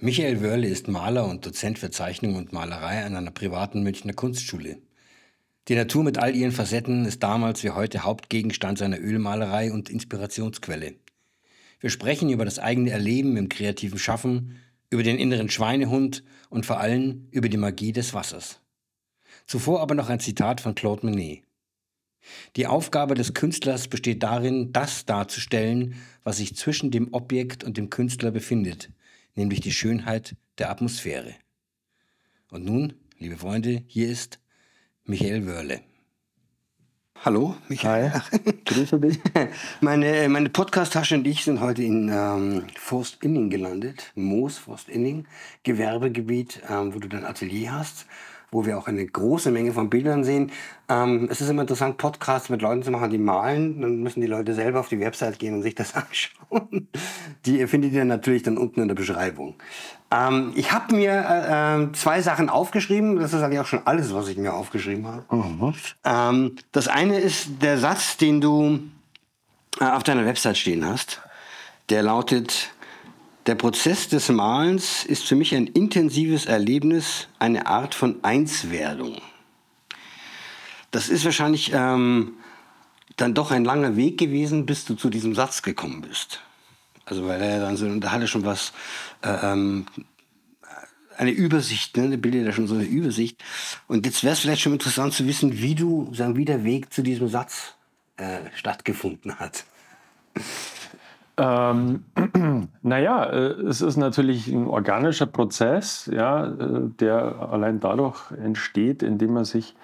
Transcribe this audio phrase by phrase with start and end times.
[0.00, 4.78] Michael Wörle ist Maler und Dozent für Zeichnung und Malerei an einer privaten Münchner Kunstschule.
[5.66, 10.94] Die Natur mit all ihren Facetten ist damals wie heute Hauptgegenstand seiner Ölmalerei und Inspirationsquelle.
[11.80, 16.78] Wir sprechen über das eigene Erleben im kreativen Schaffen, über den inneren Schweinehund und vor
[16.78, 18.60] allem über die Magie des Wassers.
[19.48, 21.42] Zuvor aber noch ein Zitat von Claude Monet.
[22.54, 27.90] Die Aufgabe des Künstlers besteht darin, das darzustellen, was sich zwischen dem Objekt und dem
[27.90, 28.90] Künstler befindet,
[29.38, 31.34] nämlich die Schönheit der Atmosphäre.
[32.50, 34.40] Und nun, liebe Freunde, hier ist
[35.04, 35.80] Michael Wörle.
[37.24, 38.12] Hallo, Michael.
[38.12, 39.18] Hi, grüße dich.
[39.80, 44.12] Meine, meine Podcast-Tasche und ich sind heute in ähm, Forst-Inning gelandet.
[44.14, 45.26] Moos, Forst-Inning,
[45.64, 48.06] Gewerbegebiet, ähm, wo du dein Atelier hast
[48.50, 50.50] wo wir auch eine große Menge von Bildern sehen.
[50.88, 53.80] Ähm, es ist immer interessant, Podcasts mit Leuten zu machen, die malen.
[53.80, 56.88] Dann müssen die Leute selber auf die Website gehen und sich das anschauen.
[57.44, 59.56] Die findet ihr natürlich dann unten in der Beschreibung.
[60.10, 63.18] Ähm, ich habe mir äh, äh, zwei Sachen aufgeschrieben.
[63.18, 65.24] Das ist eigentlich auch schon alles, was ich mir aufgeschrieben habe.
[65.34, 65.74] Mhm.
[66.04, 68.80] Ähm, das eine ist der Satz, den du
[69.80, 71.20] äh, auf deiner Website stehen hast.
[71.90, 72.70] Der lautet,
[73.48, 79.16] der Prozess des Malens ist für mich ein intensives Erlebnis, eine Art von Einswerdung.
[80.90, 82.34] Das ist wahrscheinlich ähm,
[83.16, 86.42] dann doch ein langer Weg gewesen, bis du zu diesem Satz gekommen bist.
[87.06, 88.74] Also weil er dann so, da hat er schon was,
[89.22, 89.86] äh, ähm,
[91.16, 92.10] eine Übersicht, ne?
[92.10, 93.42] der bildet ja schon so eine Übersicht.
[93.86, 96.92] Und jetzt wäre es vielleicht schon interessant zu wissen, wie du, sagen, wie der Weg
[96.92, 97.74] zu diesem Satz
[98.18, 99.64] äh, stattgefunden hat.
[101.38, 102.04] Ähm,
[102.82, 109.34] naja, äh, es ist natürlich ein organischer Prozess, ja, äh, der allein dadurch entsteht, indem
[109.34, 109.76] man sich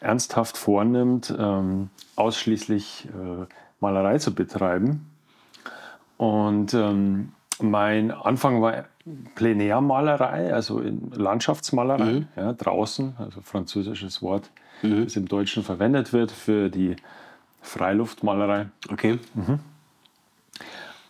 [0.00, 3.46] ernsthaft vornimmt, ähm, ausschließlich äh,
[3.80, 5.10] Malerei zu betreiben.
[6.18, 8.84] Und ähm, mein Anfang war
[9.34, 12.28] Plenärmalerei, also in Landschaftsmalerei, mhm.
[12.36, 14.50] ja, draußen, also französisches Wort,
[14.82, 15.04] mhm.
[15.04, 16.96] das im Deutschen verwendet wird für die
[17.62, 18.66] Freiluftmalerei.
[18.90, 19.18] Okay.
[19.34, 19.60] Mhm.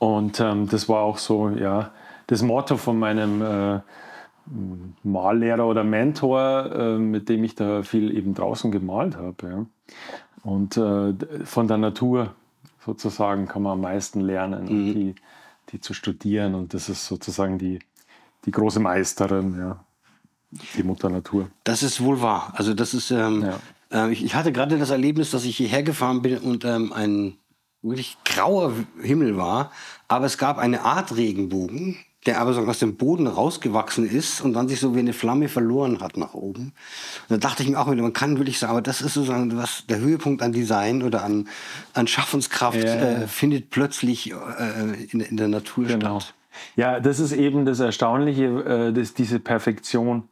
[0.00, 1.92] Und ähm, das war auch so, ja,
[2.26, 3.80] das Motto von meinem äh,
[5.02, 9.46] Mallehrer oder Mentor, äh, mit dem ich da viel eben draußen gemalt habe.
[9.46, 9.66] Ja.
[10.42, 11.12] Und äh,
[11.44, 12.34] von der Natur
[12.84, 14.94] sozusagen kann man am meisten lernen, mhm.
[14.94, 15.14] die,
[15.68, 16.54] die zu studieren.
[16.54, 17.78] Und das ist sozusagen die,
[18.46, 19.84] die große Meisterin, ja,
[20.78, 21.50] die Mutter Natur.
[21.64, 22.54] Das ist wohl wahr.
[22.56, 23.44] Also das ist, ähm,
[23.90, 24.06] ja.
[24.06, 27.36] äh, ich, ich, hatte gerade das Erlebnis, dass ich hierher gefahren bin und ähm, ein
[27.82, 29.72] wirklich grauer Himmel war,
[30.08, 31.96] aber es gab eine Art Regenbogen,
[32.26, 35.48] der aber so aus dem Boden rausgewachsen ist und dann sich so wie eine Flamme
[35.48, 36.72] verloren hat nach oben.
[37.28, 39.56] Und da dachte ich mir auch wieder, man kann wirklich sagen, aber das ist sozusagen
[39.56, 41.48] was, der Höhepunkt an Design oder an,
[41.94, 46.20] an Schaffenskraft ja, äh, findet plötzlich äh, in, in, der Natur genau.
[46.20, 46.34] statt.
[46.76, 50.24] Ja, das ist eben das Erstaunliche, äh, dass diese Perfektion,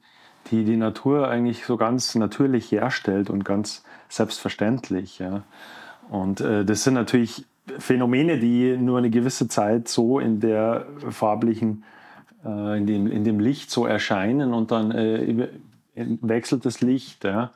[0.50, 5.20] die die Natur eigentlich so ganz natürlich herstellt und ganz selbstverständlich.
[5.20, 5.44] Ja.
[6.10, 7.44] Und äh, das sind natürlich
[7.78, 11.84] Phänomene, die nur eine gewisse Zeit so in der farblichen,
[12.44, 15.48] äh, in, dem, in dem Licht so erscheinen und dann äh,
[15.94, 17.24] wechselt das Licht.
[17.24, 17.50] Ja.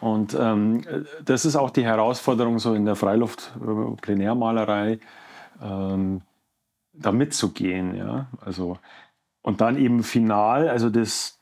[0.00, 0.82] Und ähm,
[1.24, 4.98] das ist auch die Herausforderung so in der Freiluft-Plenärmalerei, äh,
[5.62, 6.22] ähm,
[6.92, 7.94] da mitzugehen.
[7.96, 8.26] Ja.
[8.44, 8.78] Also,
[9.42, 11.38] und dann eben final, also das,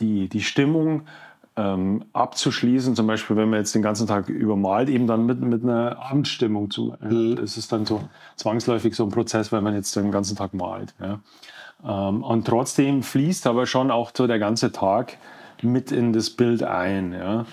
[0.00, 1.02] die, die Stimmung
[1.58, 2.94] ähm, abzuschließen.
[2.94, 6.70] Zum Beispiel, wenn man jetzt den ganzen Tag übermalt, eben dann mit, mit einer Abendstimmung
[6.70, 6.94] zu.
[7.00, 7.34] Mhm.
[7.36, 8.00] Das ist dann so
[8.36, 10.94] zwangsläufig so ein Prozess, wenn man jetzt den ganzen Tag malt.
[11.00, 11.18] Ja.
[11.84, 15.18] Ähm, und trotzdem fließt aber schon auch so der ganze Tag
[15.60, 17.12] mit in das Bild ein.
[17.12, 17.44] Ja.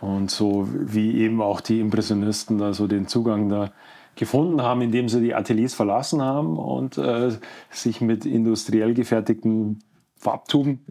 [0.00, 3.72] Und so wie eben auch die Impressionisten da so den Zugang da
[4.14, 7.32] gefunden haben, indem sie die Ateliers verlassen haben und äh,
[7.70, 9.80] sich mit industriell gefertigten
[10.16, 10.84] Farbtuben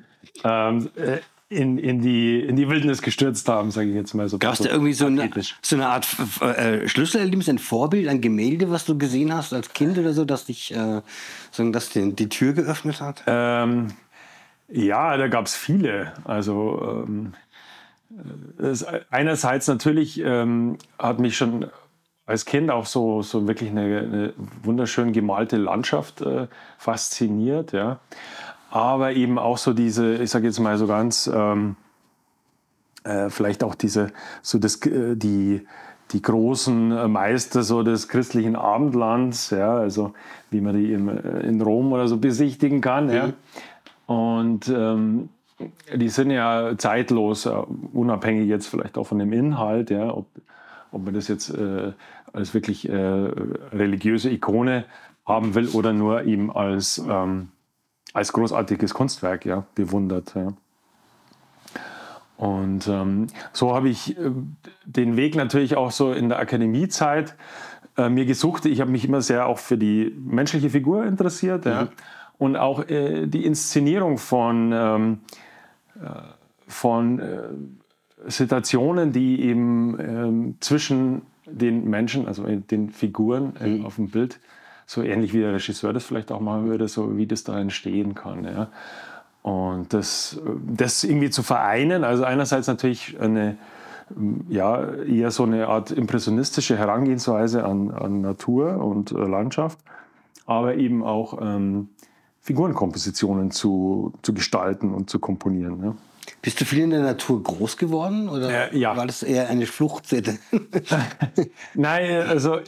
[0.44, 4.38] ähm, äh, in, in, die, in die Wildnis gestürzt haben, sage ich jetzt mal so.
[4.38, 5.30] Gab es da irgendwie so eine,
[5.62, 6.08] so eine Art
[6.42, 10.46] äh, Schlüsselerlebnis, ein Vorbild, ein Gemälde, was du gesehen hast als Kind oder so, das
[10.46, 11.02] dich äh,
[11.52, 13.24] sagen, das die, die Tür geöffnet hat?
[13.28, 13.90] Ähm,
[14.70, 16.14] ja, da gab es viele.
[16.24, 17.34] Also ähm,
[18.58, 21.68] es, einerseits natürlich ähm, hat mich schon
[22.26, 26.48] als Kind auch so, so wirklich eine, eine wunderschön gemalte Landschaft äh,
[26.78, 27.74] fasziniert.
[27.74, 28.00] Ja
[28.74, 31.76] aber eben auch so diese, ich sage jetzt mal so ganz, ähm,
[33.04, 34.12] äh, vielleicht auch diese,
[34.42, 35.68] so das, äh, die,
[36.12, 40.14] die großen Meister so des christlichen Abendlands, ja, also
[40.50, 43.06] wie man die in, äh, in Rom oder so besichtigen kann.
[43.06, 43.14] Mhm.
[43.14, 43.30] Ja.
[44.08, 45.30] Und ähm,
[45.94, 50.26] die sind ja zeitlos, uh, unabhängig jetzt vielleicht auch von dem Inhalt, ja, ob,
[50.92, 51.92] ob man das jetzt äh,
[52.34, 52.96] als wirklich äh,
[53.72, 54.86] religiöse Ikone
[55.28, 57.50] haben will oder nur eben als ähm,
[58.14, 60.34] als großartiges Kunstwerk ja, bewundert.
[60.36, 60.54] Ja.
[62.38, 64.32] Und ähm, so habe ich äh,
[64.86, 67.36] den Weg natürlich auch so in der Akademiezeit
[67.98, 68.66] äh, mir gesucht.
[68.66, 71.72] Ich habe mich immer sehr auch für die menschliche Figur interessiert mhm.
[71.72, 71.88] ja.
[72.38, 75.20] und auch äh, die Inszenierung von, ähm,
[75.96, 76.10] äh,
[76.68, 77.38] von äh,
[78.28, 83.86] Situationen, die eben ähm, zwischen den Menschen, also den Figuren äh, mhm.
[83.86, 84.40] auf dem Bild,
[84.86, 88.16] so ähnlich wie der Regisseur das vielleicht auch machen würde, so wie das da entstehen
[88.16, 88.46] kann.
[88.46, 88.70] Ja.
[89.42, 93.58] Und das, das irgendwie zu vereinen, also einerseits natürlich eine,
[94.48, 99.80] ja, eher so eine Art impressionistische Herangehensweise an, an Natur und äh, Landschaft,
[100.46, 101.90] aber eben auch ähm,
[102.40, 105.84] Figurenkompositionen zu, zu gestalten und zu komponieren.
[105.84, 105.96] Ja.
[106.42, 108.96] Bist du viel in der Natur groß geworden oder äh, ja.
[108.96, 110.38] war das eher eine Fluchtsätte?
[111.74, 112.60] Nein, also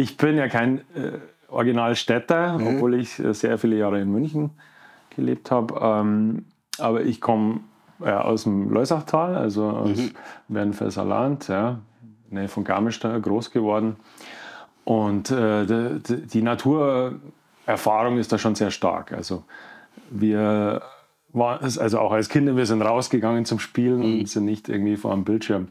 [0.00, 1.18] ich bin ja kein äh,
[1.48, 2.66] Originalstädter, mhm.
[2.66, 4.50] obwohl ich äh, sehr viele Jahre in München
[5.14, 5.78] gelebt habe.
[5.80, 6.46] Ähm,
[6.78, 7.60] aber ich komme
[8.00, 10.12] äh, aus dem Leusachtal, also aus mhm.
[10.48, 11.80] Wernfelser Land, ja,
[12.30, 13.96] Nähe von Garmisch groß geworden.
[14.84, 19.12] Und äh, die, die Naturerfahrung ist da schon sehr stark.
[19.12, 19.44] Also
[20.10, 20.82] wir
[21.32, 24.20] waren, also auch als Kinder, wir sind rausgegangen zum Spielen mhm.
[24.20, 25.68] und sind nicht irgendwie vor einem Bildschirm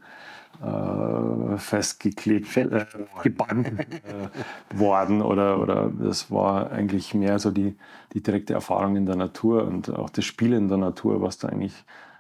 [0.62, 2.86] äh, festgeklebt, äh,
[3.24, 7.78] gebannt äh, worden oder, oder das war eigentlich mehr so die,
[8.14, 11.50] die direkte Erfahrung in der Natur und auch das Spiel in der Natur, was da
[11.50, 11.74] eigentlich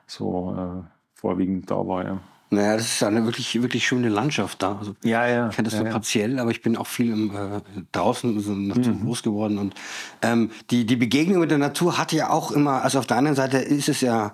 [0.07, 0.83] so äh,
[1.13, 2.05] vorwiegend da war.
[2.05, 2.19] Ja.
[2.51, 4.77] Naja, das ist eine wirklich, wirklich schöne Landschaft da.
[4.79, 5.49] Also, ja, ja.
[5.49, 8.53] Ich kenne das ja, so partiell, aber ich bin auch viel im, äh, draußen so
[8.53, 9.05] Natur mhm.
[9.05, 9.59] groß geworden.
[9.59, 9.75] Und
[10.23, 13.35] ähm, die, die Begegnung mit der Natur hat ja auch immer, also auf der anderen
[13.35, 14.33] Seite ist es ja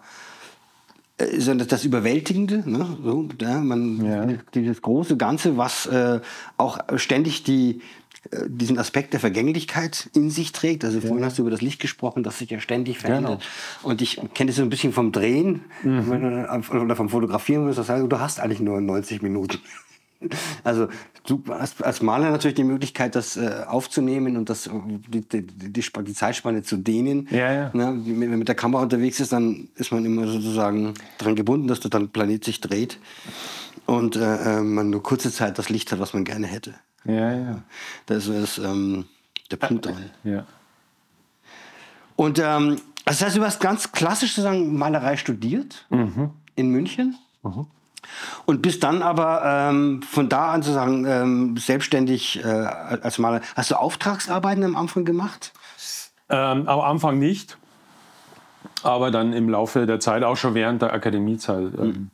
[1.17, 2.97] sondern das Überwältigende, ne?
[3.01, 4.27] so, ja, man, ja.
[4.53, 6.19] dieses große Ganze, was äh,
[6.57, 7.81] auch ständig die,
[8.31, 10.83] äh, diesen Aspekt der Vergänglichkeit in sich trägt.
[10.83, 13.41] Also vorhin hast du über das Licht gesprochen, das sich ja ständig verändert.
[13.41, 13.89] Genau.
[13.89, 16.51] Und ich kenne das so ein bisschen vom Drehen mhm.
[16.69, 17.65] oder vom Fotografieren.
[17.73, 19.59] Das heißt, du hast eigentlich nur 90 Minuten.
[20.63, 20.87] Also
[21.27, 24.69] du hast als Maler natürlich die Möglichkeit, das äh, aufzunehmen und das,
[25.07, 27.27] die, die, die, die, Zeitspanne zu dehnen.
[27.31, 27.71] Ja, ja.
[27.73, 28.01] Ne?
[28.05, 31.79] Wenn man mit der Kamera unterwegs ist, dann ist man immer sozusagen daran gebunden, dass
[31.79, 32.99] der Planet sich dreht
[33.85, 36.75] und äh, äh, man nur kurze Zeit das Licht hat, was man gerne hätte.
[37.05, 37.63] Ja, ja.
[38.07, 39.05] Das ist ähm,
[39.51, 40.09] der Punkt daran.
[40.23, 40.45] Ja.
[42.15, 46.31] Und ähm, das heißt, du hast ganz klassisch sozusagen Malerei studiert mhm.
[46.55, 47.15] in München.
[47.43, 47.67] Mhm.
[48.45, 53.41] Und bist dann aber ähm, von da an sozusagen ähm, selbstständig äh, als Maler.
[53.55, 55.53] Hast du Auftragsarbeiten am Anfang gemacht?
[56.29, 57.57] Ähm, am Anfang nicht.
[58.83, 62.09] Aber dann im Laufe der Zeit, auch schon während der Akademiezeit, ähm, mhm.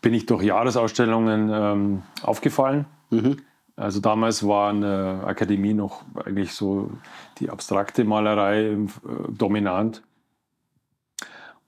[0.00, 2.86] bin ich durch Jahresausstellungen ähm, aufgefallen.
[3.10, 3.38] Mhm.
[3.76, 6.90] Also damals war eine Akademie noch eigentlich so
[7.38, 8.86] die abstrakte Malerei äh,
[9.28, 10.02] dominant.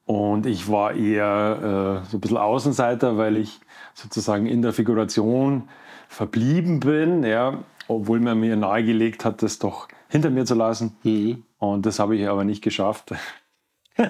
[0.08, 3.60] Und ich war eher äh, so ein bisschen Außenseiter, weil ich
[3.92, 5.68] sozusagen in der Figuration
[6.08, 7.58] verblieben bin, ja,
[7.88, 10.96] obwohl man mir nahegelegt hat, das doch hinter mir zu lassen.
[11.02, 11.42] Mhm.
[11.58, 13.12] Und das habe ich aber nicht geschafft.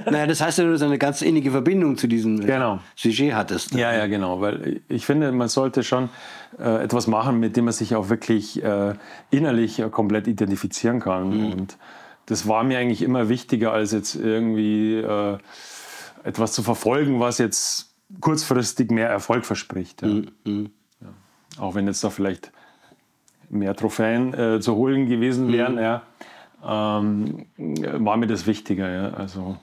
[0.05, 2.79] Naja, das heißt, dass du eine ganz innige Verbindung zu diesem genau.
[2.95, 3.73] Sujet hattest.
[3.73, 4.43] Ja, ja, genau.
[4.43, 6.11] Weil ich finde, man sollte schon
[6.59, 8.93] äh, etwas machen, mit dem man sich auch wirklich äh,
[9.31, 11.31] innerlich äh, komplett identifizieren kann.
[11.31, 11.53] Mhm.
[11.53, 11.79] Und
[12.27, 15.39] das war mir eigentlich immer wichtiger, als jetzt irgendwie äh,
[16.29, 20.03] etwas zu verfolgen, was jetzt kurzfristig mehr Erfolg verspricht.
[20.03, 20.09] Ja.
[20.09, 20.71] Mhm.
[21.01, 21.09] Ja.
[21.59, 22.53] Auch wenn jetzt da vielleicht
[23.49, 25.81] mehr Trophäen äh, zu holen gewesen wären, mhm.
[25.81, 26.03] ja,
[26.67, 28.91] ähm, war mir das wichtiger.
[28.91, 29.11] Ja.
[29.15, 29.57] Also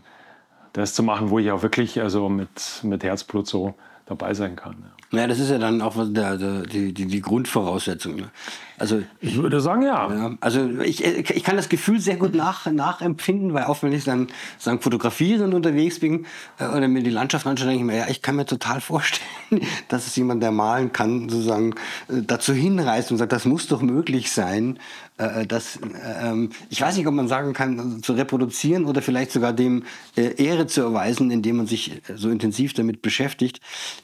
[0.73, 3.75] das zu machen, wo ich auch wirklich also mit, mit Herzblut so
[4.07, 4.75] dabei sein kann.
[5.11, 5.19] Ja.
[5.19, 8.15] ja das ist ja dann auch die, die, die Grundvoraussetzung.
[8.15, 8.31] Ne?
[8.77, 10.13] Also, ich würde sagen, ja.
[10.13, 14.03] ja also ich, ich kann das Gefühl sehr gut nach, nachempfinden, weil auch wenn ich
[14.03, 14.27] dann
[14.57, 16.25] sagen, fotografiere und unterwegs bin
[16.59, 19.25] äh, oder mir die Landschaft anschaue, denke ich mir, ja, ich kann mir total vorstellen,
[19.87, 21.71] dass es jemand, der malen kann, sozusagen
[22.09, 24.79] äh, dazu hinreißt und sagt, das muss doch möglich sein,
[25.17, 29.31] äh, das, äh, ich weiß nicht, ob man sagen kann, also zu reproduzieren oder vielleicht
[29.31, 29.83] sogar dem
[30.17, 33.61] äh, Ehre zu erweisen, indem man sich so intensiv damit beschäftigt.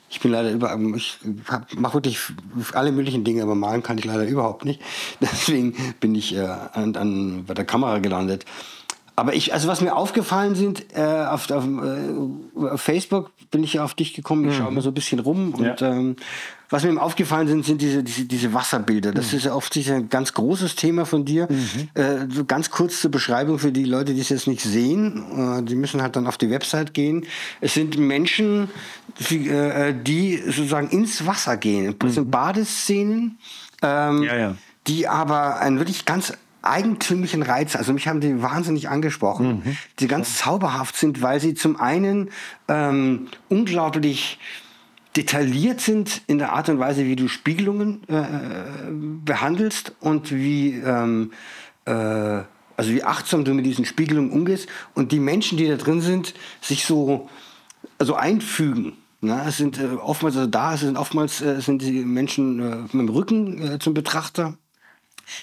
[0.10, 1.18] Ich bin leider über, ich
[1.76, 2.20] mache wirklich
[2.74, 4.82] alle möglichen Dinge, aber malen kann ich leider überhaupt nicht.
[5.22, 8.46] Deswegen bin ich äh, an, an, bei der Kamera gelandet.
[9.16, 13.74] Aber ich, also was mir aufgefallen sind, äh, auf, auf, äh, auf, Facebook bin ich
[13.74, 14.64] ja auf dich gekommen, ich mhm.
[14.64, 15.92] schaue mal so ein bisschen rum und ja.
[15.92, 16.16] ähm,
[16.72, 19.12] was mir aufgefallen sind, sind diese, diese, diese Wasserbilder.
[19.12, 19.38] Das mhm.
[19.38, 21.48] ist ja oft ein ganz großes Thema von dir.
[21.52, 22.02] Mhm.
[22.02, 25.60] Äh, so ganz kurz zur Beschreibung für die Leute, die es jetzt nicht sehen.
[25.60, 27.26] Äh, die müssen halt dann auf die Website gehen.
[27.60, 28.70] Es sind Menschen,
[29.30, 31.94] die, äh, die sozusagen ins Wasser gehen.
[32.00, 32.32] Das sind mhm.
[33.82, 34.56] Ähm, ja, ja.
[34.88, 37.78] Die aber ein wirklich ganz eigentümlichen Reize.
[37.78, 39.78] Also mich haben die wahnsinnig angesprochen, mhm.
[40.00, 42.30] die ganz zauberhaft sind, weil sie zum einen
[42.68, 44.40] ähm, unglaublich
[45.16, 51.32] detailliert sind in der Art und Weise, wie du Spiegelungen äh, behandelst und wie, ähm,
[51.86, 56.02] äh, also wie achtsam du mit diesen Spiegelungen umgehst und die Menschen, die da drin
[56.02, 57.30] sind, sich so
[57.98, 58.94] also einfügen.
[59.22, 62.76] Na, es sind äh, oftmals also da, es sind oftmals äh, sind die Menschen äh,
[62.92, 64.56] mit dem Rücken äh, zum Betrachter.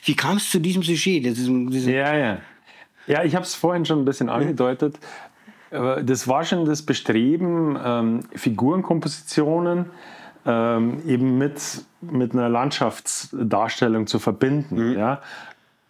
[0.04, 1.24] Wie kam es zu diesem Sujet?
[1.24, 2.38] Diesem, diesem ja, ja.
[3.06, 4.98] Ja, ich habe es vorhin schon ein bisschen angedeutet.
[5.70, 9.86] Das war schon das Bestreben, ähm, Figurenkompositionen
[10.44, 14.90] ähm, eben mit, mit einer Landschaftsdarstellung zu verbinden.
[14.90, 14.98] Mhm.
[14.98, 15.22] Ja?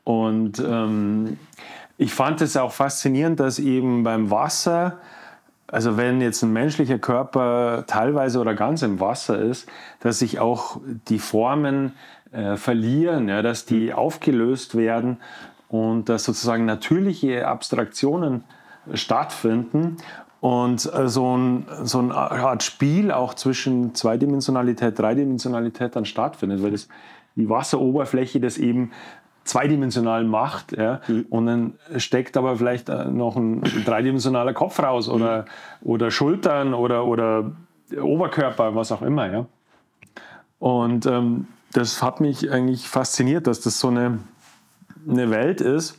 [0.04, 1.38] Und ähm,
[1.96, 4.98] ich fand es auch faszinierend, dass eben beim Wasser,
[5.70, 9.68] also wenn jetzt ein menschlicher Körper teilweise oder ganz im Wasser ist,
[10.00, 11.92] dass sich auch die Formen
[12.32, 13.92] äh, verlieren, ja, dass die mhm.
[13.92, 15.18] aufgelöst werden
[15.68, 18.44] und dass sozusagen natürliche Abstraktionen
[18.94, 19.98] stattfinden
[20.40, 26.70] und äh, so, ein, so eine Art Spiel auch zwischen Zweidimensionalität, Dreidimensionalität dann stattfindet, weil
[26.70, 26.88] das,
[27.36, 28.92] die Wasseroberfläche das eben
[29.48, 31.26] zweidimensional macht ja, mhm.
[31.30, 35.42] und dann steckt aber vielleicht äh, noch ein dreidimensionaler Kopf raus oder,
[35.80, 35.90] mhm.
[35.90, 37.52] oder Schultern oder, oder
[38.00, 39.30] Oberkörper, was auch immer.
[39.30, 39.46] Ja.
[40.58, 44.18] Und ähm, das hat mich eigentlich fasziniert, dass das so eine,
[45.08, 45.98] eine Welt ist,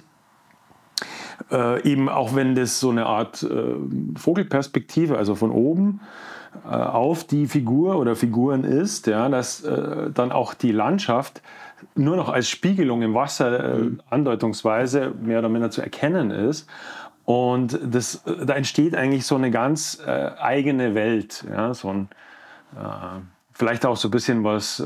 [1.52, 3.76] äh, eben auch wenn das so eine Art äh,
[4.16, 6.02] Vogelperspektive, also von oben
[6.66, 11.42] äh, auf die Figur oder Figuren ist, ja, dass äh, dann auch die Landschaft
[11.96, 14.02] nur noch als Spiegelung im Wasser äh, mhm.
[14.10, 16.68] andeutungsweise mehr oder minder zu erkennen ist.
[17.26, 22.10] Und das, äh, da entsteht eigentlich so eine ganz eigene Welt, ja, so ein,
[23.52, 24.82] vielleicht auch so ein bisschen was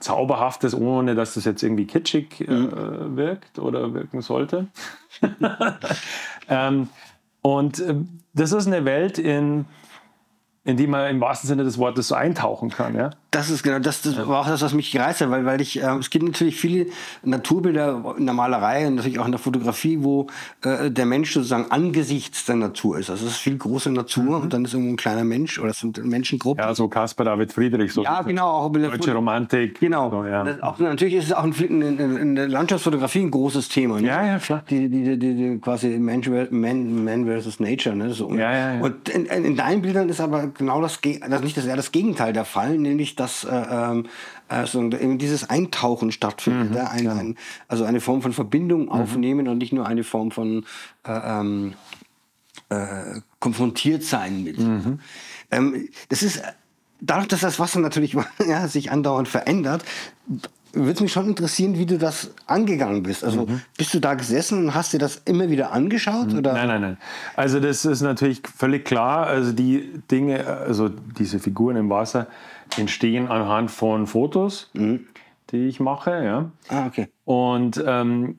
[0.00, 3.16] Zauberhaftes, ohne dass das jetzt irgendwie kitschig äh, mhm.
[3.16, 4.68] wirkt oder wirken sollte.
[6.48, 6.88] ähm,
[7.42, 7.94] und äh,
[8.34, 9.66] das ist eine Welt, in,
[10.64, 12.94] in die man im wahrsten Sinne des Wortes so eintauchen kann.
[12.94, 13.10] Ja?
[13.30, 15.82] Das ist genau, das, das war auch das, was mich gereizt hat, weil, weil ich,
[15.82, 16.86] äh, es gibt natürlich viele
[17.22, 20.28] Naturbilder in der Malerei und natürlich auch in der Fotografie, wo
[20.62, 23.10] äh, der Mensch sozusagen angesichts der Natur ist.
[23.10, 24.42] Also es ist viel große Natur mhm.
[24.42, 26.64] und dann ist irgendwo ein kleiner Mensch oder es sind Menschengruppen.
[26.64, 27.92] Ja, so Caspar David Friedrich.
[27.92, 28.48] So ja, genau.
[28.48, 29.78] Auch deutsche Romantik.
[29.78, 30.10] Genau.
[30.10, 30.46] So, ja.
[30.62, 34.00] auch, natürlich ist es auch in, in, in, der Landschaftsfotografie ein großes Thema.
[34.00, 34.08] Ne?
[34.08, 34.64] Ja, ja, klar.
[34.70, 37.94] Die, die, die, die quasi Mensch, Man, Man versus Nature.
[37.94, 38.14] Ne?
[38.14, 38.32] So.
[38.32, 38.80] Ja, ja, ja.
[38.80, 42.32] Und in, in, deinen Bildern ist aber genau das, das nicht das, eher das Gegenteil
[42.32, 44.02] der Fall, nämlich dass äh,
[44.48, 46.70] also dieses Eintauchen stattfindet.
[46.70, 48.88] Mhm, ein, ein, also eine Form von Verbindung mhm.
[48.88, 50.64] aufnehmen und nicht nur eine Form von
[51.06, 51.74] äh, ähm,
[52.70, 54.58] äh, konfrontiert sein mit.
[54.58, 55.00] Mhm.
[55.50, 56.42] Ähm, das ist
[57.00, 59.84] dadurch, dass das Wasser natürlich ja, sich andauernd verändert,
[60.72, 63.24] würde mich schon interessieren, wie du das angegangen bist.
[63.24, 63.62] Also mhm.
[63.76, 66.32] bist du da gesessen und hast dir das immer wieder angeschaut?
[66.34, 66.52] Oder?
[66.52, 66.98] Nein, nein, nein.
[67.36, 69.26] Also das ist natürlich völlig klar.
[69.26, 72.26] Also die Dinge, also diese Figuren im Wasser
[72.76, 75.06] entstehen anhand von Fotos, mhm.
[75.50, 76.24] die ich mache.
[76.24, 76.50] Ja.
[76.68, 77.08] Ah, okay.
[77.24, 78.38] Und ähm,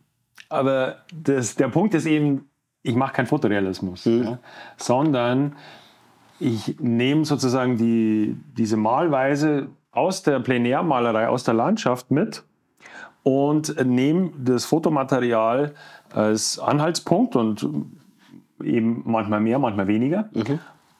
[0.49, 2.49] aber das, der Punkt ist eben,
[2.81, 4.23] ich mache keinen Fotorealismus, mhm.
[4.23, 4.39] ja,
[4.77, 5.55] sondern
[6.39, 12.43] ich nehme sozusagen die, diese Malweise aus der Plenärmalerei, aus der Landschaft mit
[13.23, 15.73] und nehme das Fotomaterial
[16.13, 17.67] als Anhaltspunkt und
[18.63, 20.29] eben manchmal mehr, manchmal weniger.
[20.33, 20.59] Mhm.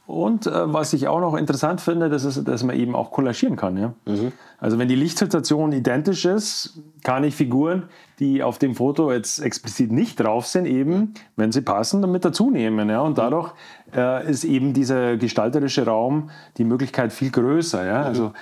[0.10, 3.56] Und äh, was ich auch noch interessant finde, das ist, dass man eben auch kollagieren
[3.56, 3.78] kann.
[3.78, 3.94] Ja?
[4.08, 4.32] Mhm.
[4.58, 7.84] Also wenn die Lichtsituation identisch ist, kann ich Figuren,
[8.18, 12.50] die auf dem Foto jetzt explizit nicht drauf sind, eben, wenn sie passen, damit dazu
[12.50, 12.90] nehmen.
[12.90, 13.02] Ja?
[13.02, 13.16] Und mhm.
[13.18, 13.54] dadurch
[13.96, 17.86] äh, ist eben dieser gestalterische Raum, die Möglichkeit viel größer.
[17.86, 18.02] Ja?
[18.02, 18.34] Also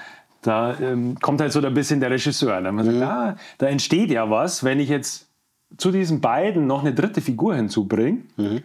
[0.43, 2.61] da ähm, kommt halt so ein bisschen der Regisseur.
[2.61, 2.71] Ne?
[2.71, 3.03] Man sagt, mhm.
[3.03, 5.27] ah, da entsteht ja was, wenn ich jetzt
[5.75, 8.19] zu diesen beiden noch eine dritte Figur hinzubringe.
[8.37, 8.63] Mhm.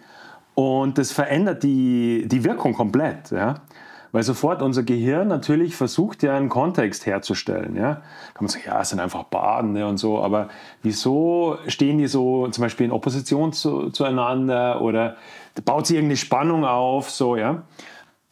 [0.54, 3.30] Und das verändert die, die Wirkung komplett.
[3.30, 3.56] Ja?
[4.12, 7.74] Weil sofort unser Gehirn natürlich versucht, ja einen Kontext herzustellen.
[7.76, 8.02] Ja?
[8.34, 10.48] Kann man sagen, ja, es sind einfach Baden ne, und so, aber
[10.82, 15.16] wieso stehen die so zum Beispiel in Opposition zu, zueinander oder
[15.64, 17.10] baut sich irgendeine Spannung auf?
[17.10, 17.62] So, ja?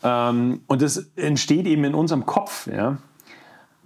[0.03, 2.67] Ähm, und das entsteht eben in unserem Kopf.
[2.67, 2.99] Ja?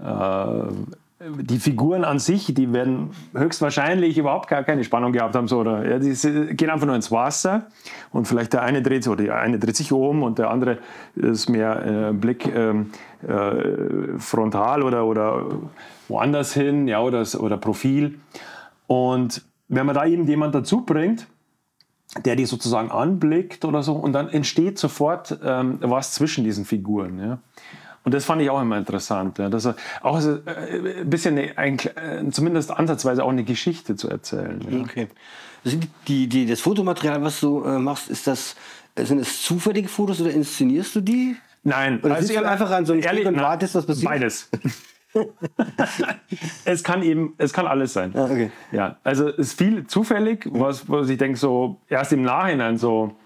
[0.00, 0.72] Äh,
[1.20, 5.46] die Figuren an sich, die werden höchstwahrscheinlich überhaupt gar keine Spannung gehabt haben.
[5.46, 7.68] So, oder, ja, die gehen einfach nur ins Wasser
[8.12, 10.78] und vielleicht der eine dreht oder der eine dreht sich um und der andere
[11.14, 12.90] ist mehr äh, Blick ähm,
[13.26, 15.46] äh, frontal oder, oder
[16.08, 18.18] woanders hin ja, oder, oder Profil.
[18.86, 21.26] Und wenn man da eben jemand dazu bringt,
[22.24, 27.18] der die sozusagen anblickt oder so, und dann entsteht sofort ähm, was zwischen diesen Figuren.
[27.18, 27.38] Ja.
[28.04, 31.38] Und das fand ich auch immer interessant, ja, dass er auch so, äh, ein bisschen,
[31.38, 34.60] eine, ein, äh, zumindest ansatzweise auch eine Geschichte zu erzählen.
[34.70, 34.80] Ja.
[34.80, 35.08] Okay.
[36.06, 38.56] Die, die, das Fotomaterial, was du äh, machst, ist das,
[38.96, 41.36] sind es zufällige Fotos oder inszenierst du die?
[41.62, 44.10] Nein, Oder sitzt du einfach an so einem ehrlich, Stück und nein, wartest, was passiert?
[44.10, 44.50] Beides.
[46.66, 48.12] es kann eben, es kann alles sein.
[48.14, 48.50] Ah, okay.
[48.70, 53.16] Ja, also es ist viel zufällig, was, was ich denke, so erst im Nachhinein so,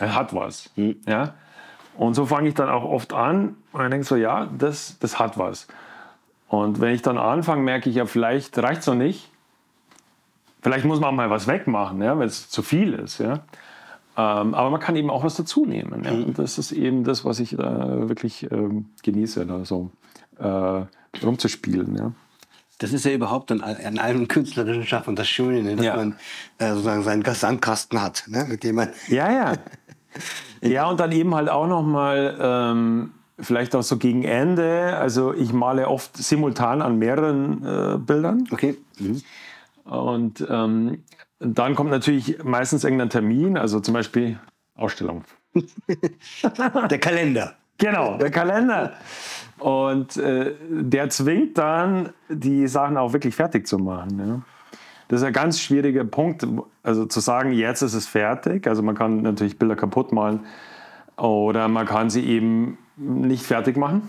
[0.00, 0.70] er hat was.
[0.76, 0.96] Mhm.
[1.06, 1.34] Ja?
[1.98, 4.96] Und so fange ich dann auch oft an und dann denke ich so, ja, das,
[5.00, 5.66] das hat was.
[6.48, 9.30] Und wenn ich dann anfange, merke ich ja, vielleicht reicht es noch nicht.
[10.62, 13.18] Vielleicht muss man auch mal was wegmachen, ja, wenn es zu viel ist.
[13.18, 13.40] Ja.
[14.16, 16.04] Ähm, aber man kann eben auch was dazu nehmen.
[16.04, 16.10] Ja.
[16.10, 19.90] Und das ist eben das, was ich äh, wirklich ähm, genieße, da so
[20.38, 20.82] äh,
[21.22, 21.96] rumzuspielen.
[21.96, 22.12] Ja.
[22.78, 25.76] Das ist ja überhaupt an, an allem künstlerischen Schaffen das Schöne, ne?
[25.76, 25.96] dass Ja.
[25.96, 26.16] man
[26.58, 28.46] äh, sozusagen seinen Sandkasten hat, ne?
[28.48, 28.88] mit dem man.
[29.08, 29.52] Ja, ja.
[30.60, 34.96] ja, und dann eben halt auch noch mal ähm, vielleicht auch so gegen Ende.
[34.96, 38.44] Also ich male oft simultan an mehreren äh, Bildern.
[38.50, 38.76] Okay.
[38.98, 39.22] Mhm.
[39.84, 41.04] Und ähm,
[41.40, 44.38] dann kommt natürlich meistens irgendein Termin, also zum Beispiel
[44.74, 45.24] Ausstellung.
[46.90, 47.54] Der Kalender.
[47.78, 48.94] Genau, der Kalender.
[49.60, 54.18] Und äh, der zwingt dann, die Sachen auch wirklich fertig zu machen.
[54.18, 54.40] Ja.
[55.06, 56.46] Das ist ein ganz schwieriger Punkt,
[56.82, 58.66] also zu sagen, jetzt ist es fertig.
[58.66, 60.40] Also man kann natürlich Bilder kaputt malen
[61.16, 64.02] oder man kann sie eben nicht fertig machen,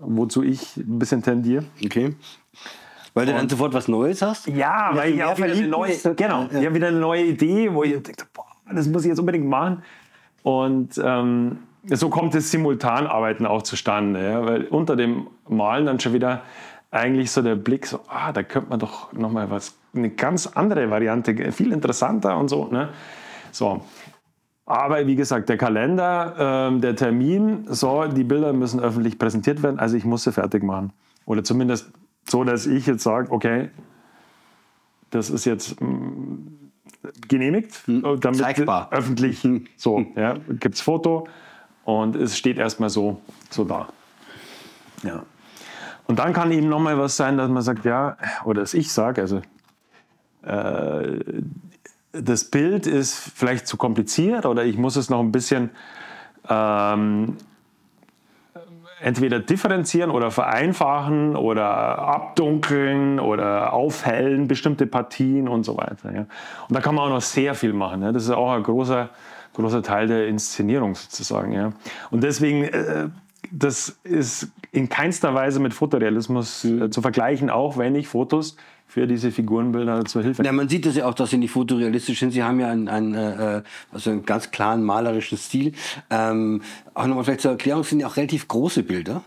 [0.00, 1.64] wozu ich ein bisschen tendiere.
[1.84, 2.14] Okay.
[3.14, 4.46] Weil du dann sofort was Neues hast?
[4.46, 7.82] Ja, weil ich auch wieder eine neue, genau, ich habe wieder eine neue Idee, wo
[7.82, 9.82] ich denke, boah, das muss ich jetzt unbedingt machen.
[10.42, 16.12] Und ähm, so kommt das Simultanarbeiten auch zustande, ja, weil unter dem Malen dann schon
[16.12, 16.42] wieder
[16.90, 20.46] eigentlich so der Blick so, ah, da könnte man doch noch mal was, eine ganz
[20.46, 22.90] andere Variante, viel interessanter und so, ne?
[23.50, 23.82] So.
[24.68, 26.34] Aber wie gesagt, der Kalender,
[26.68, 30.62] ähm, der Termin, so, die Bilder müssen öffentlich präsentiert werden, also ich muss sie fertig
[30.62, 30.92] machen.
[31.24, 31.90] Oder zumindest
[32.28, 33.70] so, dass ich jetzt sage, okay,
[35.08, 36.70] das ist jetzt mm,
[37.28, 38.34] genehmigt, damit Hm.
[38.34, 38.90] Zeigbar.
[38.90, 38.98] Hm.
[38.98, 39.48] öffentlich
[39.78, 41.26] so, ja, gibt es Foto
[41.84, 43.88] und es steht erstmal so, so da.
[45.02, 45.22] Ja.
[46.06, 49.22] Und dann kann eben nochmal was sein, dass man sagt, ja, oder dass ich sage,
[49.22, 49.40] also
[50.42, 51.20] äh,
[52.22, 55.70] das Bild ist vielleicht zu kompliziert oder ich muss es noch ein bisschen
[56.48, 57.36] ähm,
[59.00, 66.12] entweder differenzieren oder vereinfachen oder abdunkeln oder aufhellen bestimmte Partien und so weiter.
[66.12, 66.20] Ja.
[66.20, 68.02] Und da kann man auch noch sehr viel machen.
[68.02, 68.12] Ja.
[68.12, 69.10] Das ist auch ein großer,
[69.54, 71.52] großer Teil der Inszenierung sozusagen.
[71.52, 71.72] Ja.
[72.10, 73.08] Und deswegen, äh,
[73.50, 79.06] das ist in keinster Weise mit Fotorealismus äh, zu vergleichen, auch wenn ich Fotos für
[79.06, 82.30] diese Figurenbilder zur Hilfe Ja, man sieht das ja auch, dass sie nicht fotorealistisch sind.
[82.30, 85.72] Sie haben ja einen, einen, äh, also einen ganz klaren malerischen Stil.
[86.10, 86.62] Ähm,
[86.94, 89.22] auch nochmal vielleicht zur Erklärung, sind ja auch relativ große Bilder.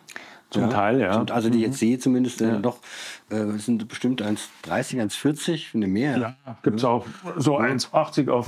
[0.49, 1.23] Zum Teil, ja.
[1.29, 2.79] Also die ich jetzt sehe zumindest, äh, doch,
[3.29, 6.17] äh, sind bestimmt 1,30, 1,40, eine mehr.
[6.17, 7.05] Ja, gibt es auch
[7.37, 8.47] so 1,80 auf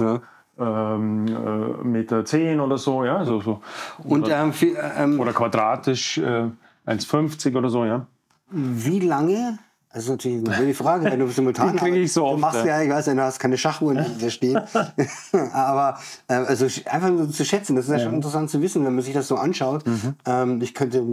[0.59, 3.61] ähm, äh, Meter 10 oder so, ja, so, so.
[4.03, 6.49] Und ähm, viel, ähm, Oder quadratisch äh,
[6.85, 8.05] 1,50 oder so, ja.
[8.51, 9.57] wie lange?
[9.93, 12.39] Das ist natürlich eine blöde Frage, wenn du simultan Die krieg ich so du oft,
[12.41, 12.81] machst ja.
[12.81, 14.59] ich weiß ja, du hast keine Schachuhren da stehen.
[15.53, 18.95] Aber äh, also einfach nur zu schätzen, das ist ja, schon interessant zu wissen, wenn
[18.95, 19.85] man sich das so anschaut.
[19.85, 20.15] Mhm.
[20.25, 21.03] Ähm, ich könnte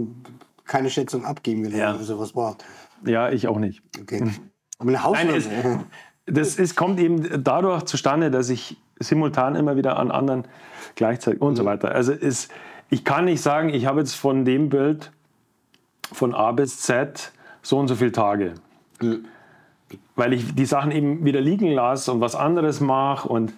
[0.65, 1.93] keine Schätzung abgeben, wenn Ja.
[1.93, 2.65] man sowas braucht.
[3.05, 3.83] Ja, ich auch nicht.
[3.99, 4.31] Okay.
[4.79, 5.83] Aber eine Hausnummer.
[6.25, 10.45] Das ist, kommt eben dadurch zustande, dass ich simultan immer wieder an anderen
[10.95, 11.93] gleichzeitig und so weiter.
[11.93, 12.49] Also es,
[12.89, 15.11] ich kann nicht sagen, ich habe jetzt von dem Bild
[16.11, 18.53] von A bis Z so und so viele Tage.
[20.15, 23.53] Weil ich die Sachen eben wieder liegen lasse und was anderes mache und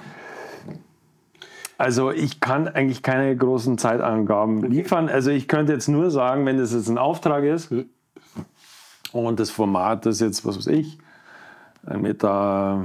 [1.77, 5.09] also ich kann eigentlich keine großen Zeitangaben liefern.
[5.09, 7.73] Also ich könnte jetzt nur sagen, wenn das jetzt ein Auftrag ist
[9.11, 10.97] und das Format ist jetzt, was weiß ich,
[11.87, 12.83] 1,60 Meter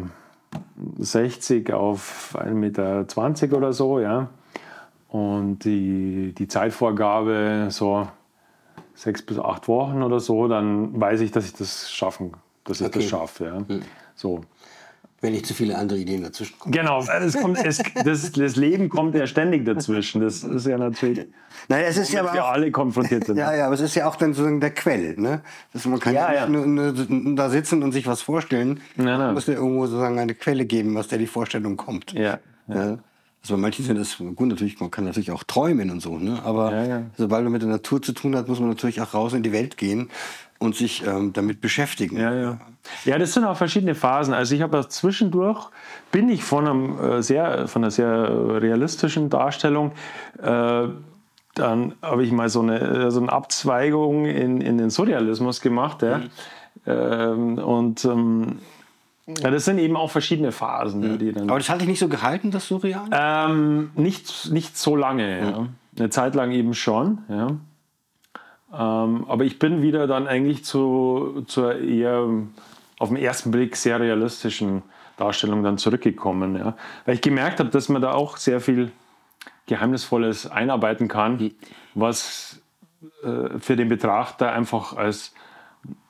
[0.99, 4.29] 60 auf 1,20 Meter 20 oder so, ja.
[5.09, 8.07] Und die, die Zeitvorgabe so
[8.95, 12.33] sechs bis acht Wochen oder so, dann weiß ich, dass ich das schaffen,
[12.65, 12.99] dass ich Okay.
[12.99, 13.79] das schaffe, ja.
[14.15, 14.41] So.
[15.21, 16.73] Wenn nicht zu viele andere Ideen dazwischen kommen.
[16.73, 20.21] Genau, es kommt, es, das, das Leben kommt ja ständig dazwischen.
[20.21, 21.27] Das ist ja natürlich,
[21.69, 23.37] Nein, es ist ja wir aber auch, alle konfrontiert sind.
[23.39, 25.43] ja, ja, aber es ist ja auch dann sozusagen der Quell, ne?
[25.73, 26.67] Das, man kann ja, Ja, nicht ja.
[26.67, 28.81] Nur, nur da sitzen und sich was vorstellen.
[28.95, 29.19] Nein, nein.
[29.19, 32.13] Man muss ja irgendwo sozusagen eine Quelle geben, aus der die Vorstellung kommt.
[32.13, 32.99] Ja, Ja.
[33.41, 36.43] Also bei manchen sind das gut natürlich, man kann natürlich auch träumen und so, ne?
[36.45, 37.03] Aber Ja, ja.
[37.17, 39.53] sobald man mit der Natur zu tun hat, muss man natürlich auch raus in die
[39.53, 40.11] Welt gehen
[40.59, 42.19] und sich ähm, damit beschäftigen.
[42.19, 42.59] Ja, ja.
[43.05, 44.33] Ja, das sind auch verschiedene Phasen.
[44.35, 45.69] Also ich habe zwischendurch,
[46.11, 49.93] bin ich von, einem, äh, sehr, von einer sehr realistischen Darstellung
[50.43, 50.89] äh,
[51.59, 56.03] dann habe ich mal so eine, so eine Abzweigung in, in den Surrealismus gemacht.
[56.03, 56.19] Ja.
[56.19, 56.31] Mhm.
[56.87, 58.59] Ähm, und ähm,
[59.27, 61.01] ja, das sind eben auch verschiedene Phasen.
[61.01, 61.19] Mhm.
[61.19, 63.09] Die dann, Aber das hatte ich nicht so gehalten, das Surreal?
[63.13, 65.55] Ähm, nicht, nicht so lange.
[65.59, 65.69] Mhm.
[65.99, 67.19] Eine Zeit lang eben schon.
[67.29, 67.49] Ja.
[68.73, 72.29] Ähm, aber ich bin wieder dann eigentlich zu, zur eher
[72.99, 74.83] auf den ersten Blick sehr realistischen
[75.17, 76.57] Darstellung dann zurückgekommen.
[76.57, 76.77] Ja.
[77.05, 78.93] Weil ich gemerkt habe, dass man da auch sehr viel
[79.67, 81.55] Geheimnisvolles einarbeiten kann, mhm.
[81.95, 82.61] was
[83.23, 85.35] äh, für den Betrachter einfach als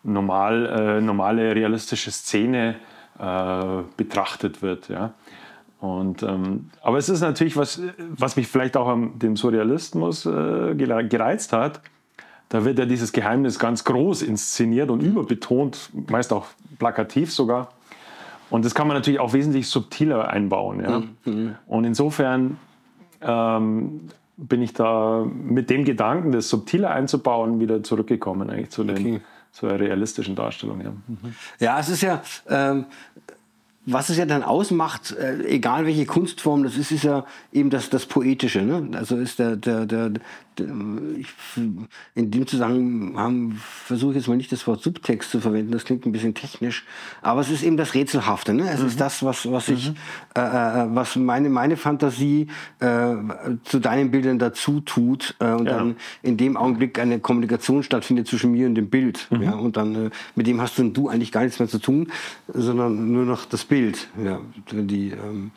[0.02, 2.76] normal, äh, normale realistische Szene
[3.18, 4.88] äh, betrachtet wird.
[4.88, 5.12] Ja.
[5.80, 10.74] Und, ähm, aber es ist natürlich was, was mich vielleicht auch am dem Surrealismus äh,
[10.74, 11.80] gereizt hat.
[12.48, 16.46] Da wird ja dieses Geheimnis ganz groß inszeniert und überbetont, meist auch
[16.78, 17.72] plakativ sogar.
[18.50, 20.80] Und das kann man natürlich auch wesentlich subtiler einbauen.
[20.80, 21.02] Ja?
[21.24, 21.54] Mhm.
[21.66, 22.56] Und insofern
[23.20, 24.08] ähm,
[24.38, 29.20] bin ich da mit dem Gedanken, das subtiler einzubauen, wieder zurückgekommen eigentlich zu, den, okay.
[29.52, 30.80] zur realistischen Darstellung.
[30.80, 31.34] Ja, mhm.
[31.58, 32.86] ja es ist ja, ähm,
[33.84, 37.90] was es ja dann ausmacht, äh, egal welche Kunstform das ist, ist ja eben das,
[37.90, 38.62] das Poetische.
[38.62, 38.88] Ne?
[38.92, 40.12] Also ist der, der, der,
[40.60, 41.28] ich,
[42.14, 43.52] in dem Zusammenhang
[43.84, 46.84] versuche ich jetzt mal nicht das Wort Subtext zu verwenden, das klingt ein bisschen technisch,
[47.22, 48.54] aber es ist eben das Rätselhafte.
[48.54, 48.68] Ne?
[48.70, 48.86] Es mhm.
[48.88, 49.96] ist das, was, was ich, mhm.
[50.36, 52.48] äh, äh, was meine, meine Fantasie
[52.80, 53.14] äh,
[53.64, 55.78] zu deinen Bildern dazu tut äh, und ja.
[55.78, 59.26] dann in dem Augenblick eine Kommunikation stattfindet zwischen mir und dem Bild.
[59.30, 59.42] Mhm.
[59.42, 59.52] Ja?
[59.52, 62.10] Und dann äh, mit dem hast du und du eigentlich gar nichts mehr zu tun,
[62.48, 64.08] sondern nur noch das Bild.
[64.22, 64.40] Ja?
[64.72, 65.50] Die, ähm,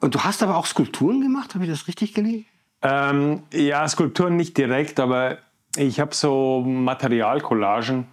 [0.00, 2.46] und du hast aber auch Skulpturen gemacht, habe ich das richtig gelesen?
[2.84, 5.38] Ähm, ja, Skulpturen nicht direkt, aber
[5.74, 8.06] ich habe so Materialcollagen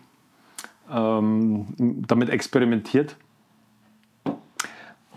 [0.89, 1.67] ähm,
[2.07, 3.17] damit experimentiert.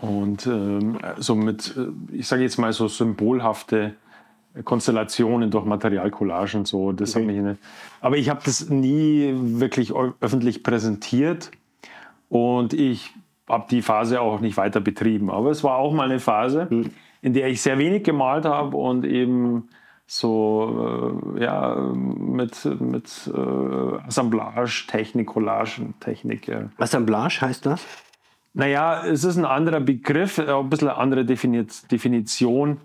[0.01, 3.95] Und ähm, so mit, äh, ich sage jetzt mal so symbolhafte
[4.65, 6.65] Konstellationen durch Materialcollagen.
[6.65, 7.25] So, das okay.
[7.25, 7.57] hat mich
[8.01, 11.49] aber ich habe das nie wirklich öffentlich präsentiert
[12.27, 13.13] und ich
[13.47, 15.29] habe die Phase auch nicht weiter betrieben.
[15.29, 16.91] Aber es war auch mal eine Phase, mhm
[17.25, 19.67] in der ich sehr wenig gemalt habe und eben
[20.05, 26.47] so äh, ja, mit, mit äh, Assemblage, Technik, Collagentechnik.
[26.47, 26.69] Ja.
[26.77, 27.83] Assemblage heißt das?
[28.53, 32.77] Naja, es ist ein anderer Begriff, auch ein bisschen eine andere Definition.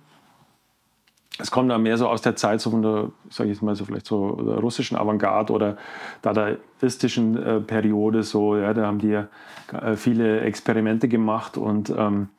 [1.39, 3.85] Es kommt da mehr so aus der Zeit so von der, sage ich mal so
[3.85, 5.77] vielleicht so der russischen Avantgarde oder
[6.23, 8.57] dadaistischen äh, Periode so.
[8.57, 9.29] Ja, da haben die ja
[9.71, 12.31] äh, viele Experimente gemacht und ähm,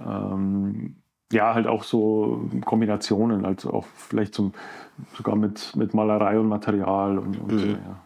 [0.00, 0.96] ähm,
[1.32, 4.52] ja, halt auch so Kombinationen, also auch vielleicht zum,
[5.16, 7.70] sogar mit, mit Malerei und Material und, und mhm.
[7.70, 7.96] ja.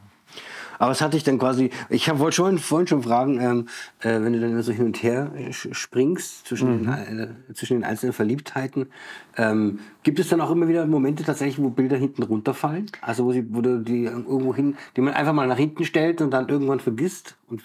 [0.79, 3.69] Aber es hatte ich dann quasi, ich wollte schon vorhin schon fragen, ähm,
[4.01, 6.85] äh, wenn du dann so hin und her springst zwischen, mhm.
[6.85, 8.89] den, äh, zwischen den einzelnen Verliebtheiten,
[9.37, 12.91] ähm, gibt es dann auch immer wieder Momente tatsächlich, wo Bilder hinten runterfallen?
[13.01, 16.21] Also wo, sie, wo du die irgendwo hin, die man einfach mal nach hinten stellt
[16.21, 17.37] und dann irgendwann vergisst?
[17.49, 17.63] Und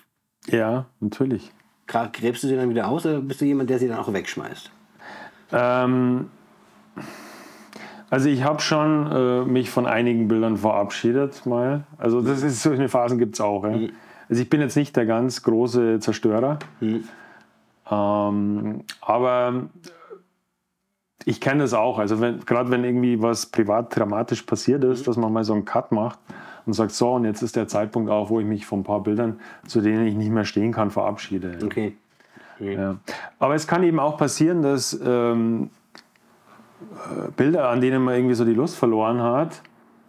[0.47, 1.51] ja, natürlich.
[1.87, 4.71] Gräbst du sie dann wieder aus oder bist du jemand, der sie dann auch wegschmeißt?
[5.51, 6.29] Ähm,
[8.09, 11.85] also ich habe schon äh, mich von einigen Bildern verabschiedet mal.
[11.97, 13.63] Also das ist solche Phasen gibt es auch.
[13.63, 13.69] Ja.
[13.71, 13.91] Mhm.
[14.29, 16.59] Also ich bin jetzt nicht der ganz große Zerstörer.
[16.81, 17.03] Mhm.
[17.89, 19.69] Ähm, aber
[21.25, 21.99] ich kenne das auch.
[21.99, 25.05] Also gerade wenn irgendwie was privat dramatisch passiert ist, mhm.
[25.05, 26.19] dass man mal so einen Cut macht
[26.65, 29.03] und sagt, so, und jetzt ist der Zeitpunkt auch, wo ich mich von ein paar
[29.03, 31.59] Bildern, zu denen ich nicht mehr stehen kann, verabschiede.
[31.63, 31.95] Okay.
[32.61, 32.97] Ja.
[33.39, 35.69] Aber es kann eben auch passieren, dass ähm,
[36.81, 39.61] äh, Bilder, an denen man irgendwie so die Lust verloren hat,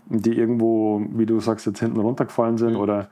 [0.06, 2.80] die irgendwo, wie du sagst, jetzt hinten runtergefallen sind mhm.
[2.80, 3.08] oder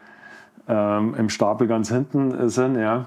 [0.69, 3.07] ähm, im Stapel ganz hinten sind, ja,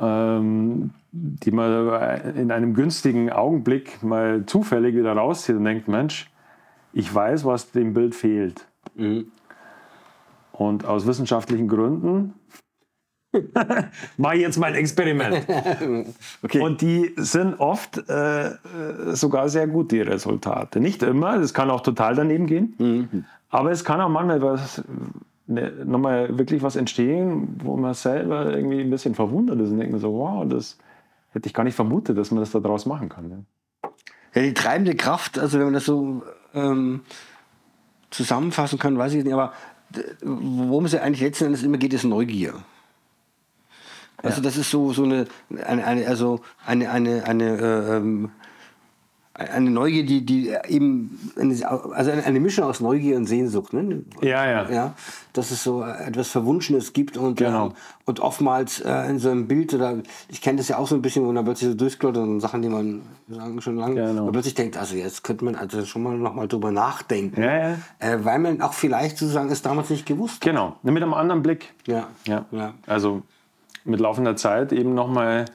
[0.00, 6.30] ähm, die man in einem günstigen Augenblick mal zufällig wieder rauszieht und denkt, Mensch,
[6.92, 8.66] ich weiß, was dem Bild fehlt.
[8.94, 9.26] Mhm.
[10.52, 12.34] Und aus wissenschaftlichen Gründen
[14.16, 15.46] Mach jetzt mal ein Experiment.
[16.42, 16.60] okay.
[16.60, 18.52] Und die sind oft äh,
[19.12, 20.80] sogar sehr gut, die Resultate.
[20.80, 22.74] Nicht immer, das kann auch total daneben gehen.
[22.78, 23.24] Mhm.
[23.50, 24.82] Aber es kann auch manchmal was,
[25.46, 29.98] ne, nochmal wirklich was entstehen, wo man selber irgendwie ein bisschen verwundert ist und denkt
[30.00, 30.78] so, wow, das
[31.30, 33.30] hätte ich gar nicht vermutet, dass man das da draus machen kann.
[33.30, 33.90] Ja.
[34.34, 36.22] ja, die treibende Kraft, also wenn man das so
[36.54, 37.00] ähm,
[38.10, 39.52] zusammenfassen kann, weiß ich nicht, aber
[40.22, 42.54] worum es ja eigentlich letzten Endes immer geht, ist Neugier.
[44.22, 45.26] Also das ist so, so eine,
[45.64, 48.30] eine, eine, also eine, eine, eine, äh, ähm,
[49.34, 53.72] eine Neugier, die, die eben, eine, also eine, eine Mischung aus Neugier und Sehnsucht.
[53.72, 54.02] Ne?
[54.20, 54.70] Ja, ja.
[54.70, 54.94] ja
[55.38, 57.66] dass es so etwas Verwunschenes gibt und, Genau.
[57.66, 57.72] ähm,
[58.06, 61.02] und oftmals äh, in so einem Bild oder ich kenne das ja auch so ein
[61.02, 64.26] bisschen, wo man plötzlich so durchklottert und Sachen, die man sagen, schon lange Genau.
[64.26, 67.70] und plötzlich denkt, also jetzt könnte man also schon mal noch mal drüber nachdenken, Ja,
[67.70, 67.76] ja.
[68.00, 70.40] Äh, weil man auch vielleicht sozusagen es damals nicht gewusst hat.
[70.40, 71.72] Genau, mit einem anderen Blick.
[71.86, 72.08] Ja.
[72.26, 72.46] Ja.
[72.50, 72.74] Ja.
[72.86, 73.22] Also
[73.84, 75.46] mit laufender Zeit eben nochmal,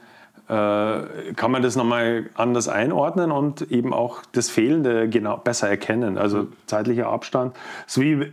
[0.48, 6.18] äh, kann man das nochmal anders einordnen und eben auch das Fehlende genau besser erkennen.
[6.18, 7.56] Also zeitlicher Abstand.
[7.86, 8.30] So wie äh,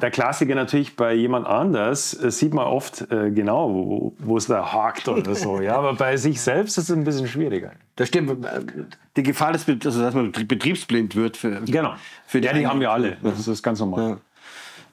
[0.00, 4.46] der Klassiker natürlich bei jemand anders äh, sieht man oft äh, genau, wo, wo es
[4.46, 5.60] da hakt oder so.
[5.60, 7.72] Ja, aber bei sich selbst ist es ein bisschen schwieriger.
[7.96, 8.44] Das stimmt.
[9.16, 11.92] Die Gefahr, Bet- also, dass man betriebsblind wird für, Genau.
[12.26, 13.16] für ja, die haben wir alle.
[13.22, 14.08] Das ist ganz normal.
[14.10, 14.16] Ja.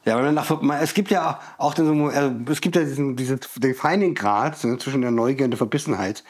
[0.06, 0.50] Ja, aber nach,
[0.82, 4.64] es gibt ja auch den, so- also es gibt ja diesen, diesen, den feinen Grad
[4.64, 6.24] ne, zwischen der Neugier und der Verbissenheit.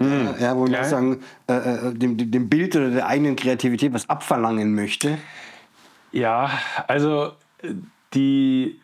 [0.00, 0.84] Äh, ja, wo man Ja.
[0.84, 5.18] sagen, äh, äh, dem, dem Bild oder der eigenen Kreativität was abverlangen möchte.
[6.12, 6.50] Ja,
[6.88, 7.32] also
[8.14, 8.80] die,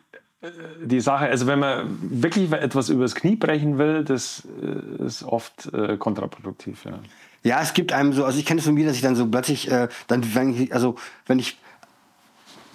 [0.84, 5.72] die Sache, also wenn man wirklich etwas übers Knie brechen will, das äh, ist oft
[5.72, 6.84] äh, kontraproduktiv.
[6.84, 6.98] Ja.
[7.42, 9.26] Ja, es gibt einem so, also ich kenne es von mir, dass ich dann so
[9.26, 10.96] plötzlich, äh, dann, wenn ich, also
[11.26, 11.58] wenn ich,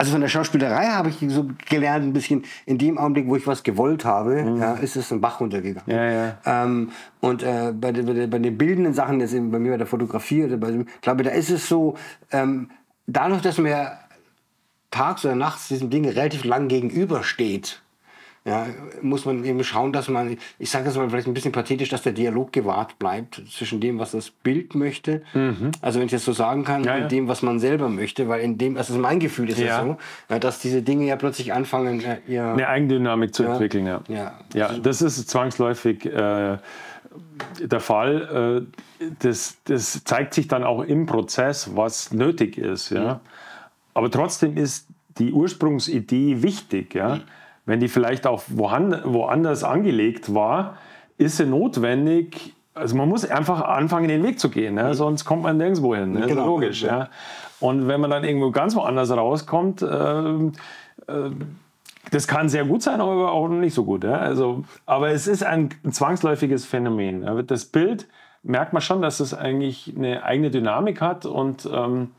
[0.01, 3.45] also von der Schauspielerei habe ich so gelernt, ein bisschen in dem Augenblick, wo ich
[3.45, 5.85] was gewollt habe, ja, ist es ein Bach runtergegangen.
[5.85, 5.93] Mhm.
[5.93, 6.37] Ja, ja.
[6.43, 9.77] Ähm, und äh, bei, den, bei, bei den bildenden Sachen, jetzt eben bei mir bei
[9.77, 11.97] der Fotografie, oder bei, ich glaube, da ist es so,
[12.31, 12.71] ähm,
[13.05, 13.91] dadurch, dass mir
[14.89, 17.83] tags oder nachts diesem Ding relativ lang gegenübersteht,
[18.43, 18.65] ja,
[19.03, 22.01] muss man eben schauen, dass man, ich sage das mal vielleicht ein bisschen pathetisch, dass
[22.01, 25.21] der Dialog gewahrt bleibt zwischen dem, was das Bild möchte,
[25.81, 26.87] also wenn ich das so sagen kann, Mhm.
[26.87, 27.03] Ja, ja.
[27.03, 29.77] und dem, was man selber möchte, weil in dem, also mein Gefühl ist Ja.
[29.79, 29.97] es so,
[30.29, 33.51] ja, dass diese Dinge ja plötzlich anfangen, äh, ihr, Eine Eigendynamik zu Ja.
[33.51, 33.85] entwickeln.
[33.85, 34.01] Ja.
[34.07, 34.33] Ja.
[34.55, 36.57] ja, das ist zwangsläufig äh,
[37.61, 38.65] der Fall.
[39.01, 42.89] Äh, das, das zeigt sich dann auch im Prozess, was nötig ist.
[42.89, 43.19] Ja.
[43.93, 44.87] Aber trotzdem ist
[45.19, 46.95] die Ursprungsidee wichtig.
[46.95, 47.19] Ja.
[47.65, 50.77] Wenn die vielleicht auch woanders angelegt war,
[51.17, 52.53] ist sie notwendig.
[52.73, 54.93] Also man muss einfach anfangen, den Weg zu gehen, ne?
[54.93, 56.13] sonst kommt man nirgendwo hin.
[56.13, 56.21] Ne?
[56.21, 56.45] Ist Genau.
[56.45, 56.83] logisch.
[56.83, 57.09] Ja.
[57.59, 60.53] Und wenn man dann irgendwo ganz woanders rauskommt, ähm,
[62.11, 64.03] das kann sehr gut sein, aber auch nicht so gut.
[64.03, 64.17] Ja?
[64.17, 67.45] Also, aber es ist ein zwangsläufiges Phänomen.
[67.45, 68.07] Das Bild
[68.43, 72.11] merkt man schon, dass es eigentlich eine eigene Dynamik hat und ähm,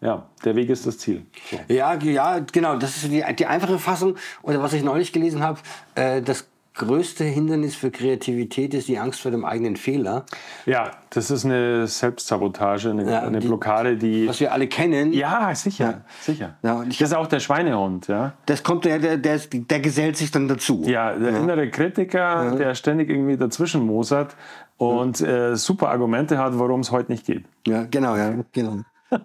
[0.00, 1.24] ja, der Weg ist das Ziel.
[1.50, 1.58] So.
[1.72, 2.76] Ja, ja, genau.
[2.76, 4.16] Das ist die, die einfache Fassung.
[4.42, 5.58] Oder was ich neulich gelesen habe,
[5.94, 10.26] äh, das größte Hindernis für Kreativität ist die Angst vor dem eigenen Fehler.
[10.66, 14.28] Ja, das ist eine Selbstsabotage, eine, Ja, eine die- Blockade, die.
[14.28, 15.14] Was wir alle kennen.
[15.14, 16.56] Ja, sicher, sicher.
[16.62, 18.34] Ja, ich- das ist auch der Schweinehund, ja.
[18.44, 20.82] Das kommt, der, der, der, der gesellt sich dann dazu.
[20.84, 24.36] Ja, der innere Kritiker, der ständig irgendwie dazwischen mosert
[24.76, 27.46] und äh, super Argumente hat, warum es heute nicht geht.
[27.66, 28.80] Ja, genau, ja, genau.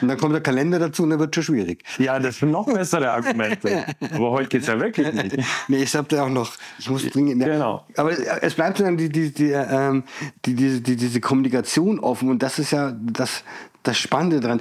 [0.00, 1.84] Und dann kommt der Kalender dazu und dann wird schon schwierig.
[1.98, 3.84] Ja, das sind noch bessere Argumente.
[4.14, 5.38] Aber heute geht es ja wirklich nicht.
[5.68, 7.42] Nee, ich hab da auch noch, ich muss dringend.
[7.42, 7.84] Genau.
[7.96, 8.12] Aber
[8.42, 10.04] es bleibt dann die, die, die, ähm,
[10.44, 13.44] die, die, die, diese Kommunikation offen und das ist ja das,
[13.82, 14.60] das Spannende dran.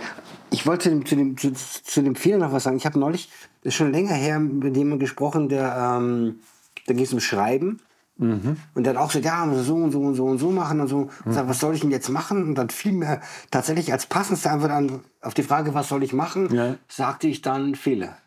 [0.52, 2.78] Ich wollte zu dem, zu dem, zu, zu dem Fehler noch was sagen.
[2.78, 3.30] Ich habe neulich,
[3.64, 6.40] ist schon länger her, mit jemandem gesprochen, der, ähm,
[6.88, 7.80] da ging es um Schreiben.
[8.20, 8.58] Mhm.
[8.76, 11.10] Und hat auch gesagt, ja, so und so und so und so machen und so.
[11.26, 12.44] Und sagt, was soll ich denn jetzt machen?
[12.44, 16.12] Und dann fiel mir tatsächlich als passendste Antwort an, auf die Frage, was soll ich
[16.14, 16.76] machen, Ja.
[16.90, 18.18] sagte ich dann Fehler.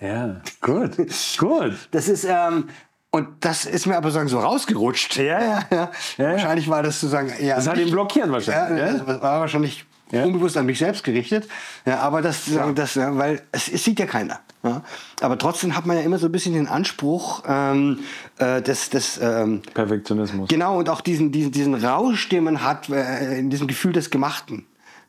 [0.00, 0.96] Ja, gut.
[1.38, 1.72] Gut.
[1.92, 2.68] Das ist, ähm,
[3.10, 5.16] und das ist mir aber sagen, so rausgerutscht.
[5.16, 5.60] Ja, ja.
[5.70, 5.90] ja.
[6.18, 6.30] ja.
[6.32, 7.56] Wahrscheinlich war das sozusagen eher.
[7.56, 8.80] Das hat ihn blockiert wahrscheinlich.
[8.80, 10.24] ja, Ja, das war wahrscheinlich Ja.
[10.24, 11.48] unbewusst an mich selbst gerichtet.
[11.86, 14.40] Ja, aber das, das ja, weil es, es sieht ja keiner.
[14.62, 14.82] Ja.
[15.20, 18.00] Aber trotzdem hat man ja immer so ein bisschen den Anspruch, ähm,
[18.38, 20.48] äh, des, des ähm, Perfektionismus.
[20.48, 24.10] Genau, und auch diesen, diesen, diesen Rausch, den man hat, äh, in diesem Gefühl des
[24.10, 24.66] Gemachten.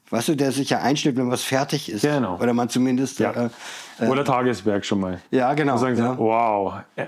[0.09, 2.01] Weißt du, der sich ja einstellt, wenn was fertig ist.
[2.01, 2.37] Genau.
[2.39, 3.19] Oder man zumindest.
[3.19, 3.49] Ja.
[3.99, 5.21] Äh, Oder Tageswerk schon mal.
[5.31, 5.73] ja, genau.
[5.73, 6.17] Und sagen ja.
[6.17, 7.05] wow, äh,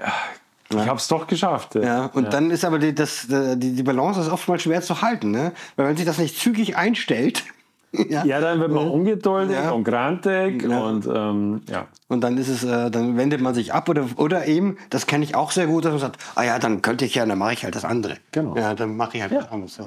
[0.70, 1.76] ich habe es doch geschafft.
[1.76, 5.30] Ja, und dann ist aber die, das, die, die Balance ist oftmals schwer zu halten,
[5.30, 5.52] ne?
[5.76, 7.44] Weil wenn sich das nicht zügig einstellt,
[7.92, 9.72] ja, Ja, dann wird man ungeduldig Ja.
[9.72, 10.80] und grantig Ja.
[10.86, 11.88] und ähm, ja.
[12.08, 15.24] und dann ist es, äh, dann wendet man sich ab oder, oder eben, das kenne
[15.24, 17.54] ich auch sehr gut, dass man sagt, ah ja, dann könnte ich ja, dann mache
[17.54, 18.18] ich halt das andere.
[18.32, 18.56] Genau.
[18.56, 19.80] Ja, dann mache ich halt was anderes.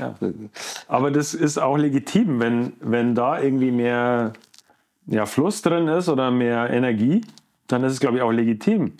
[0.00, 0.14] Ja.
[0.88, 4.32] Aber das ist auch legitim, wenn, wenn da irgendwie mehr
[5.06, 7.20] ja, Fluss drin ist oder mehr Energie,
[7.68, 8.92] dann ist es, glaube ich, auch legitim.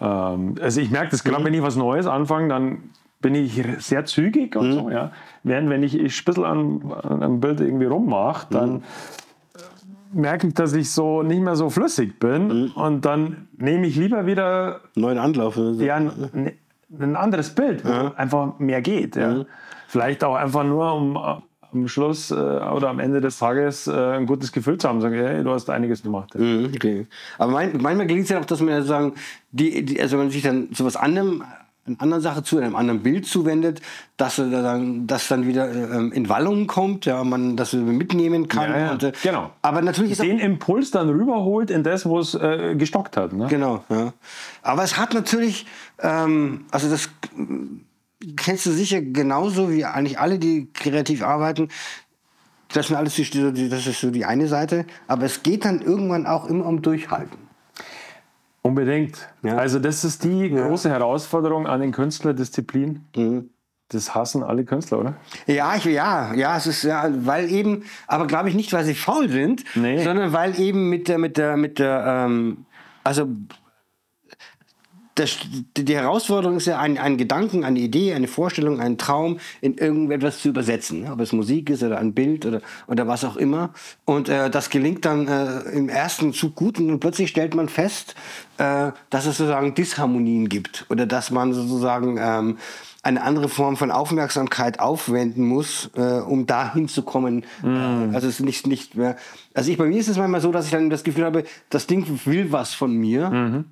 [0.00, 2.90] Ähm, also ich merke das, gerade wenn ich was Neues anfange, dann
[3.26, 5.10] bin ich sehr zügig und so, ja.
[5.42, 9.58] Während wenn ich, ich ein bisschen an, an einem Bild irgendwie rummache, dann äh,
[10.12, 14.26] merke ich, dass ich so nicht mehr so flüssig bin und dann nehme ich lieber
[14.26, 15.56] wieder Neuen Anlauf.
[15.56, 16.52] ja, ein,
[17.00, 19.16] ein anderes Bild, wo einfach mehr geht.
[19.16, 19.44] Ja.
[19.88, 21.18] Vielleicht auch einfach nur, um
[21.72, 25.00] am Schluss äh, oder am Ende des Tages äh, ein gutes Gefühl zu haben.
[25.00, 26.32] Sagen, hey, du hast einiges gemacht.
[26.36, 27.06] Mhm, okay.
[27.38, 29.14] Aber mein, manchmal gelingt es ja auch, dass man ja sagen,
[29.50, 31.42] die, die, also wenn man sich dann zu was anderem
[31.86, 33.80] einer anderen Sache zu, einem anderen Bild zuwendet,
[34.16, 38.70] dass er dann, das dann wieder ähm, in Wallungen kommt, ja, man das mitnehmen kann.
[38.70, 38.90] Ja, ja.
[38.92, 39.50] Und, äh, Genau.
[39.62, 43.32] Aber natürlich ist Den Impuls dann rüberholt in das, wo es äh, gestockt hat.
[43.32, 43.46] Ne?
[43.48, 44.12] genau, ja.
[44.62, 45.66] Aber es hat natürlich,
[46.00, 47.08] ähm, also das
[48.36, 51.68] kennst du sicher genauso wie eigentlich alle, die kreativ arbeiten.
[52.72, 56.26] Das sind alles die- das ist so die eine Seite, aber es geht dann irgendwann
[56.26, 57.45] auch immer um Durchhalten.
[58.66, 59.28] Unbedingt.
[59.42, 59.56] Ja.
[59.56, 63.04] Also das ist die große Herausforderung an den Künstlerdisziplin.
[63.16, 63.50] Mhm.
[63.88, 65.14] Das hassen alle Künstler, oder?
[65.46, 68.94] Ja, ich, ja, ja, es ist ja, weil eben, aber glaube ich nicht, weil sie
[68.94, 70.02] faul sind, Nee.
[70.02, 72.66] sondern weil eben mit der, mit der, mit der, ähm,
[73.04, 73.28] also
[75.16, 75.38] das,
[75.76, 80.40] die Herausforderung ist ja, einen, einen Gedanken, eine Idee, eine Vorstellung, einen Traum in irgendetwas
[80.42, 81.00] zu übersetzen.
[81.00, 81.12] ne?
[81.12, 83.70] Ob es Musik ist oder ein Bild oder, oder was auch immer.
[84.04, 88.14] Und äh, das gelingt dann äh, im ersten Zug gut und plötzlich stellt man fest,
[88.58, 92.58] äh, dass es sozusagen Disharmonien gibt oder dass man sozusagen ähm,
[93.02, 97.44] eine andere Form von Aufmerksamkeit aufwenden muss, äh, um dahin zu kommen.
[97.64, 97.68] Äh,
[98.14, 99.16] also es ist nicht, nicht mehr.
[99.54, 101.86] Also ich, bei mir ist es manchmal so, dass ich dann das Gefühl habe, das
[101.86, 103.64] Ding will was von mir.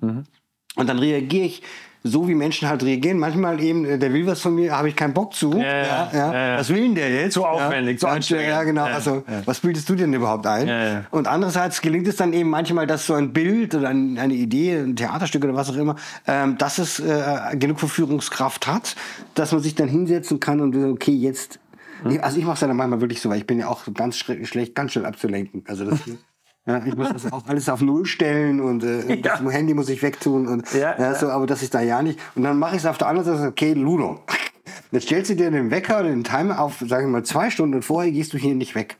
[0.75, 1.61] Und dann reagiere ich
[2.07, 3.17] so, wie Menschen halt reagieren.
[3.17, 5.53] Manchmal eben, äh, der will was von mir, habe ich keinen Bock zu.
[5.53, 6.57] ja, ja, ja.
[6.59, 7.33] Was will denn der jetzt?
[7.33, 8.47] Zu aufwendig, zu anstrengend.
[8.47, 8.85] Ja, genau.
[8.85, 9.41] Ja, also, ja.
[9.45, 10.67] was bildest du denn überhaupt ein?
[10.67, 11.05] Ja, ja.
[11.09, 14.77] Und andererseits gelingt es dann eben manchmal, dass so ein Bild oder ein, eine Idee,
[14.77, 15.95] ein Theaterstück oder was auch immer,
[16.27, 18.95] ähm, dass es äh, genug Verführungskraft hat,
[19.33, 21.59] dass man sich dann hinsetzen kann und okay, jetzt.
[22.03, 22.19] Hm?
[22.21, 24.75] Also ich mache es dann manchmal wirklich so, weil ich bin ja auch ganz schlecht,
[24.75, 25.63] ganz schnell abzulenken.
[25.67, 25.99] Also das,
[26.67, 30.01] ja, ich muss das auch alles auf Null stellen und äh, das Handy muss ich
[30.01, 32.19] wegtun und Ja, ja, so, aber das ist da ja nicht.
[32.35, 34.23] Und dann mache ich es auf der anderen Seite, okay, Ludo.
[34.91, 37.75] Jetzt stellst du dir den Wecker oder den Timer auf, sagen wir mal, zwei Stunden
[37.75, 38.97] und vorher gehst du hier nicht weg.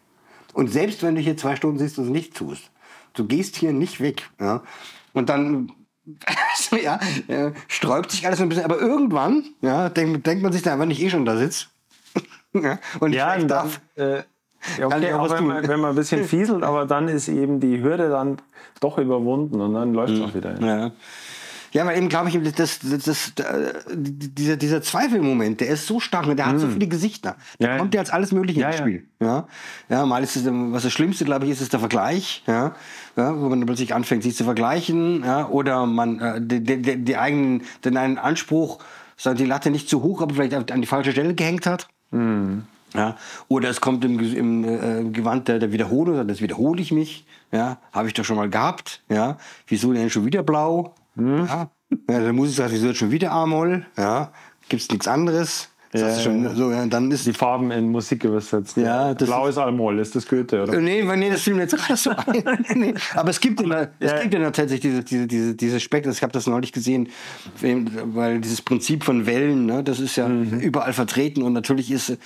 [0.53, 2.71] Und selbst wenn du hier zwei Stunden sitzt und es nicht tust,
[3.13, 4.29] du gehst hier nicht weg.
[4.39, 4.61] Ja?
[5.13, 5.71] Und dann
[6.57, 8.65] so, ja, ja, sträubt sich alles ein bisschen.
[8.65, 11.67] Aber irgendwann ja, denkt, denkt man sich dann, wenn ich eh schon da sitze.
[12.53, 13.81] ja, und ich Ja, dann, darf.
[13.95, 14.23] äh,
[14.79, 17.81] ja, okay, auch wenn, man, wenn man ein bisschen fieselt, aber dann ist eben die
[17.81, 18.37] Hürde dann
[18.79, 20.59] doch überwunden und dann läuft es auch wieder.
[20.61, 20.91] Ja.
[21.75, 25.99] Ja, weil eben glaube ich, das, das, das, äh, dieser, dieser Zweifelmoment, der ist so
[25.99, 27.35] stark, und der hat so viele Gesichter.
[27.59, 27.67] Da Mm.
[27.67, 27.77] Ja, ja.
[27.79, 28.81] kommt ja als alles Mögliche Ja, ins ja.
[28.83, 29.03] Spiel.
[29.19, 29.47] Ja,
[29.89, 32.43] ja mal ist es, was das Schlimmste, glaube ich, ist, ist der Vergleich.
[32.47, 32.75] Ja,
[33.17, 35.25] ja wo man plötzlich anfängt, sich zu vergleichen.
[35.25, 38.79] Ja, oder man äh, die, die, die, eigenen, den einen Anspruch,
[39.17, 41.89] sagen, die Latte nicht zu hoch, aber vielleicht an die falsche Stelle gehängt hat.
[42.95, 47.25] Ja, oder es kommt im, im äh, Gewand der, der Wiederholung, das wiederhole ich mich.
[47.51, 49.01] Ja, habe ich doch schon mal gehabt.
[49.09, 50.93] Ja, wieso denn schon wieder blau?
[51.15, 51.69] Ja,
[52.09, 53.85] ja dann muss ich sagen, wieso schon wieder A-Moll?
[53.97, 54.31] Ja,
[54.67, 55.69] gibt's nichts anderes?
[55.93, 58.75] Ja, schon, so, ja, dann ist Die Farben in Musik übersetzt.
[58.75, 60.73] Ja, das Blau ist Almol, ist das Goethe, oder?
[60.73, 62.43] Äh, Nee, nee, das fiel mir jetzt gerade so ein.
[62.75, 64.19] nee, aber es gibt immer, es Ja.
[64.19, 66.11] gibt ja tatsächlich diese, diese, diese, diese Spektren.
[66.11, 67.07] Ich habe das neulich gesehen,
[67.61, 70.59] weil dieses Prinzip von Wellen, ne, das ist ja Mhm.
[70.59, 72.17] überall vertreten und natürlich ist,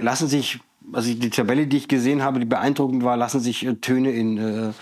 [0.00, 0.60] lassen sich,
[0.92, 4.38] also die Tabelle, die ich gesehen habe, die beeindruckend war, lassen sich äh, Töne in,
[4.38, 4.72] äh,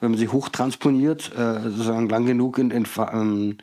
[0.00, 3.58] wenn man sie hochtransponiert, äh, sozusagen lang genug in, in, ähm,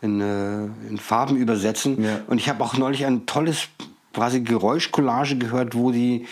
[0.00, 2.02] in, äh, in Farben übersetzen.
[2.02, 2.20] Ja.
[2.26, 3.68] Und ich habe auch neulich ein tolles
[4.12, 6.26] quasi Geräuschcollage gehört, wo die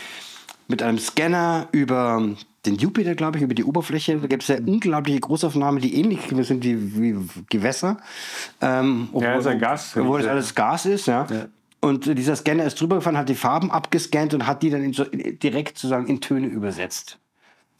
[0.68, 2.22] mit einem Scanner über
[2.66, 4.16] den Jupiter, glaube ich, über die Oberfläche.
[4.16, 7.16] Da gibt es ja unglaubliche Großaufnahmen, die ähnlich sind wie, wie
[7.50, 7.98] Gewässer.
[8.60, 9.94] Ähm, Ja, ist ja Gas.
[9.96, 11.26] Obwohl das alles Gas ist, ja.
[11.84, 14.82] Und äh, dieser Scanner ist drüber gefahren, hat die Farben abgescannt und hat die dann
[14.82, 17.18] in so, direkt sozusagen in Töne übersetzt.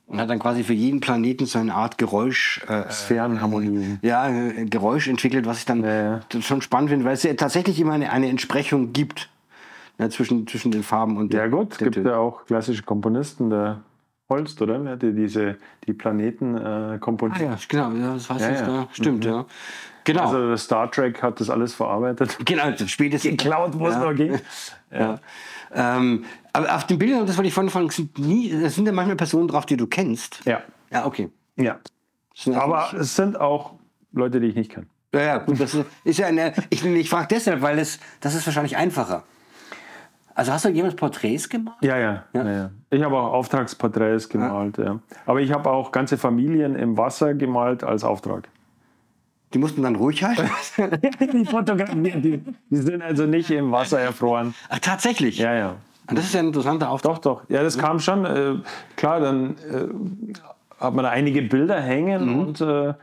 [0.07, 3.99] Und hat dann quasi für jeden Planeten so eine Art Geräusch, äh, Sphärenharmonie.
[4.03, 6.43] ja, äh, Geräusch entwickelt, was ich dann Ja, ja.
[6.43, 9.31] schon spannend finde, weil es ja tatsächlich immer eine, eine Entsprechung gibt
[9.99, 12.07] ja, zwischen, zwischen den Farben und Ja gut, es gibt Tönen.
[12.09, 13.81] ja auch klassische Komponisten, der
[14.29, 14.79] Holst, oder?
[14.79, 17.41] Der hatte diese, die Planeten äh, komponiert.
[17.41, 18.61] Ah ja, genau, das weiß ich.
[18.67, 18.89] ja.
[18.93, 19.47] Stimmt, ja.
[20.05, 20.23] Genau.
[20.27, 22.37] Also Star Trek hat das alles verarbeitet.
[22.45, 23.31] genau, spätestens.
[23.31, 24.39] Geklaut, wo es noch ging.
[24.91, 25.19] Ja.
[25.75, 28.93] Ähm, aber auf den Bildern, das wollte ich vorhin fragen, sind nie, es sind ja
[28.93, 30.41] manchmal Personen drauf, die du kennst.
[30.45, 30.61] Ja.
[30.93, 31.31] Ja, okay.
[31.57, 31.79] ja.
[32.55, 33.75] Aber nicht- es sind auch
[34.13, 34.87] Leute, die ich nicht kenne.
[35.13, 38.37] ja, ja, gut, das ist, ist ja eine, ich, ich frage deshalb, weil es, das
[38.37, 39.25] ist wahrscheinlich einfacher.
[40.37, 41.79] Also hast du jemals Porträts gemacht?
[41.83, 42.25] Ja, ja.
[42.33, 42.51] ja.
[42.51, 44.79] ja, Ich habe auch Auftragsporträts gemalt.
[44.79, 45.01] Ja.
[45.27, 48.49] Aber ich habe auch ganze Familien im Wasser gemalt als Auftrag.
[49.55, 50.51] Die mussten dann ruhig halten?
[51.33, 54.55] die fotografieren, die, die sind also nicht im Wasser erfroren.
[54.69, 55.39] Ach, tatsächlich?
[55.39, 55.77] Ja, ja.
[56.09, 57.23] Und das ist ja ein interessanter Auftrag.
[57.23, 57.49] Doch, doch.
[57.49, 58.25] Ja, das kam schon.
[58.25, 58.57] Äh,
[58.97, 62.95] klar, dann äh, hat man da einige Bilder hängen und äh,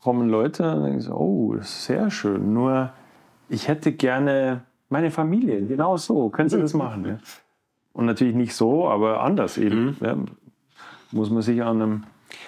[0.00, 2.52] kommen Leute und denken so, oh, das ist sehr schön.
[2.52, 2.90] Nur
[3.48, 6.28] ich hätte gerne meine Familie, genau so.
[6.30, 7.06] Können Sie das machen?
[7.06, 7.18] Ja?
[7.92, 9.96] Und natürlich nicht so, aber anders eben.
[10.00, 10.16] Ja,
[11.12, 12.04] muss man sich an einem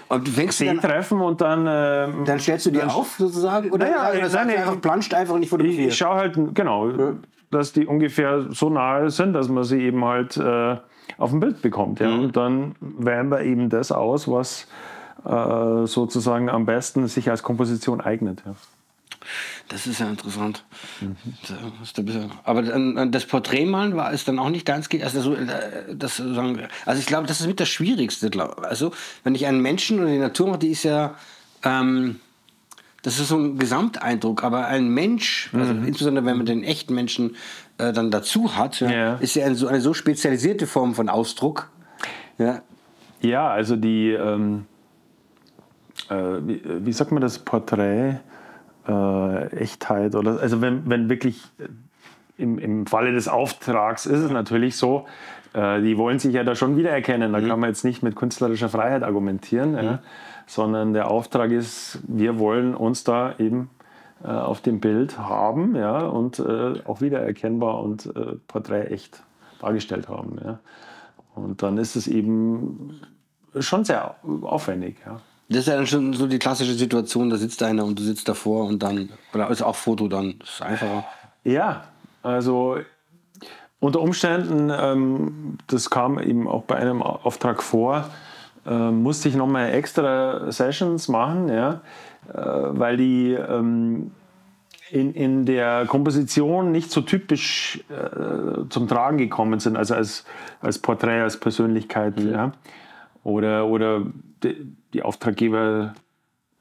[0.08, 1.66] Und du fängst dann, treffen und dann.
[1.68, 3.70] ähm, dann stellst du dir auf sozusagen?
[3.70, 6.90] Oder, Naja, oder sagst du einfach, planscht einfach und nicht Ich, ich schaue halt, genau,
[7.50, 10.76] dass die ungefähr so nahe sind, dass man sie eben halt äh,
[11.18, 12.00] auf dem Bild bekommt.
[12.00, 12.12] Ja?
[12.14, 14.66] Und dann wählen wir eben das aus, was
[15.24, 18.42] äh, sozusagen am besten sich als Komposition eignet.
[18.46, 18.54] Ja.
[19.68, 20.64] Das ist ja interessant.
[21.00, 21.16] Mhm.
[21.48, 24.88] Da Aber dann, das Porträtmalen war es dann auch nicht deins.
[25.02, 25.46] Also, so, äh,
[25.94, 28.30] das, also ich glaube, das ist mit das Schwierigste.
[28.30, 28.92] glaub- Also
[29.24, 31.14] wenn ich einen Menschen oder die Natur mache, die ist ja,
[31.64, 32.20] ähm,
[33.02, 34.42] das ist so ein Gesamteindruck.
[34.44, 37.36] Aber ein Mensch, also insbesondere wenn man den echten Menschen
[37.78, 39.14] äh, dann dazu hat, ja, Ja.
[39.16, 41.70] ist ja eine so, eine so spezialisierte Form von Ausdruck.
[42.38, 42.62] Ja,
[43.20, 44.66] Ja, also die, ähm,
[46.10, 48.16] äh, wie, wie sagt man das, Porträt,
[48.88, 51.68] äh, Echtheit oder, also wenn, wenn wirklich äh,
[52.42, 55.06] im, im Falle des Auftrags ist es natürlich so,
[55.54, 58.68] äh, die wollen sich ja da schon wiedererkennen, da kann man jetzt nicht mit künstlerischer
[58.68, 59.98] Freiheit argumentieren, ja,
[60.46, 63.70] sondern der Auftrag ist, wir wollen uns da eben
[64.24, 69.22] äh, auf dem Bild haben ja, und äh, auch wiedererkennbar und äh, Porträt echt
[69.60, 70.38] dargestellt haben.
[70.42, 70.58] Ja.
[71.34, 73.00] Und dann ist es eben
[73.58, 74.96] schon sehr aufwendig.
[75.04, 75.20] Ja.
[75.48, 78.28] Das ist ja dann schon so die klassische Situation, da sitzt einer und du sitzt
[78.28, 81.04] davor und dann, oder ist auch Foto dann, das ist einfacher.
[81.44, 81.84] Ja,
[82.22, 82.78] also
[83.78, 88.10] unter Umständen, ähm, das kam eben auch bei einem Auftrag vor,
[88.66, 91.82] äh, musste ich nochmal extra Sessions machen, ja,
[92.32, 94.10] äh, weil die ähm,
[94.90, 100.24] in, in der Komposition nicht so typisch äh, zum Tragen gekommen sind, also als,
[100.60, 102.20] als Porträt, als Persönlichkeit.
[102.20, 102.52] Ja.
[103.24, 104.02] Oder, oder
[104.42, 105.94] die, die Auftraggeber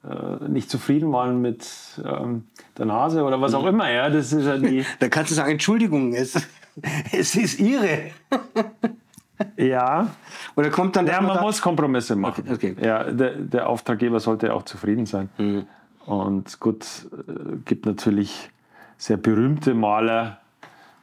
[0.04, 1.66] äh, nicht zufrieden waren mit
[2.04, 2.44] ähm,
[2.76, 3.90] der Nase oder was auch immer.
[3.90, 4.10] Ja.
[4.10, 6.34] Das ist ja die, Da kannst du sagen, Entschuldigung, es,
[7.12, 8.10] es ist ihre.
[9.56, 10.08] ja,
[10.54, 12.44] Oder kommt dann ja, dass man da- muss Kompromisse machen.
[12.50, 12.86] Okay, okay.
[12.86, 15.30] Ja, der, der Auftraggeber sollte auch zufrieden sein.
[15.38, 15.66] Mhm.
[16.04, 16.84] Und gut,
[17.26, 18.50] äh, gibt natürlich
[18.98, 20.40] sehr berühmte Maler,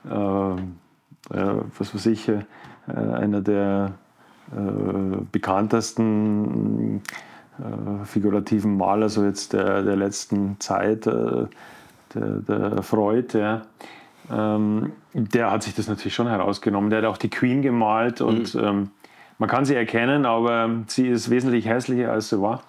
[0.05, 0.55] äh, äh,
[1.77, 2.43] was weiß ich, äh,
[2.87, 3.93] einer der
[5.31, 7.01] bekanntesten
[7.59, 11.45] äh, figurativen Maler so jetzt der, der letzten Zeit, äh,
[12.15, 13.61] der, der Freud, ja.
[14.31, 16.89] Ähm, der hat sich das natürlich schon herausgenommen.
[16.89, 18.89] Der hat auch die Queen gemalt und ähm,
[19.37, 22.63] man kann sie erkennen, aber sie ist wesentlich hässlicher als sie war.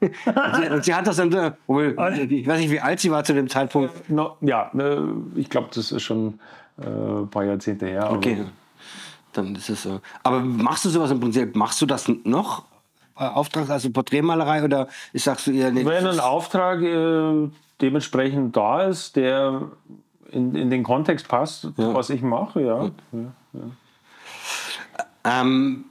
[0.00, 0.12] Und
[0.56, 1.96] sie, und sie hat das dann, äh, obwohl,
[2.28, 4.08] ich weiß nicht, wie alt sie war zu dem Zeitpunkt.
[4.10, 4.98] No, ja, äh,
[5.34, 6.38] ich glaube, das ist schon
[6.78, 8.10] äh, ein paar Jahrzehnte her.
[8.12, 8.44] Okay,
[9.36, 10.00] dann ist es so.
[10.22, 12.64] Aber machst du sowas im Prinzip, machst du das noch?
[13.16, 17.48] Äh, Auftrags, also Porträtmalerei oder ist, sagst du eher, nee, Wenn ein Auftrag äh,
[17.80, 19.70] dementsprechend da ist, der
[20.30, 22.90] in, in den Kontext passt, was ich mache, ja.
[23.12, 23.60] ja.
[25.24, 25.84] Ähm,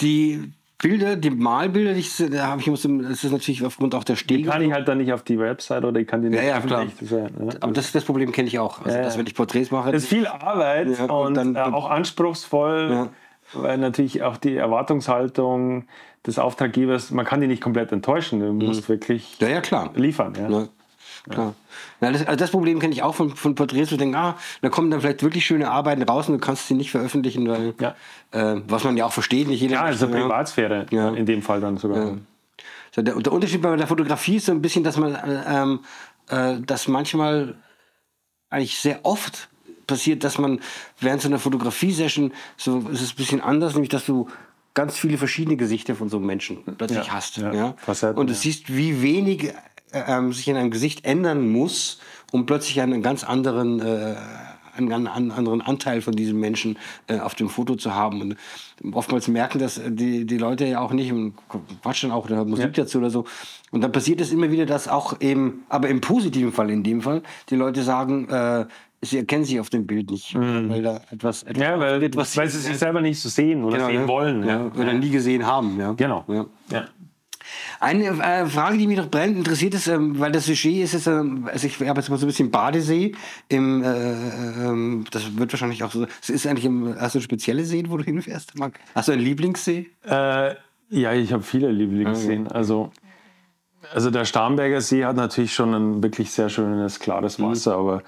[0.00, 4.04] die Bilder, die Malbilder, die ich, da habe ich muss, das ist natürlich aufgrund auch
[4.04, 4.48] der Stege.
[4.48, 6.60] Kann ich halt dann nicht auf die Website oder ich kann die nicht Ja, ja,
[6.60, 6.86] klar.
[7.02, 7.50] sein, ne?
[7.60, 8.84] Aber das, das Problem kenne ich auch.
[8.84, 11.60] Also, Ja, dass wenn ich Porträts mache, Es ist viel Arbeit Ja, und dann- äh,
[11.60, 13.08] auch anspruchsvoll, Ja.
[13.54, 15.86] weil natürlich auch die Erwartungshaltung
[16.26, 18.38] des Auftraggebers, man kann die nicht komplett enttäuschen.
[18.38, 19.46] Du musst wirklich Mhm.
[19.48, 19.90] ja, ja, klar.
[19.96, 20.34] liefern.
[20.38, 20.68] Ja.
[21.28, 21.54] Ja, klar.
[22.00, 24.36] Ja, das, also das Problem kenne ich auch von, von Porträts, wo ich denke, ah,
[24.62, 27.74] da kommen dann vielleicht wirklich schöne Arbeiten raus und du kannst sie nicht veröffentlichen, weil,
[27.80, 27.94] Ja.
[28.32, 29.74] äh, was man ja auch versteht, nicht jeder.
[29.74, 31.10] Ja, also Privatsphäre Ja.
[31.10, 32.16] in dem Fall dann sogar.
[32.94, 35.80] So, der, der Unterschied bei der Fotografie ist so ein bisschen, dass man, äh, ähm,
[36.28, 37.56] äh, dass manchmal
[38.50, 39.48] eigentlich sehr oft
[39.86, 40.60] passiert, dass man
[41.00, 44.28] während so einer Fotografie-Session, so ist es ein bisschen anders, nämlich dass du
[44.74, 47.36] ganz viele verschiedene Gesichter von so einem Menschen plötzlich Ja, hast.
[47.38, 47.74] ja, Ja?
[47.78, 48.38] Facetten, Und du ja.
[48.38, 49.52] siehst, wie wenig
[49.92, 51.98] ähm, sich in einem Gesicht ändern muss,
[52.32, 54.14] um plötzlich einen ganz anderen äh,
[54.76, 56.78] einen an- anderen Anteil von diesem Menschen
[57.08, 58.20] äh, auf dem Foto zu haben.
[58.20, 58.36] Und
[58.94, 61.34] oftmals merken das äh, die, die Leute ja auch nicht und
[61.82, 63.24] quatschen auch oder Musik dazu oder so.
[63.72, 67.00] Und dann passiert es immer wieder, dass auch eben, aber im positiven Fall in dem
[67.02, 68.66] Fall, die Leute sagen, äh,
[69.02, 71.62] sie erkennen sich auf dem Bild nicht, weil da etwas, etwas Mhm.
[71.62, 74.08] Ja, weil, etwas weil sie sich selber nicht so sehen oder genau, sehen ja.
[74.08, 74.46] wollen.
[74.46, 75.78] ja, oder nie gesehen haben.
[75.80, 75.92] Ja.
[75.92, 76.24] Genau.
[76.28, 76.86] Ja.
[77.80, 81.06] Eine äh, Frage, die mich noch brennend interessiert, ist, ähm, weil das Sujet ist, jetzt,
[81.06, 83.12] ähm, also ich habe jetzt mal so ein bisschen Badesee.
[83.48, 86.06] Im, äh, ähm, das wird wahrscheinlich auch so.
[86.20, 88.58] Es ist eigentlich im, hast du spezielle Seen, wo du hinfährst?
[88.58, 88.78] Marc?
[88.94, 89.90] Hast du einen Lieblingssee?
[90.04, 90.54] Äh,
[90.90, 92.48] ja, ich habe viele Lieblingsseen.
[92.48, 92.90] Also,
[93.92, 98.02] also der Starnberger See hat natürlich schon ein wirklich sehr schönes, klares Wasser, aber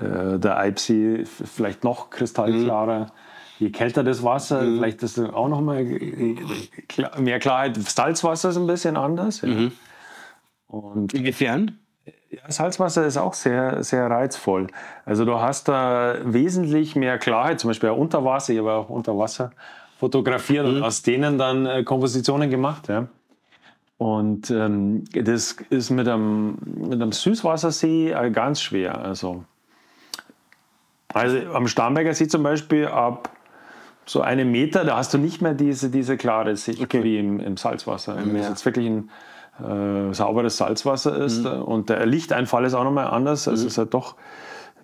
[0.00, 3.12] äh, der Eibsee vielleicht noch kristallklarer.
[3.60, 6.34] Je kälter das Wasser, vielleicht ist auch noch mal äh,
[7.18, 7.76] mehr Klarheit.
[7.76, 9.42] Salzwasser ist ein bisschen anders.
[9.42, 9.70] Ja.
[10.66, 11.78] Und Inwiefern?
[12.30, 14.68] Ja, Salzwasser ist auch sehr, sehr reizvoll.
[15.04, 19.18] Also du hast da wesentlich mehr Klarheit, zum Beispiel unter Wasser, ich habe auch unter
[19.18, 19.50] Wasser
[19.98, 20.76] fotografiert mhm.
[20.76, 22.88] und aus denen dann äh, Kompositionen gemacht.
[22.88, 23.08] Ja.
[23.98, 28.98] Und ähm, das ist mit einem, mit einem Süßwassersee äh, ganz schwer.
[28.98, 29.44] Also,
[31.08, 33.28] also am Starnberger See zum Beispiel ab
[34.10, 37.04] so einem Meter, da hast du nicht mehr diese, diese klare Sicht okay.
[37.04, 38.16] wie im, im Salzwasser.
[38.16, 39.10] Wenn es jetzt wirklich ein
[39.64, 41.62] äh, sauberes Salzwasser ist mhm.
[41.62, 43.46] und der Lichteinfall ist auch nochmal anders.
[43.46, 43.66] Also mhm.
[43.68, 44.16] es ist halt doch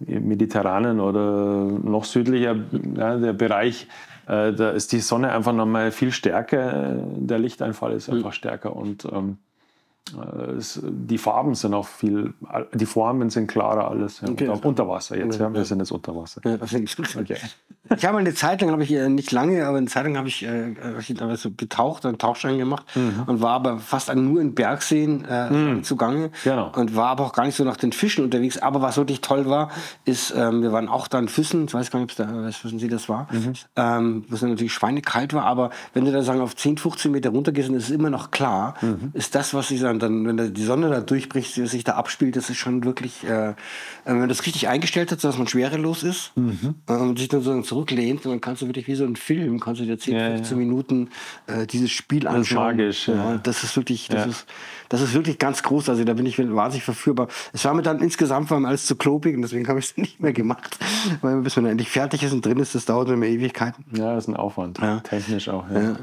[0.06, 2.54] im mediterranen oder noch südlicher
[2.94, 3.88] ja, der Bereich
[4.28, 8.34] äh, da ist die Sonne einfach nochmal viel stärker, der Lichteinfall ist einfach mhm.
[8.34, 9.45] stärker und ähm, äh,
[10.56, 12.32] es, die Farben sind auch viel,
[12.74, 14.20] die Formen sind klarer alles.
[14.20, 14.28] Ja.
[14.28, 14.48] Okay.
[14.48, 15.52] unter Wasser jetzt, ja.
[15.52, 16.40] wir sind jetzt unter Wasser.
[16.44, 17.36] Ja, okay.
[17.94, 20.28] Ich habe eine Zeit lang, habe ich äh, nicht lange, aber eine Zeit lang habe
[20.28, 23.24] ich, äh, ich so getaucht, einen Tauchschein gemacht mhm.
[23.26, 25.84] und war aber fast nur in Bergseen äh, mhm.
[25.84, 26.72] zugange genau.
[26.74, 28.58] und war aber auch gar nicht so nach den Fischen unterwegs.
[28.58, 29.70] Aber was wirklich toll war,
[30.04, 32.64] ist, ähm, wir waren auch da in Füssen, ich weiß gar nicht, ob es da,
[32.64, 33.52] wissen Sie, das war, mhm.
[33.76, 37.68] ähm, was natürlich schweinekalt war, aber wenn du da sagen, auf 10, 15 Meter runtergehst
[37.68, 39.10] und es ist immer noch klar, mhm.
[39.12, 42.50] ist das, was Sie sagen, dann, wenn die Sonne da durchbricht, sich da abspielt, das
[42.50, 43.54] ist schon wirklich, äh,
[44.04, 46.74] wenn man das richtig eingestellt hat, dass man schwerelos ist mhm.
[46.88, 49.80] äh, und sich dann so zurücklehnt, dann kannst du wirklich wie so ein Film, kannst
[49.80, 50.64] du dir 10, ja, 15 ja.
[50.64, 51.10] Minuten
[51.46, 52.78] äh, dieses Spiel anschauen.
[52.78, 53.08] Das ist magisch.
[53.08, 53.38] Ja.
[53.42, 54.46] das ist wirklich, das ist,
[54.88, 55.88] das ist wirklich ganz groß.
[55.88, 57.28] Also da bin ich wahnsinnig verführbar.
[57.52, 59.96] Es war mir dann insgesamt war mir alles zu klobig und deswegen habe ich es
[59.96, 60.78] nicht mehr gemacht,
[61.22, 63.84] weil bis man endlich fertig ist und drin ist, das dauert immer Ewigkeiten.
[63.92, 65.68] Ja, das ist ein Aufwand, technisch auch.
[65.70, 65.96] Ja.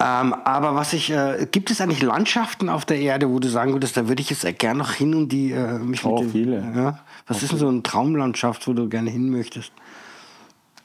[0.00, 3.72] Ähm, aber was ich, äh, gibt es eigentlich Landschaften auf der Erde, wo du sagen
[3.72, 6.30] würdest, da würde ich jetzt gerne noch hin und die äh, mich oh, mit den,
[6.30, 6.56] viele.
[6.74, 6.98] Ja?
[7.26, 7.44] Was okay.
[7.44, 9.72] ist denn so eine Traumlandschaft, wo du gerne hin möchtest?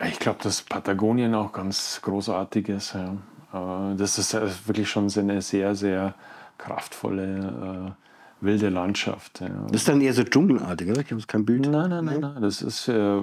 [0.07, 2.93] Ich glaube, dass Patagonien auch ganz großartig ist.
[2.93, 3.91] Ja.
[3.91, 4.33] Äh, das ist
[4.67, 6.13] wirklich schon eine sehr, sehr
[6.57, 9.41] kraftvolle, äh, wilde Landschaft.
[9.41, 9.49] Ja.
[9.71, 11.01] Das ist dann eher so dschungelartig, oder?
[11.01, 11.67] Ich habe kein Bild.
[11.67, 12.41] Nein, nein, nein, nein.
[12.41, 13.21] Das ist äh,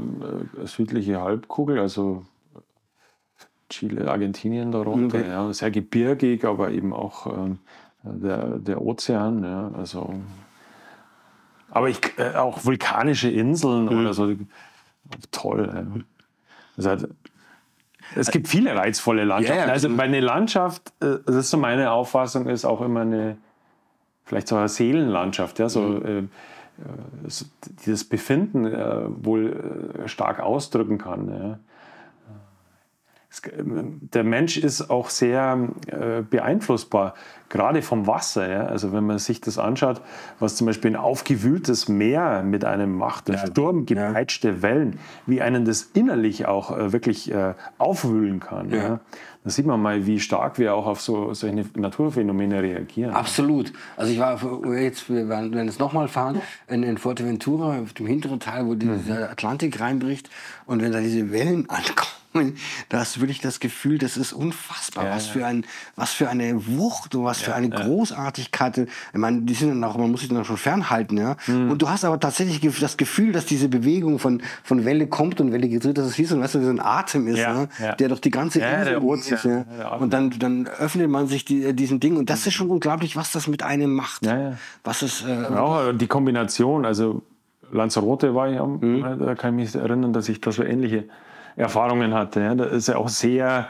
[0.65, 2.25] südliche Halbkugel, also
[3.69, 5.19] Chile, Argentinien darunter.
[5.19, 5.29] Okay.
[5.29, 7.59] Ja, sehr gebirgig, aber eben auch ähm,
[8.03, 9.43] der, der Ozean.
[9.43, 10.15] Ja, also,
[11.71, 14.01] aber ich, äh, auch vulkanische Inseln mhm.
[14.01, 14.33] oder so.
[15.31, 15.71] Toll.
[15.73, 16.03] Ja.
[16.77, 17.09] Das heißt,
[18.15, 19.67] es gibt viele reizvolle Landschaften.
[19.67, 23.37] Ja, also meine Landschaft, äh, das ist so meine Auffassung, ist auch immer eine,
[24.25, 26.05] vielleicht so eine Seelenlandschaft, ja, so mhm.
[26.05, 26.27] äh, äh
[27.85, 31.29] dieses Befinden äh, wohl äh, stark ausdrücken kann.
[31.29, 31.59] Ja
[33.45, 37.15] der Mensch ist auch sehr äh, beeinflussbar,
[37.49, 38.51] gerade vom Wasser.
[38.51, 38.67] Ja?
[38.67, 40.01] Also wenn man sich das anschaut,
[40.39, 43.47] was zum Beispiel ein aufgewühltes Meer mit einem macht, ja.
[43.47, 44.63] sturmgepeitschte ja.
[44.63, 48.71] Wellen, wie einen das innerlich auch äh, wirklich äh, aufwühlen kann.
[48.71, 48.77] Ja.
[48.77, 49.01] ja.
[49.45, 53.15] Da sieht man mal, wie stark wir auch auf so, solche Naturphänomene reagieren.
[53.15, 53.73] Absolut.
[53.97, 54.41] Also ich war
[54.77, 59.31] jetzt, wir werden es nochmal fahren, in, in Fuerteventura, auf dem hinteren Teil, wo dieser
[59.31, 60.31] Atlantik reinbricht
[60.67, 62.11] und wenn da diese Wellen ankommen,
[62.89, 65.05] da hast du wirklich das Gefühl, das ist unfassbar.
[65.05, 65.65] Ja, was, für ein,
[65.95, 68.79] was für eine Wucht und was ja, für eine Großartigkeit.
[68.79, 71.19] Ich meine, die sind dann auch, man muss sich dann schon fernhalten.
[71.19, 71.37] Ja?
[71.47, 71.71] Mhm.
[71.71, 75.53] Und du hast aber tatsächlich das Gefühl, dass diese Bewegung von, von Welle kommt und
[75.53, 77.69] Welle gedreht, dass es wie so, weißt du, wie so ein Atem ist, ne?
[77.99, 78.93] der doch die ganze Insel.
[78.93, 78.99] Ja,
[79.97, 82.17] Und dann, dann öffnet man sich die, diesem Ding.
[82.17, 84.25] Und das ist schon unglaublich, was das mit einem macht.
[84.85, 87.23] Was es, äh, auch die Kombination, also
[87.73, 89.03] Lanzarote war ich, mhm.
[89.19, 91.05] da kann ich mich erinnern, dass ich da so ähnliche
[91.57, 92.41] Erfahrungen hatte.
[92.41, 92.55] Ja.
[92.55, 93.69] Da ist ja auch sehr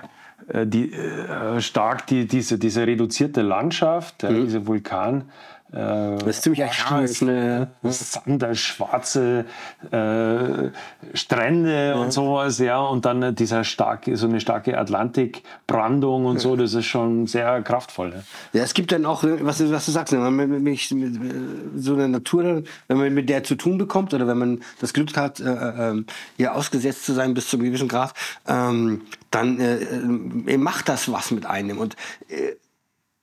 [0.49, 4.28] äh, die, äh, stark die, diese, diese reduzierte Landschaft, mhm.
[4.28, 5.24] ja, diese Vulkan.
[5.77, 7.68] Äh, das ist ziemlich archaisch, ne?
[7.83, 9.45] Sander, schwarze
[9.91, 10.70] äh,
[11.14, 11.95] Strände ja.
[11.97, 16.41] und sowas, ja, und dann dieser starke, so eine starke Atlantikbrandung und ja.
[16.41, 18.09] so, das ist schon sehr kraftvoll.
[18.09, 18.24] Ne?
[18.55, 21.20] Ja, es gibt dann auch, was du, was du sagst, wenn man mit, mit, mit,
[21.77, 25.14] so einer Natur, wenn man mit der zu tun bekommt oder wenn man das Glück
[25.16, 26.05] hat, äh, äh,
[26.39, 28.14] hier ausgesetzt zu sein bis zu einem gewissen Grad,
[28.49, 29.77] ähm, dann äh,
[30.47, 31.97] äh macht das was mit einem und
[32.29, 32.55] äh,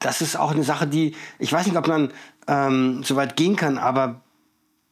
[0.03, 2.11] das ist auch eine Sache, die, ich weiß nicht, ob man
[2.47, 4.21] ähm, so weit gehen kann, aber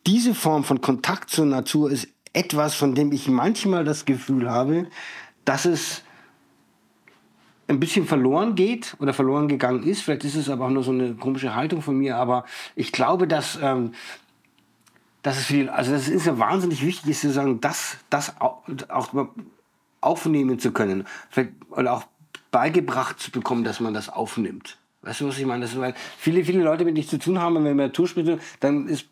[0.07, 4.87] diese Form von Kontakt zur Natur ist etwas, von dem ich manchmal das Gefühl habe,
[5.45, 6.03] dass es
[7.67, 10.01] ein bisschen verloren geht oder verloren gegangen ist.
[10.01, 12.45] Vielleicht ist es aber auch nur so eine komische Haltung von mir, aber
[12.75, 13.93] ich glaube, dass, ähm,
[15.23, 18.63] dass es viel, also das ist ja wahnsinnig wichtig, ist zu sagen, das, das auch,
[19.99, 21.05] aufnehmen zu können.
[21.69, 22.03] Oder auch
[22.49, 24.77] beigebracht zu bekommen, dass man das aufnimmt.
[25.01, 25.61] Weißt du, was ich meine?
[25.61, 28.39] Das ist, weil viele, viele Leute, mit denen ich zu tun habe, wenn man Naturspitze,
[28.59, 29.07] dann ist,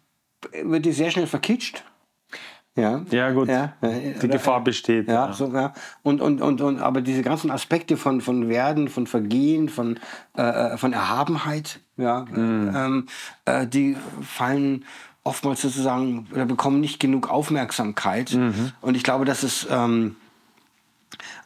[0.64, 1.84] wird die sehr schnell verkitscht.
[2.76, 3.50] Ja, ja gut.
[3.50, 5.08] Ja, die Gefahr besteht.
[5.08, 5.34] Ja, ja.
[5.34, 5.74] So, ja.
[6.04, 10.00] Und, und, und, und, aber diese ganzen Aspekte von, von Werden, von Vergehen, von,
[10.38, 12.74] äh, äh von Erhabenheit, ja, mhm.
[12.76, 13.06] ähm,
[13.46, 14.86] äh, die fallen
[15.24, 18.38] oftmals sozusagen oder bekommen nicht genug Aufmerksamkeit.
[18.82, 20.16] Und ich glaube, dass es, ähm,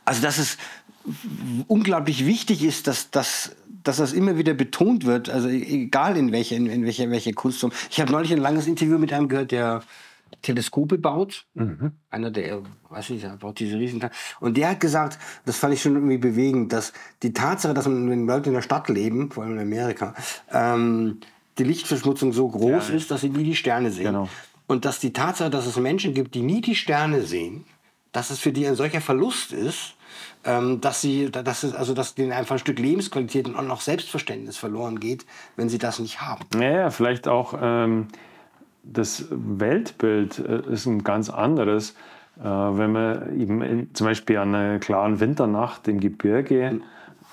[0.06, 0.58] also dass es
[1.68, 6.56] unglaublich wichtig ist, dass, dass, dass das immer wieder betont wird, also egal in welcher
[6.56, 7.72] in, in welcher welche Kunstform.
[7.90, 9.84] Ich habe neulich ein langes Interview mit einem gehört, der
[10.42, 11.46] Teleskope baut.
[12.10, 14.04] Einer der, weiß nicht, der baut diese riesen.
[14.40, 16.92] Und der hat gesagt, das fand ich schon irgendwie bewegend, dass
[17.22, 20.16] die Tatsache, dass man, wenn Leute in der Stadt leben, vor allem in Amerika,
[20.52, 21.20] ähm,
[21.58, 22.96] die Lichtverschmutzung so groß Ja.
[22.96, 24.06] ist, dass sie nie die Sterne sehen.
[24.06, 24.28] Genau.
[24.66, 27.66] Und dass die Tatsache, dass es Menschen gibt, die nie die Sterne sehen,
[28.12, 29.93] dass es für die ein solcher Verlust ist,
[30.46, 34.58] ähm, dass sie, dass es, also dass denen einfach ein Stück Lebensqualität und auch Selbstverständnis
[34.58, 35.26] verloren geht,
[35.56, 36.46] wenn sie das nicht haben.
[36.56, 38.08] Naja, vielleicht auch ähm,
[38.84, 41.92] das Weltbild äh, ist ein ganz anderes.
[42.40, 46.82] Äh, wenn man eben in, zum Beispiel an einer klaren Winternacht im Gebirge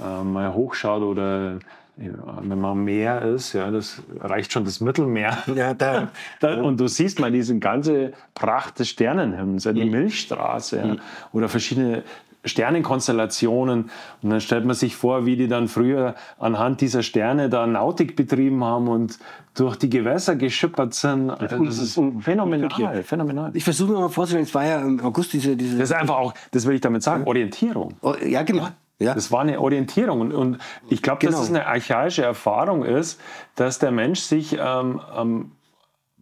[0.00, 1.58] äh, mal hochschaut oder
[1.96, 5.36] ja, wenn man am Meer ist, ja, das reicht schon das Mittelmeer.
[5.54, 6.08] Ja, da,
[6.38, 10.96] Da, und du siehst mal diese ganze Pracht des Sternenhimmels, ja, die Milchstraße ja,
[11.32, 12.04] oder verschiedene
[12.44, 13.90] Sternenkonstellationen.
[14.22, 18.16] Und dann stellt man sich vor, wie die dann früher anhand dieser Sterne da Nautik
[18.16, 19.18] betrieben haben und
[19.54, 21.30] durch die Gewässer geschippert sind.
[21.30, 23.50] Also das ist phänomenal, phänomenal.
[23.54, 26.16] ich versuche mir mal vorzustellen, es war ja im August diese, diese Das ist einfach
[26.16, 27.94] auch, das will ich damit sagen, Orientierung.
[28.02, 28.68] oh, ja genau,
[28.98, 29.14] ja.
[29.14, 30.20] Das war eine Orientierung.
[30.20, 31.32] Und, und ich glaube, Genau.
[31.32, 33.18] dass es eine archaische Erfahrung ist,
[33.56, 35.52] dass der Mensch sich ähm, am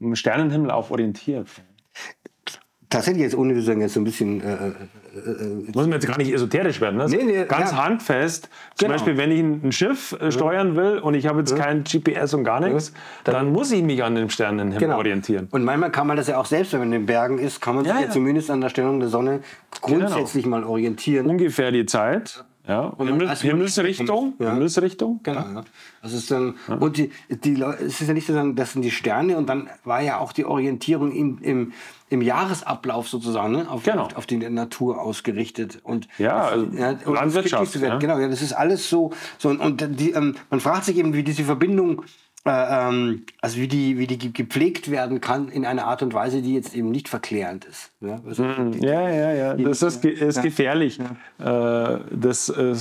[0.01, 1.49] am Sternenhimmel auch orientiert.
[2.91, 4.73] Tatsächlich jetzt ohne zu sagen, jetzt so ein bisschen äh,
[5.75, 6.97] Muss man jetzt gar nicht esoterisch werden.
[6.97, 7.07] Ne?
[7.09, 7.85] Nee, nee, Ganz ja.
[7.85, 8.49] handfest.
[8.75, 8.93] Zum Genau.
[8.95, 12.45] Beispiel, wenn ich ein Schiff äh, steuern will und ich habe jetzt kein GPS und
[12.45, 12.93] gar nichts,
[13.25, 14.97] dann, muss ich mich an dem Sternenhimmel genau.
[14.99, 15.49] orientieren.
[15.51, 17.75] Und manchmal kann man das ja auch selbst, wenn man in den Bergen ist, kann
[17.75, 18.13] man sich Ja, ja, ja.
[18.13, 19.41] zumindest an der Stellung der Sonne
[19.81, 21.27] grundsätzlich mal orientieren.
[21.27, 22.45] Ungefähr die Zeit.
[22.67, 22.81] Ja.
[22.81, 24.35] Und Himmel, als man- Himmelsrichtung.
[24.39, 24.53] Ja.
[24.53, 25.21] Himmelsrichtung.
[25.23, 25.65] Genau, ja.
[26.03, 28.91] Das ist dann, und die, die es ist ja nicht so, sagen, das sind die
[28.91, 31.73] Sterne und dann war ja auch die Orientierung im, im,
[32.11, 33.67] im Jahresablauf sozusagen, ne?
[33.71, 34.05] auf, Genau.
[34.05, 35.81] auf, auf die Natur ausgerichtet.
[35.83, 37.99] Und Ja, das- also und das Landwirtschaft, ja.
[37.99, 39.13] Genau, ja, das ist alles so.
[39.39, 42.03] so und, und die, ähm, man fragt sich eben, wie diese Verbindung,
[42.47, 42.51] äh,
[42.89, 46.41] ähm, also wie die, wie die ge- gepflegt werden kann in einer Art und Weise,
[46.41, 47.91] die jetzt eben nicht verklärend ist.
[48.01, 48.21] Ja?
[48.27, 49.55] Also, die- Ja, ja, ja.
[49.55, 51.05] Das ist, ist gefährlich, äh,
[52.11, 52.75] das äh,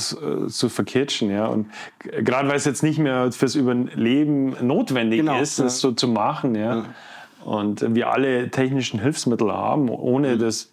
[0.47, 1.29] zu verkitschen.
[1.31, 1.47] Ja.
[1.47, 1.67] Und
[1.99, 5.65] gerade weil es jetzt nicht mehr fürs Überleben notwendig Genau, ist, ja.
[5.65, 6.55] das so zu machen.
[6.55, 6.85] Ja.
[7.47, 10.39] Und wir alle technischen Hilfsmittel haben, ohne, Mhm.
[10.39, 10.69] das,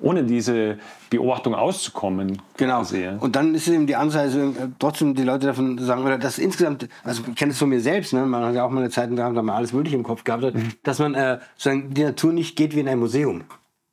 [0.00, 0.76] ohne diese
[1.08, 2.42] Beobachtung auszukommen.
[2.58, 2.82] Genau.
[2.92, 3.16] ja.
[3.18, 6.88] Und dann ist eben die Anzeige, äh, trotzdem die Leute davon sagen, oder dass insgesamt,
[7.04, 8.26] also ich kenne es von mir selbst, ne?
[8.26, 10.54] man hat ja auch mal eine Zeit da man alles Mögliche im Kopf gehabt hat,
[10.54, 10.72] Mhm.
[10.82, 13.44] dass man äh, sozusagen die Natur nicht geht wie in ein Museum.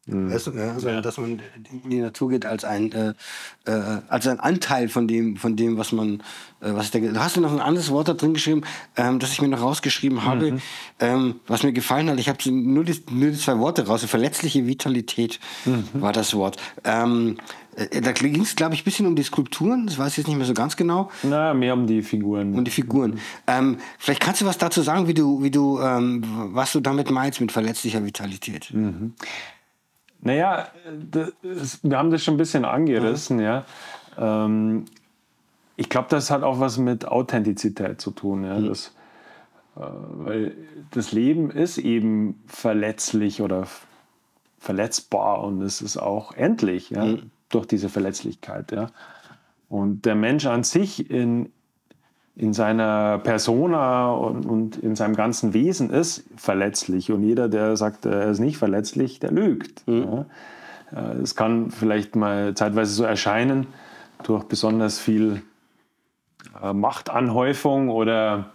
[0.08, 0.32] Mhm.
[0.32, 1.42] Weißt du, ja, sondern dass man
[1.84, 3.14] in die Natur geht als ein, äh,
[3.66, 6.22] äh, als ein Anteil von dem, von dem, was man,
[6.62, 7.12] äh, was ich denke.
[7.12, 8.62] Du hast du noch ein anderes Wort da drin geschrieben,
[8.98, 10.62] ähm, das ich mir noch rausgeschrieben habe, Mhm.
[11.00, 12.20] ähm, was mir gefallen hat.
[12.20, 14.04] Ich habe nur die, nur die zwei Worte raus.
[14.06, 15.86] Verletzliche Vitalität Mhm.
[15.94, 16.58] war das Wort.
[16.84, 17.38] Ähm,
[17.76, 19.88] äh, da ging es, glaube ich, ein bisschen um die Skulpturen.
[19.88, 21.10] Das weiß ich jetzt nicht mehr so ganz genau.
[21.24, 22.54] Na, mehr um die Figuren.
[22.54, 23.20] Um die Figuren.
[23.48, 27.10] Ähm, vielleicht kannst du was dazu sagen, wie du, wie du, ähm, was du damit
[27.10, 28.72] meinst mit verletzlicher Vitalität.
[30.26, 30.70] Naja,
[31.12, 33.64] das, wir haben das schon ein bisschen angerissen, ja.
[34.18, 34.86] Ähm,
[35.76, 38.44] ich glaube, das hat auch was mit Authentizität zu tun.
[38.44, 38.60] Ja.
[38.60, 38.88] Das,
[39.76, 40.58] äh, weil
[40.90, 43.68] das Leben ist eben verletzlich oder
[44.58, 47.18] verletzbar und es ist auch endlich ja,
[47.50, 48.72] durch diese Verletzlichkeit.
[48.72, 48.88] Ja.
[49.70, 51.52] Und der Mensch an sich in,
[52.38, 57.12] in seiner Persona und, und in seinem ganzen Wesen ist verletzlich.
[57.12, 59.84] Und jeder, der sagt, er ist nicht verletzlich, der lügt.
[59.88, 60.26] Ja.
[60.92, 63.68] Äh, Es kann vielleicht mal zeitweise so erscheinen
[64.24, 65.44] durch besonders viel
[66.62, 68.52] äh, Machtanhäufung oder,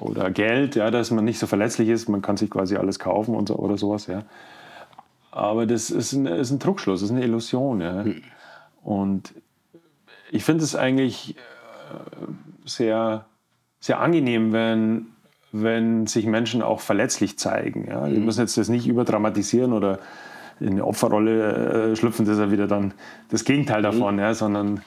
[0.00, 2.08] oder Geld, ja, dass man nicht so verletzlich ist.
[2.10, 4.06] Man kann sich quasi alles kaufen und so, oder sowas.
[4.06, 4.24] Ja.
[5.30, 7.80] Aber das ist ein, ist ein Trugschluss, das ist eine Illusion.
[7.80, 8.04] Ja.
[8.82, 9.32] Und
[10.30, 11.36] ich finde es eigentlich
[12.64, 13.26] sehr,
[13.80, 15.06] sehr angenehm, wenn,
[15.52, 17.86] wenn sich Menschen auch verletzlich zeigen.
[17.88, 18.06] Ja?
[18.08, 19.98] Die müssen jetzt das nicht überdramatisieren oder
[20.60, 22.94] in eine Opferrolle äh, schlüpfen, das ist ja wieder dann
[23.28, 24.34] das Gegenteil davon, ja?
[24.34, 24.80] sondern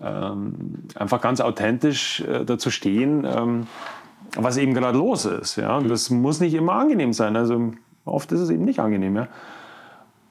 [0.00, 3.66] ähm, einfach ganz authentisch äh, dazu stehen, ähm,
[4.36, 5.56] was eben gerade los ist.
[5.56, 5.76] Ja?
[5.76, 7.36] Und das muss nicht immer angenehm sein.
[7.36, 7.72] Also
[8.04, 9.16] oft ist es eben nicht angenehm.
[9.16, 9.28] Ja?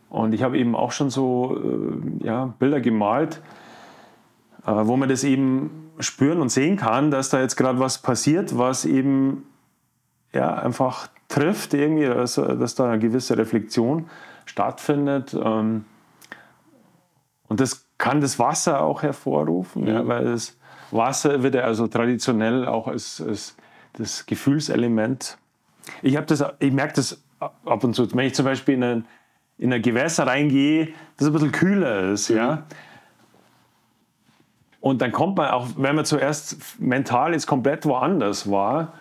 [0.10, 3.42] Und ich habe eben auch schon so äh, ja, Bilder gemalt,
[4.76, 8.86] wo man das eben spüren und sehen kann, dass da jetzt gerade was passiert, was
[8.86, 9.45] eben
[10.34, 14.09] ja, einfach trifft, irgendwie, dass, dass da eine gewisse Reflexion
[14.45, 15.34] stattfindet.
[15.34, 15.86] Ähm,
[17.47, 20.57] und das kann das Wasser auch hervorrufen, ja, weil das
[20.91, 23.55] Wasser wird ja also traditionell auch als, als
[23.93, 25.38] das Gefühlselement
[26.01, 28.11] Ich, das, ich merke das ab und zu.
[28.13, 29.05] Wenn ich zum Beispiel in ein,
[29.57, 32.65] in ein Gewässer reingehe, das ein bisschen kühler ist, ja.
[34.82, 38.94] Und dann kommt man auch, wenn man zuerst mental jetzt komplett woanders war,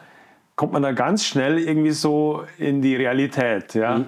[0.56, 4.02] kommt man da ganz schnell irgendwie so in die Realität, ja.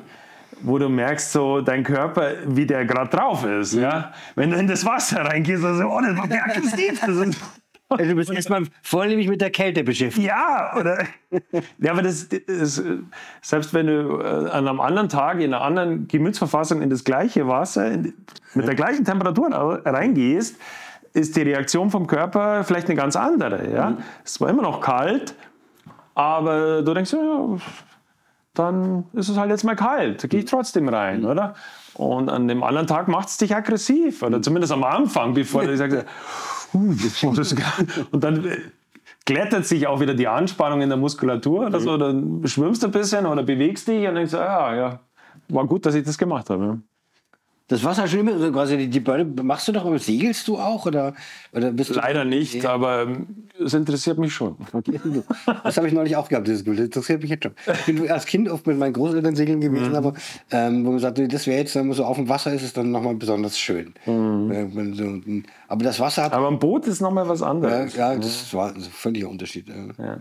[0.62, 4.12] Wo du merkst, so dein Körper, wie der gerade drauf ist, ja.
[4.35, 6.29] Wenn du in das Wasser reingehst, dann so, oh, das.
[7.01, 7.41] Das ist-
[7.93, 10.25] Also du bist erstmal vornehmlich mit der Kälte beschäftigt.
[10.25, 11.07] ja, oder?
[11.81, 12.81] Ja, aber das ist,
[13.43, 17.49] selbst wenn du äh, an einem anderen Tag in einer anderen Gemütsverfassung in das gleiche
[17.49, 18.14] Wasser in,
[18.55, 19.51] mit der gleichen Temperatur
[19.85, 20.55] reingehst,
[21.12, 23.72] ist die Reaktion vom Körper vielleicht eine ganz andere.
[23.72, 23.96] Ja?
[24.24, 25.34] Es war immer noch kalt,
[26.14, 27.56] aber du denkst, ja,
[28.54, 31.54] dann ist es halt jetzt mal kalt, da gehe ich trotzdem rein, oder?
[31.94, 35.76] Und an dem anderen Tag macht es dich aggressiv, oder zumindest am Anfang, bevor du
[35.76, 36.04] sagst,
[36.74, 36.94] uh,
[37.34, 37.54] das
[38.11, 38.58] und dann äh,
[39.24, 42.92] glättet sich auch wieder die Anspannung in der Muskulatur oder so, dann schwimmst du ein
[42.92, 45.00] bisschen oder bewegst dich und denkst, ja, ja,
[45.48, 46.80] war gut, dass ich das gemacht habe.
[47.71, 47.77] Ja.
[47.77, 50.59] Das Wasser schon immer so quasi die, die Beine machst du doch, aber segelst du
[50.59, 51.14] auch oder,
[51.53, 53.27] oder bist du Leider nicht, aber ähm,
[53.64, 54.57] es interessiert mich schon.
[55.64, 56.77] Das habe ich neulich auch gehabt, dieses Gefühl.
[56.79, 57.53] Das interessiert mich jetzt schon.
[57.87, 60.14] Ich bin als Kind oft mit meinen Großeltern segeln gewesen, aber
[60.51, 62.77] ähm, wo man sagt, das wäre jetzt, wenn man so auf dem Wasser ist, ist
[62.77, 63.95] dann nochmal besonders schön.
[64.05, 65.21] Wenn so,
[65.68, 67.95] aber das Wasser hat Aber ein Boot ist nochmal was Ja, anderes.
[67.95, 69.66] ja, das war ein völliger Unterschied.
[69.68, 70.16] ja.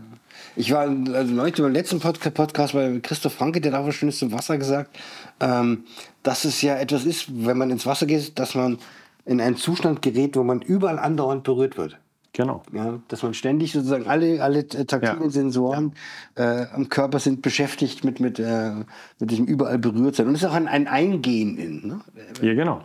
[0.55, 4.19] Ich war also neulich beim letzten Podca- Podcast bei Christoph Franke, der hat auch Schönes
[4.19, 4.97] zum Wasser gesagt,
[5.39, 5.83] ähm,
[6.23, 8.77] dass es ja etwas ist, wenn man ins Wasser geht, dass man
[9.25, 11.97] in einen Zustand gerät, wo man überall andauernd berührt wird.
[12.33, 12.61] Genau.
[12.71, 15.29] Ja, dass man ständig sozusagen alle, alle taktilen Ja.
[15.29, 15.93] Sensoren
[16.35, 18.71] äh, am Körper sind beschäftigt mit, mit, äh,
[19.19, 20.27] mit diesem überall berührt sein.
[20.27, 21.87] Und es ist auch ein, ein Eingehen in.
[21.87, 22.01] Ne?
[22.41, 22.81] Ja, genau.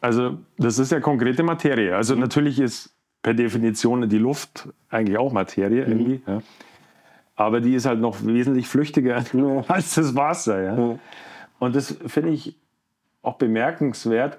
[0.00, 1.96] Also das ist ja konkrete Materie.
[1.96, 2.95] Also natürlich ist
[3.26, 6.22] per Definition die Luft eigentlich auch Materie irgendwie.
[6.28, 6.42] Ja.
[7.34, 9.24] Aber die ist halt noch wesentlich flüchtiger
[9.66, 10.62] als das Wasser.
[10.62, 10.98] Ja.
[11.58, 12.54] Und das finde ich
[13.22, 14.38] auch bemerkenswert.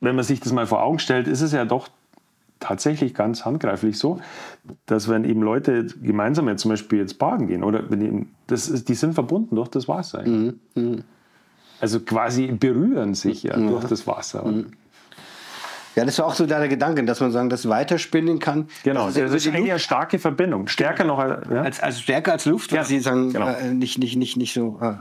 [0.00, 1.86] Wenn man sich das mal vor Augen stellt, ist es ja doch
[2.58, 4.18] tatsächlich ganz handgreiflich so,
[4.86, 8.68] dass wenn eben Leute gemeinsam jetzt zum Beispiel jetzt baden gehen oder wenn die, das
[8.68, 10.24] ist, die sind verbunden durch das Wasser.
[11.80, 14.42] Also quasi berühren sich ja durch das Wasser.
[14.42, 14.72] Und
[15.94, 18.68] Ja, das war auch so der Gedanke, dass man sagen, das weiterspinnen kann.
[18.82, 20.66] Genau, Das das ist ist ja die eigentlich eine starke Verbindung.
[20.68, 21.48] Stärker noch als.
[21.50, 21.62] Ja?
[21.62, 23.48] als, als stärker als Luft, weil Ja, sie sagen, genau.
[23.48, 24.94] äh, nicht, nicht, nicht, nicht so, äh,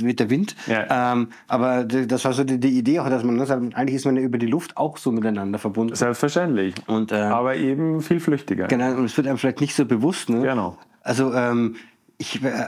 [0.00, 0.54] wird der Wind.
[0.66, 1.12] Ja.
[1.12, 4.16] Ähm, aber das war so die, die Idee auch, dass man sagt, eigentlich ist man
[4.16, 5.94] ja über die Luft auch so miteinander verbunden.
[5.94, 6.74] Selbstverständlich.
[6.86, 8.66] Und, äh, Aber eben viel flüchtiger.
[8.68, 10.28] Genau, und es wird einem vielleicht nicht so bewusst.
[10.28, 10.42] Ne?
[10.42, 10.76] Genau.
[11.02, 11.76] Also ähm,
[12.18, 12.66] ich, äh,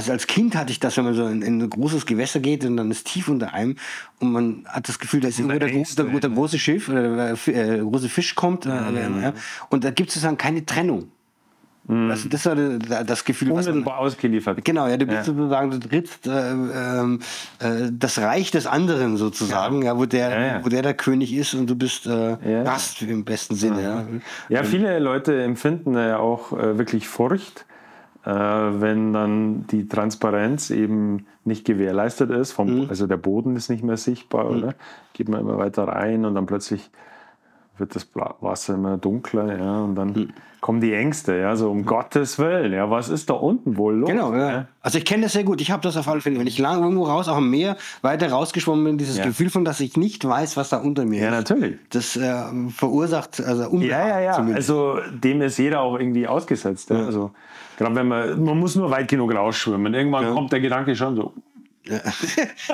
[0.00, 2.64] also als Kind hatte ich das, wenn man so in, in ein großes Gewässer geht
[2.64, 3.76] und dann ist tief unter einem
[4.18, 6.88] und man hat das Gefühl, da ist irgendwo der, große, Ängste, der, der große Schiff
[6.88, 9.22] oder der Fi- äh, große Fisch kommt äh, Mhm.
[9.22, 9.32] ja,
[9.68, 11.08] und da gibt es sozusagen keine Trennung.
[11.88, 14.64] Also das war das- Gefühl, Unmittelbar ausgeliefert.
[14.64, 15.24] Genau, ja, du bist Ja.
[15.24, 17.18] sozusagen, du trittst äh, ähm,
[17.58, 19.96] äh, das Reich des anderen sozusagen, ja.
[19.98, 20.64] wo, der, Ja, ja.
[20.64, 22.62] wo der der König ist und du bist äh, Ja.
[22.62, 23.82] Gast im besten Sinne.
[23.82, 24.04] Ja.
[24.50, 27.69] Ja, viele Leute empfinden ja auch äh, wirklich Furcht, äh,
[28.24, 32.52] wenn dann die Transparenz eben nicht gewährleistet ist.
[32.52, 34.74] Vom, Also der Boden ist nicht mehr sichtbar, oder?
[35.14, 36.90] Geht man immer weiter rein und dann plötzlich
[37.78, 42.38] wird das Wasser immer dunkler, ja, und dann kommen die Ängste, ja, so um Gottes
[42.38, 44.10] Willen, ja, was ist da unten wohl los?
[44.10, 44.66] Genau, ja.
[44.82, 45.60] Also ich kenne das sehr gut.
[45.60, 46.38] Ich habe das auf alle Fälle.
[46.38, 49.24] Wenn ich lang irgendwo raus, auch im Meer, weiter rausgeschwommen bin, dieses Ja.
[49.24, 51.50] Gefühl von, dass ich nicht weiß, was da unter mir Ja, ist.
[51.50, 51.78] natürlich.
[51.90, 54.32] Das äh, verursacht also Ja, Unbehagen ja, ja.
[54.34, 54.70] zumindest.
[54.70, 56.90] Also dem ist jeder auch irgendwie ausgesetzt.
[56.90, 57.04] Ja.
[57.06, 57.30] Also
[57.78, 59.92] gerade wenn man, man muss nur weit genug rausschwimmen.
[59.94, 61.32] Irgendwann kommt der Gedanke schon so,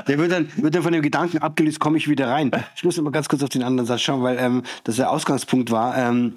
[0.09, 2.51] Der wird dann, wird dann von dem Gedanken abgelöst, komme ich wieder rein.
[2.74, 5.70] Ich muss mal ganz kurz auf den anderen Satz schauen, weil ähm, das der Ausgangspunkt
[5.70, 5.97] war.
[5.97, 6.34] Ähm,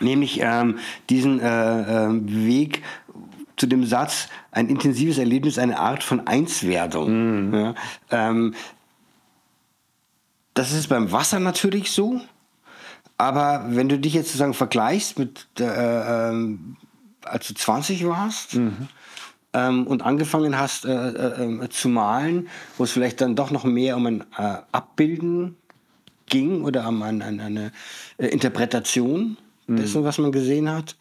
[0.00, 0.78] nämlich ähm,
[1.08, 2.82] diesen äh, ähm, Weg
[3.56, 7.52] zu dem Satz, ein intensives Erlebnis, eine Art von Einswerdung.
[7.54, 7.74] Ja,
[8.10, 8.54] ähm,
[10.54, 12.20] das ist beim Wasser natürlich so,
[13.18, 15.64] aber wenn du dich jetzt sozusagen vergleichst mit, äh,
[16.30, 16.76] ähm,
[17.24, 18.58] als du 20 warst
[19.52, 22.48] ähm, und angefangen hast äh, äh, äh, zu malen,
[22.78, 25.56] wo es vielleicht dann doch noch mehr um ein äh, Abbilden
[26.26, 27.72] ging oder um ein, ein, eine
[28.16, 29.36] äh, Interpretation
[29.76, 30.96] dessen, was man gesehen hat.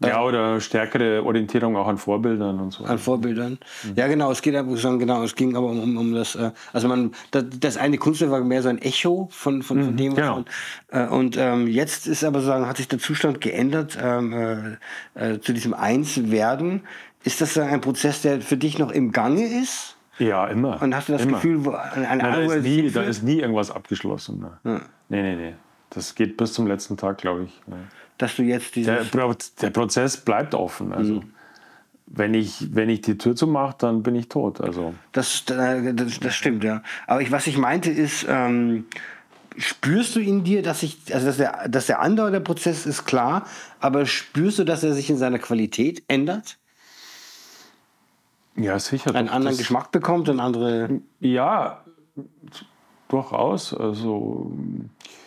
[0.00, 2.84] ja, oder stärkere Orientierung auch an Vorbildern und so.
[2.84, 3.58] An Vorbildern.
[3.94, 7.44] Ja, genau, es geht genau, es ging aber um, um, das, äh, also man, das,
[7.60, 10.34] das eine Kunstwerk war mehr so ein Echo von, von, von dem, was genau.
[10.34, 10.44] man,
[10.90, 14.78] äh, und ähm, jetzt ist aber sagen, hat sich der Zustand geändert ähm,
[15.14, 16.82] äh, äh, zu diesem Eins-Werden.
[17.24, 19.96] Ist das dann ein Prozess, der für dich noch im Gange ist?
[20.18, 20.80] ja, immer.
[20.82, 21.34] Und hast du das immer.
[21.34, 24.40] Gefühl, wo, eine Na, da, ist nie, da ist nie irgendwas abgeschlossen.
[24.62, 24.80] Ne?
[25.08, 25.54] Nee, nee, nee.
[25.90, 27.60] das geht bis zum letzten Tag, glaube ich.
[27.66, 27.76] Ja.
[28.22, 29.10] Dass du jetzt Der, dieses.
[29.10, 30.92] Pro der Prozess bleibt offen.
[30.92, 31.24] Also,
[32.06, 34.60] wenn, ich, wenn ich die Tür zumache, dann bin ich tot.
[34.60, 36.82] Also, Das, das, das stimmt, ja.
[37.06, 38.84] Aber ich, was ich meinte ist, ähm,
[39.56, 43.06] spürst du in dir, dass sich, also dass der, dass der Andauer der Prozess ist
[43.06, 43.46] klar,
[43.80, 46.58] aber spürst du, dass er sich in seiner Qualität ändert?
[48.56, 49.14] ja, sicher.
[49.14, 51.00] Einen anderen Geschmack bekommt, einen andere.
[51.20, 51.82] Ja,
[53.08, 53.74] durchaus.
[53.74, 54.52] Also
[54.84, 55.21] ich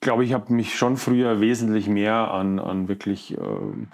[0.00, 3.88] glaube, ich habe mich schon früher wesentlich mehr an, an wirklich ähm,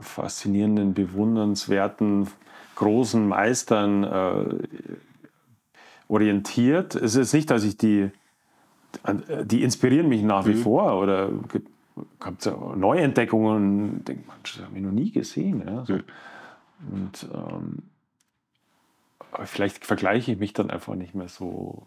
[0.00, 2.28] faszinierenden, bewundernswerten,
[2.74, 4.44] großen Meistern äh,
[6.08, 6.94] orientiert.
[6.94, 8.10] Es ist nicht, dass ich die,
[9.44, 11.30] die inspirieren mich nach wie vor oder
[12.20, 15.62] gibt es Neuentdeckungen, denke man, das habe ich noch nie gesehen.
[15.66, 15.98] Ja, so.
[16.92, 17.82] Und ähm,
[19.44, 21.86] vielleicht vergleiche ich mich dann einfach nicht mehr so.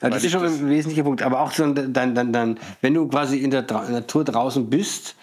[0.00, 1.22] Ja, das ist schon ich ein wesentlicher Punkt.
[1.22, 5.16] Aber auch so dann, dann, dann, wenn du quasi in der Dra Natur draußen bist,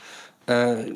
[0.48, 0.92] äh,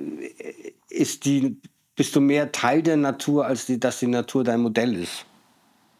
[0.89, 1.57] ist die,
[1.95, 5.25] bist du mehr Teil der Natur, als die, dass die Natur dein Modell ist.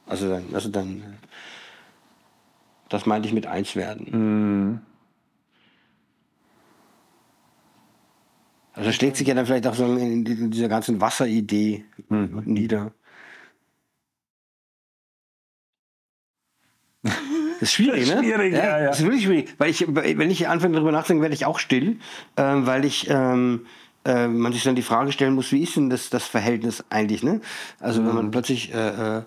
[0.08, 1.04] Also dann, also dann
[2.90, 4.82] das meinte ich mit eins werden.
[8.74, 12.92] Also schlägt sich ja dann vielleicht auch so in, in dieser ganzen Wasseridee nieder.
[17.60, 18.20] Das ist schwierig, ne?
[18.20, 18.88] Schwierig, ja, ja.
[18.88, 19.56] Das ist wirklich schwierig.
[19.58, 21.98] Weil ich, wenn ich anfange darüber nachzudenken, werde ich auch still,
[22.38, 23.66] ähm, weil ich ähm,
[24.06, 27.24] äh, man sich dann die Frage stellen muss, wie ist denn das, das Verhältnis eigentlich,
[27.24, 27.42] ne?
[27.80, 29.22] Also wenn man plötzlich äh, äh,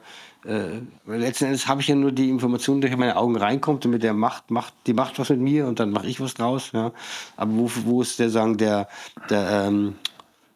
[0.44, 3.92] äh, letzten Endes habe ich ja nur die Information, die durch meine Augen reinkommt und
[3.92, 6.70] mit der Macht macht die macht was mit mir und dann mache ich was draus,
[6.72, 6.92] ja.
[7.36, 8.88] Aber wo, wo ist der sagen der
[9.28, 9.94] der ähm,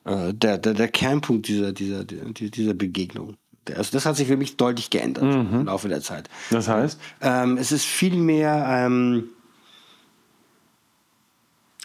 [0.06, 3.36] äh, der, der, der Kernpunkt dieser, dieser, dieser, dieser Begegnung.
[3.74, 6.28] Also das hat sich für mich deutlich geändert im Laufe der Zeit.
[6.50, 7.00] Das heißt?
[7.20, 9.30] Ähm, es ist viel mehr ähm,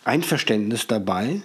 [0.03, 1.41] Einverständnis dabei,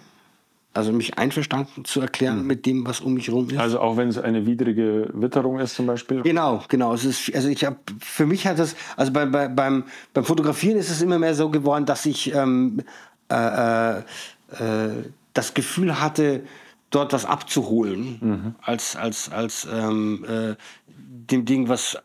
[0.72, 3.59] also mich einverstanden zu erklären mit dem, was um mich herum ist.
[3.59, 6.22] Also auch wenn es eine widrige Witterung ist zum Beispiel.
[6.22, 6.93] Genau, genau.
[6.93, 10.78] Es ist, also ich habe, für mich hat das, also bei, bei, beim, beim Fotografieren
[10.78, 12.82] ist es immer mehr so geworden, dass ich ähm,
[13.30, 16.43] äh, äh, äh, das Gefühl hatte,
[16.91, 20.55] dort was abzuholen, als, als, als ähm, äh,
[21.30, 21.99] dem Ding was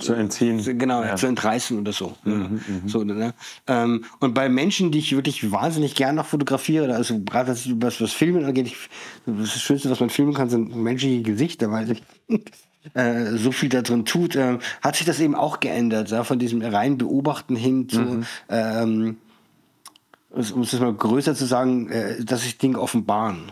[0.00, 0.62] Zu entziehen.
[0.78, 1.16] Genau, Ja.
[1.16, 2.14] zu entreißen oder so.
[2.26, 2.50] ja.
[2.86, 3.32] so ne?
[3.66, 8.00] ähm, und bei Menschen, die ich wirklich wahnsinnig gern noch fotografiere, also gerade was, was,
[8.00, 8.76] was Filmen angeht, ich,
[9.24, 12.02] das Schönste, was man filmen kann, sind menschliche Gesichter, weil sich
[12.94, 16.22] äh, so viel da drin tut, ähm, hat sich das eben auch geändert, ja?
[16.22, 19.16] von diesem rein Beobachten hin zu, ähm,
[20.30, 23.50] um es mal größer zu sagen, äh, dass sich Dinge offenbaren.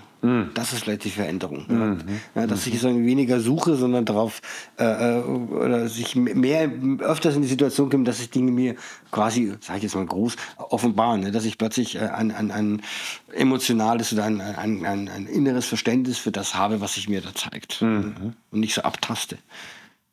[0.54, 1.64] Das ist vielleicht die Veränderung.
[1.68, 2.40] Ja.
[2.42, 4.42] Ja, dass ich so weniger suche, sondern darauf
[4.78, 8.74] äh, äh, oder sich mehr öfters in die Situation komme, dass sich Dinge mir
[9.10, 11.20] quasi, sage ich jetzt mal groß, offenbaren.
[11.20, 11.32] Ne?
[11.32, 12.82] Dass ich plötzlich äh, ein, ein, ein
[13.32, 17.34] emotionales oder ein, ein, ein, ein inneres Verständnis für das habe, was sich mir da
[17.34, 17.80] zeigt.
[18.50, 19.38] Und nicht so abtaste.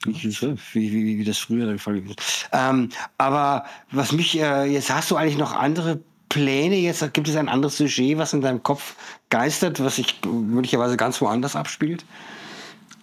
[0.05, 0.31] Wie,
[0.73, 2.49] wie, wie, wie das früher der Fall gewesen ist.
[2.53, 5.99] Ähm, aber was mich, äh, jetzt hast du eigentlich noch andere
[6.29, 8.95] Pläne, jetzt gibt es ein anderes Sujet, was in deinem Kopf
[9.29, 12.05] geistert, was sich möglicherweise ganz woanders abspielt?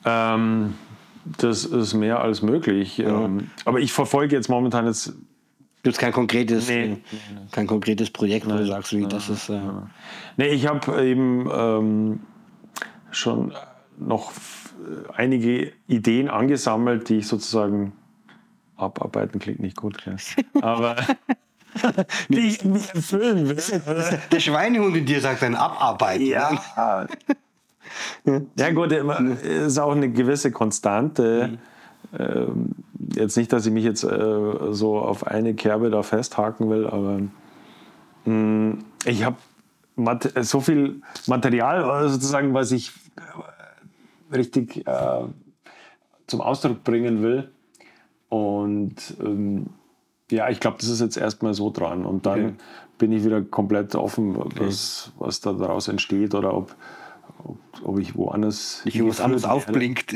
[0.05, 0.75] Ähm,
[1.39, 2.99] das ist mehr als möglich.
[2.99, 5.15] Ähm, aber ich verfolge jetzt momentan jetzt.
[5.83, 6.85] Gibt es kein konkretes, Nee.
[6.93, 6.97] äh,
[7.53, 9.49] kein konkretes Projekt, wo du sagst, wie das ist.
[9.51, 9.61] Äh,
[10.39, 12.21] Nee, ich habe eben ähm,
[13.11, 13.53] schon
[13.99, 14.75] noch f-
[15.15, 17.93] einige Ideen angesammelt, die ich sozusagen
[18.77, 20.17] abarbeiten klingt nicht gut, gell?
[20.63, 20.97] aber
[22.29, 23.63] die ich mir erfüllen will.
[24.31, 26.25] der Schweinehund in dir sagt dann abarbeiten.
[26.25, 26.31] ne?
[26.31, 27.07] Ja.
[28.57, 31.59] ja gut, immer- ist auch eine gewisse Konstante.
[32.19, 32.71] Ähm,
[33.15, 37.21] jetzt nicht, dass ich mich jetzt äh, so auf eine Kerbe da festhaken will, aber
[38.25, 39.37] mh, ich habe
[40.43, 45.25] so viel Material äh, sozusagen, was ich äh, richtig äh,
[46.27, 47.51] zum Ausdruck bringen will.
[48.29, 49.67] Und ähm,
[50.31, 52.05] ja, ich glaube, das ist jetzt erstmal so dran.
[52.07, 52.55] Und dann Okay.
[52.99, 56.75] bin ich wieder komplett offen, was, was da daraus entsteht oder ob,
[57.45, 58.83] ob, ob ich woanders.
[58.85, 60.15] Nicht irgendwas anderes aufblinkt.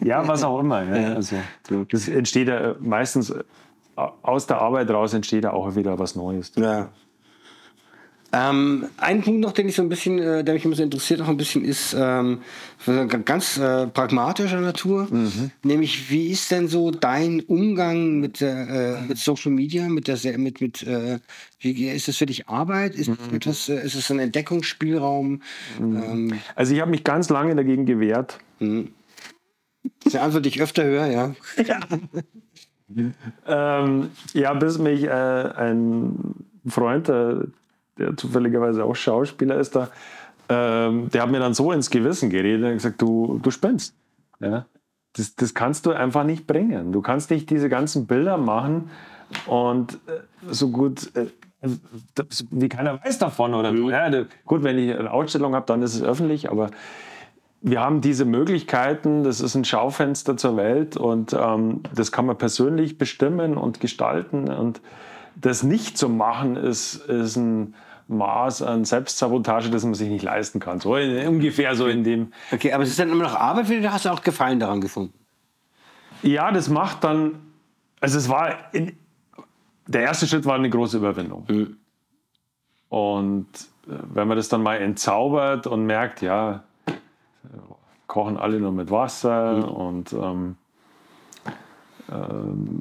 [0.00, 0.82] Ja, was auch immer.
[0.82, 1.14] Ja.
[1.14, 1.36] Also,
[1.90, 3.42] das entsteht ja meistens äh,
[4.22, 6.52] aus der Arbeit raus entsteht ja auch wieder was Neues.
[6.56, 6.88] Ja.
[8.34, 11.20] Ähm, ein Punkt noch, den ich so ein bisschen, äh, der mich immer so interessiert,
[11.20, 12.40] auch ein bisschen ist ähm,
[13.24, 15.06] ganz äh, pragmatischer Natur.
[15.62, 20.60] Nämlich, wie ist denn so dein Umgang mit, äh, mit Social Media, mit der, mit,
[20.60, 21.20] mit äh,
[21.60, 22.96] wie ist das für dich Arbeit?
[22.96, 25.40] Ist, es etwas, äh, ist es ein Entdeckungsspielraum?
[25.78, 28.40] Ähm, Also ich habe mich ganz lange dagegen gewehrt.
[28.58, 28.68] das
[30.06, 31.34] ist eine Antwort, die ich öfter höre, ja.
[33.46, 36.34] Ähm, ja, bis mich äh, ein
[36.66, 37.08] Freund,
[37.98, 39.88] der, der zufälligerweise auch Schauspieler ist, da,
[40.48, 43.94] ähm, der hat mir dann so ins Gewissen geredet und gesagt, du, du spinnst.
[44.40, 44.66] Ja?
[45.14, 46.92] Das, das kannst du einfach nicht bringen.
[46.92, 48.90] Du kannst nicht diese ganzen Bilder machen
[49.46, 50.20] und äh,
[50.50, 51.26] so gut, äh,
[52.14, 53.54] das, wie keiner weiß davon.
[53.54, 53.90] Oder mhm.
[53.90, 56.70] ja, gut, wenn ich eine Ausstellung habe, dann ist es öffentlich, aber
[57.66, 62.36] wir haben diese Möglichkeiten, das ist ein Schaufenster zur Welt und ähm, das kann man
[62.36, 64.50] persönlich bestimmen und gestalten.
[64.50, 64.82] Und
[65.36, 67.74] das nicht zu machen, ist, ist ein
[68.08, 70.80] Maß an Selbstsabotage, das man sich nicht leisten kann.
[70.80, 72.32] So in, ungefähr so in dem.
[72.52, 74.80] Okay, aber es ist dann immer noch Arbeit für dich, hast du auch Gefallen daran
[74.80, 75.14] gefunden?
[76.22, 77.40] Ja, das macht dann.
[78.00, 78.74] Also es war.
[78.74, 78.96] In,
[79.86, 81.44] der erste Schritt war eine große Überwindung.
[81.48, 81.76] Mhm.
[82.88, 83.46] Und
[83.86, 86.64] äh, wenn man das dann mal entzaubert und merkt, ja,
[88.06, 89.64] kochen alle nur mit Wasser mhm.
[89.64, 90.56] und ähm,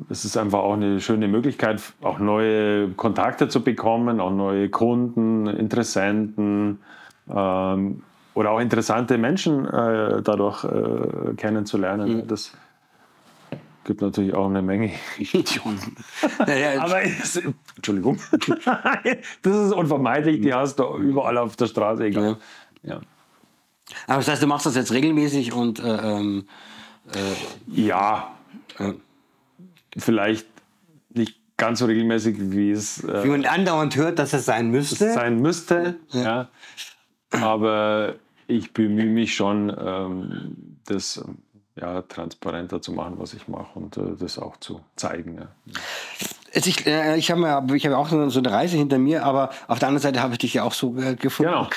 [0.10, 5.48] es ist einfach auch eine schöne Möglichkeit, auch neue Kontakte zu bekommen, auch neue Kunden,
[5.48, 6.80] Interessenten
[7.30, 8.04] ähm,
[8.34, 12.18] oder auch interessante Menschen äh, dadurch äh, kennenzulernen.
[12.18, 12.28] Mhm.
[12.28, 12.52] Das
[13.86, 15.96] gibt natürlich auch eine Menge Idioten.
[16.80, 17.42] Aber es,
[17.76, 18.20] Entschuldigung,
[19.42, 22.06] das ist unvermeidlich, die hast du überall auf der Straße.
[22.06, 22.38] Egal.
[22.84, 23.00] Ja.
[24.08, 26.46] Aber das heißt, du machst das jetzt regelmäßig und äh, ähm,
[27.14, 27.20] äh,
[27.68, 28.34] ja,
[28.80, 28.94] äh,
[29.98, 30.48] vielleicht
[31.10, 35.14] nicht ganz so regelmäßig, wie es äh, wie man andauernd hört, dass es sein müsste.
[35.14, 36.22] Sein müsste, ja.
[36.22, 36.50] ja.
[37.32, 38.16] Aber
[38.48, 41.24] ich bemühe mich schon, ähm, das
[41.76, 45.38] ja, transparenter zu machen, was ich mache und äh, das auch zu zeigen.
[45.38, 45.48] Ja.
[46.54, 49.80] Ich, äh, ich habe ja, ich hab auch so eine Reise hinter mir, aber auf
[49.80, 51.52] der anderen Seite habe ich dich ja auch so äh, gefunden.
[51.52, 51.68] Genau.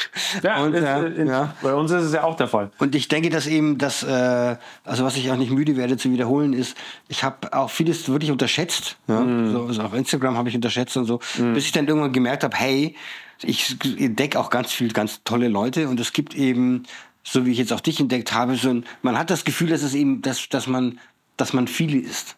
[0.43, 2.71] Ja, und, äh, in, ja, Bei uns ist es ja auch der Fall.
[2.79, 6.11] Und ich denke, dass eben das, äh, also was ich auch nicht müde werde zu
[6.11, 6.77] wiederholen, ist,
[7.09, 8.97] ich habe auch vieles wirklich unterschätzt.
[9.09, 9.21] Ja?
[9.21, 9.53] Mm.
[9.53, 11.55] So, also auf Instagram habe ich unterschätzt und so, mm.
[11.55, 12.95] bis ich dann irgendwann gemerkt habe, hey,
[13.43, 16.85] ich entdecke auch ganz viele ganz tolle Leute und es gibt eben
[17.27, 19.83] so wie ich jetzt auch dich entdeckt habe, so ein, man hat das Gefühl, dass
[19.83, 21.01] es eben, dass, dass man,
[21.37, 22.37] dass man viele ist.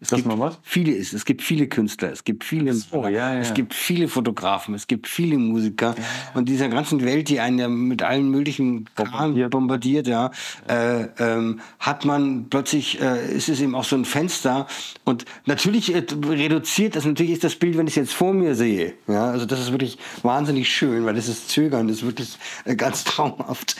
[0.00, 0.58] Es das gibt was?
[0.62, 1.14] viele ist.
[1.14, 3.38] Es gibt viele Künstler, es gibt viele, so, ja, ja.
[3.40, 6.04] es gibt viele Fotografen, es gibt viele Musiker ja.
[6.34, 10.30] und dieser ganzen Welt, die einen ja mit allen möglichen bombardiert, bombardiert ja,
[10.68, 14.66] äh, ähm, hat man plötzlich äh, ist es eben auch so ein Fenster
[15.04, 18.54] und natürlich äh, reduziert das natürlich ist das Bild, wenn ich es jetzt vor mir
[18.54, 18.94] sehe.
[19.06, 22.76] Ja, also das ist wirklich wahnsinnig schön, weil das ist zögern, das ist wirklich äh,
[22.76, 23.76] ganz traumhaft.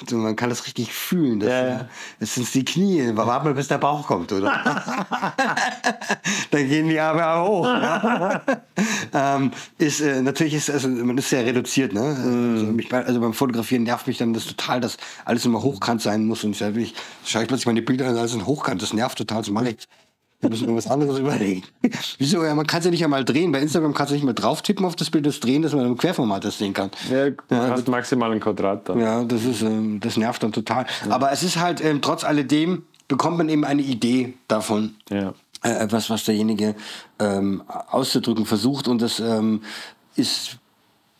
[0.00, 1.40] Also man kann das richtig fühlen.
[1.40, 1.88] Das, ja, ja.
[2.20, 3.10] das sind die Knie.
[3.14, 5.22] Warte mal, bis der Bauch kommt, oder?
[6.50, 7.64] dann gehen die aber hoch.
[7.64, 8.42] Ja.
[9.36, 11.92] ähm, ist, äh, natürlich ist also, man ist sehr reduziert.
[11.92, 12.00] Ne?
[12.00, 16.26] Also, mich, also, beim Fotografieren nervt mich dann das total, dass alles immer hochkant sein
[16.26, 16.44] muss.
[16.44, 16.94] Und ich, ich
[17.24, 18.82] schaue ich plötzlich meine Bilder an, alles in hochkant.
[18.82, 19.42] Das nervt total.
[19.50, 19.88] Mache ich.
[20.42, 21.62] Wir müssen irgendwas anderes überlegen.
[22.18, 22.42] Wieso?
[22.44, 23.52] Ja, man kann es ja nicht einmal drehen.
[23.52, 25.86] Bei Instagram kannst du nicht mehr drauf tippen auf das Bild, das drehen, dass man
[25.86, 26.90] im Querformat das sehen kann.
[27.08, 28.98] Ja, du ja, hast maximal ein Quadrat dann.
[28.98, 30.86] Ja, das, ist, ähm, das nervt dann total.
[31.06, 31.12] Ja.
[31.12, 34.96] Aber es ist halt, ähm, trotz alledem, bekommt man eben eine Idee davon.
[35.10, 35.32] Ja.
[35.62, 36.74] Äh, etwas, was derjenige
[37.20, 39.62] ähm, auszudrücken versucht und das ähm,
[40.16, 40.58] ist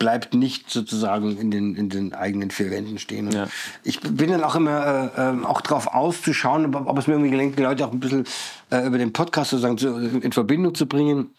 [0.02, 3.30] bleibt nicht sozusagen in den, in den eigenen vier Wänden stehen.
[3.30, 3.46] Ja.
[3.84, 7.30] Ich bin dann auch immer äh, äh, auch darauf auszuschauen, ob, ob, es mir irgendwie
[7.30, 8.24] gelingt, die Leute auch ein bisschen
[8.72, 11.30] äh, über den Podcast sozusagen zu, in Verbindung zu bringen.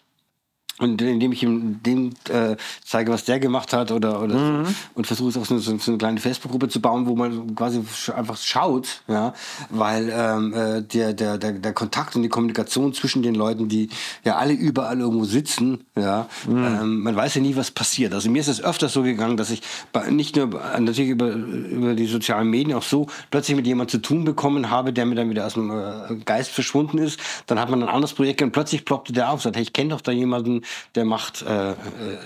[0.78, 4.66] Und indem ich ihm dem äh, zeige, was der gemacht hat oder, oder mhm.
[4.66, 7.80] so, und versuche es auch so, so, eine kleine Facebook-Gruppe zu bauen, wo man quasi
[8.14, 9.34] einfach schaut, ja,
[9.70, 13.88] weil ähm, äh, der, der, der, der Kontakt und die Kommunikation zwischen den Leuten, die
[14.24, 16.64] ja alle überall irgendwo sitzen, ja, mhm.
[16.64, 18.12] ähm, man weiß ja nie, was passiert.
[18.12, 19.62] Also mir ist es öfters so gegangen, dass ich
[19.92, 23.98] bei, nicht nur natürlich über, über die sozialen Medien auch so plötzlich mit jemandem zu
[23.98, 27.20] tun bekommen habe, der mir dann wieder aus dem äh, Geist verschwunden ist.
[27.46, 29.72] Dann hat man ein anderes Projekt und plötzlich ploppte der auf und sagt, hey, ich
[29.72, 30.63] kenne doch da jemanden,
[30.94, 31.74] der macht, äh, äh,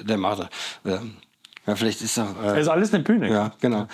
[0.04, 0.48] der macht,
[0.84, 0.98] äh,
[1.66, 2.34] ja, vielleicht ist er.
[2.42, 3.30] Äh, ist alles eine Bühne.
[3.30, 3.86] Ja, genau.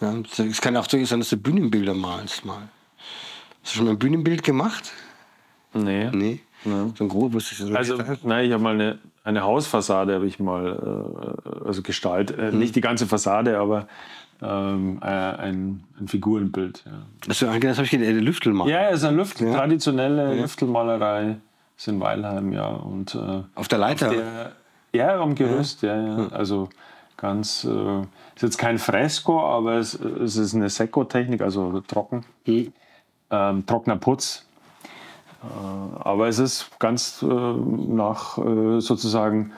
[0.00, 2.68] Ja, es kann auch durchaus sein, dass du Bühnenbilder malst mal.
[3.62, 4.92] Hast du schon mal ein Bühnenbild gemacht?
[5.74, 6.10] Nee.
[6.10, 6.40] Nee.
[6.64, 6.88] Ja.
[6.96, 11.36] So ein grob, so also, nein, ich habe mal eine, eine Hausfassade habe ich mal
[11.44, 12.38] äh, also gestaltet.
[12.38, 12.58] Äh, hm.
[12.58, 13.86] Nicht die ganze Fassade, aber
[14.42, 16.84] ähm, äh, ein, ein, Figurenbild.
[16.86, 16.92] Ja.
[17.28, 18.72] Also, das habe ich gedacht, eine Lüftelmalerei.
[18.72, 19.54] Ja, es ist eine Lüftel, ja.
[19.54, 20.42] traditionelle ja.
[20.42, 21.36] Lüftelmalerei
[21.80, 22.68] ist in Weilheim, ja.
[22.68, 24.08] Und, äh, auf der Leiter?
[24.08, 24.52] Auf der,
[24.92, 26.18] ja, am Gerüst, ja, ja.
[26.18, 26.28] ja.
[26.28, 26.68] Also
[27.16, 28.00] ganz, äh,
[28.34, 32.26] ist jetzt kein Fresko, aber es, es ist eine Sekko-Technik, also trocken.
[32.44, 32.72] Mhm.
[33.30, 34.46] Ähm, trockener Putz.
[35.42, 35.46] Äh,
[36.00, 39.52] aber es ist ganz äh, nach äh, sozusagen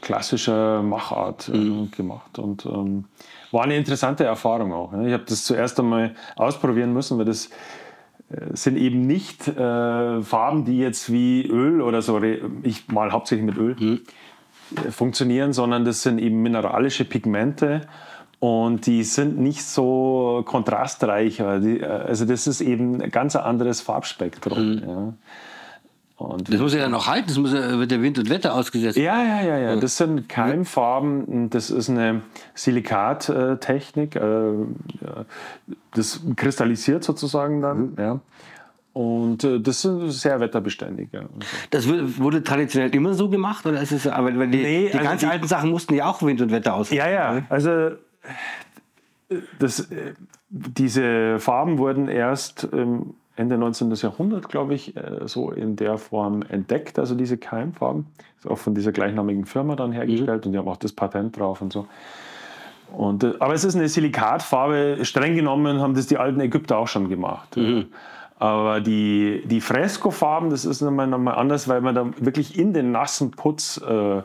[0.00, 1.90] klassischer Machart mhm.
[1.92, 3.04] gemacht und ähm,
[3.52, 4.92] war eine interessante Erfahrung auch.
[4.92, 5.06] Ne?
[5.08, 7.50] Ich habe das zuerst einmal ausprobieren müssen, weil das
[8.52, 12.20] sind eben nicht äh, Farben, die jetzt wie Öl oder so,
[12.62, 14.00] ich mal hauptsächlich mit Öl, mhm.
[14.90, 17.82] funktionieren, sondern das sind eben mineralische Pigmente
[18.40, 21.40] und die sind nicht so kontrastreich.
[21.40, 24.76] Also das ist eben ein ganz anderes Farbspektrum.
[24.76, 24.82] Mhm.
[24.86, 25.12] Ja.
[26.16, 28.54] Und das muss ja dann auch halten, das muss ja, wird der Wind und Wetter
[28.54, 28.96] ausgesetzt.
[28.96, 29.76] Ja, ja, ja, ja.
[29.76, 32.22] Das sind Keimfarben, das ist eine
[32.54, 34.16] Silikattechnik.
[34.16, 34.52] Äh,
[35.94, 37.78] das kristallisiert sozusagen dann.
[37.78, 37.94] Mhm.
[37.98, 38.20] Ja.
[38.94, 41.10] Und äh, das ist sehr wetterbeständig.
[41.12, 41.24] Ja.
[41.70, 43.66] Das wurde traditionell immer so gemacht?
[43.66, 46.22] Oder ist es, aber die, nee, die also ganz die, alten Sachen mussten ja auch
[46.22, 46.96] Wind und Wetter aussetzen.
[46.96, 47.42] Ja, ja.
[47.50, 47.90] Also
[49.58, 49.86] das,
[50.48, 53.92] diese Farben wurden erst ähm, Ende 19.
[53.94, 58.06] Jahrhundert, glaube ich, äh, so in der Form entdeckt, also diese Keimfarben.
[58.38, 60.48] Ist auch von dieser gleichnamigen Firma dann hergestellt mhm.
[60.48, 61.86] und die haben auch das Patent drauf und so.
[62.92, 66.88] Und, äh, aber es ist eine Silikatfarbe, streng genommen haben das die alten Ägypter auch
[66.88, 67.56] schon gemacht.
[67.56, 67.86] Mhm.
[68.38, 72.92] Aber die, die Freskofarben, das ist nochmal, nochmal anders, weil man da wirklich in den
[72.92, 74.22] nassen Putz äh, äh,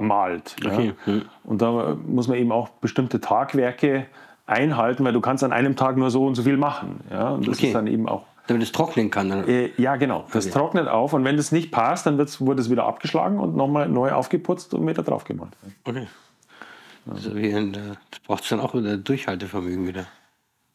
[0.00, 0.56] malt.
[0.64, 0.94] Okay.
[1.06, 1.12] Ja.
[1.12, 1.22] Mhm.
[1.44, 4.06] Und da muss man eben auch bestimmte Tagwerke
[4.50, 7.00] einhalten, weil du kannst an einem Tag nur so und so viel machen.
[7.10, 7.30] Ja?
[7.30, 7.68] Und das okay.
[7.68, 9.30] ist dann eben auch damit es trocknen kann.
[9.48, 10.24] Äh, ja, genau.
[10.32, 10.54] Das okay.
[10.54, 14.10] trocknet auf und wenn das nicht passt, dann wurde es wieder abgeschlagen und nochmal neu
[14.10, 15.56] aufgeputzt und wieder drauf gemacht.
[15.84, 16.08] Okay.
[17.08, 20.06] Also wie ein, das braucht dann auch wieder Durchhaltevermögen wieder.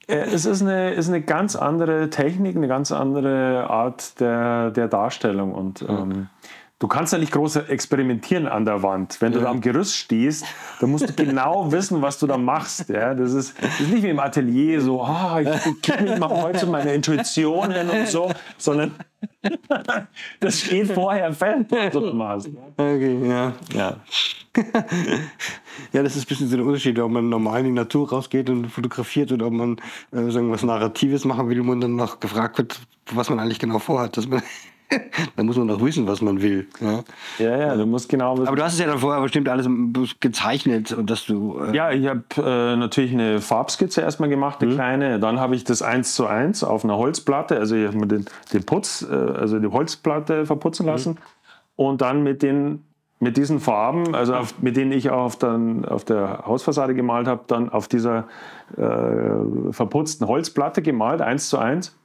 [0.07, 4.88] Äh, es ist eine, ist eine ganz andere Technik, eine ganz andere Art der, der
[4.88, 5.53] Darstellung.
[5.53, 6.30] Und ähm,
[6.78, 9.21] Du kannst ja nicht groß experimentieren an der Wand.
[9.21, 10.45] Wenn du da am Gerüst stehst,
[10.82, 12.89] dann musst du genau wissen, was du da machst.
[12.89, 16.65] Ja, das, ist, das ist nicht wie im Atelier so, oh, ich kenne mal heute
[16.65, 18.91] meine Intuitionen und so, sondern
[20.41, 21.71] das steht vorher fest.
[21.71, 23.53] Okay, ja.
[23.73, 23.97] Ja.
[25.93, 28.49] ja, das ist ein bisschen so der Unterschied, ob man normal in die Natur rausgeht
[28.49, 29.78] und fotografiert oder ob man
[30.11, 33.80] äh, sagen, was Narratives machen will und dann noch gefragt wird, was man eigentlich genau
[33.80, 34.17] vorhat.
[34.17, 34.43] Dass man
[35.36, 36.68] da muss man doch wissen, was man will.
[36.80, 37.04] Ja,
[37.40, 38.48] ja, ja du musst genau wissen.
[38.48, 39.68] Aber du hast es ja dann vorher bestimmt alles
[40.20, 41.60] gezeichnet und dass du.
[41.60, 44.76] Äh ja, ich habe äh, natürlich eine Farbskizze erstmal gemacht, eine mhm.
[44.76, 45.20] kleine.
[45.20, 48.26] Dann habe ich das eins zu eins auf einer Holzplatte, also ich habe mir den,
[48.54, 51.18] den Putz, äh, also die Holzplatte verputzen lassen mhm.
[51.76, 52.84] und dann mit den
[53.22, 57.28] mit diesen Farben, also auf, mit denen ich auch auf, den, auf der Hausfassade gemalt
[57.28, 58.28] habe, dann auf dieser
[58.76, 61.96] äh, verputzten Holzplatte gemalt, eins zu eins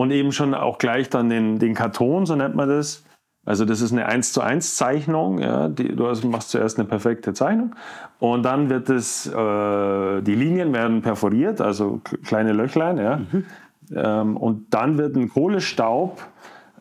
[0.00, 3.04] und eben schon auch gleich dann den, den Karton, so nennt man das.
[3.44, 5.40] Also das ist eine 1 zu 1 Zeichnung.
[5.40, 7.74] Ja, die, du machst zuerst eine perfekte Zeichnung
[8.18, 12.96] und dann wird es, äh, die Linien werden perforiert, also kleine Löchlein.
[12.96, 13.44] Ja, mhm.
[13.94, 16.22] ähm, und dann wird ein Kohlestaub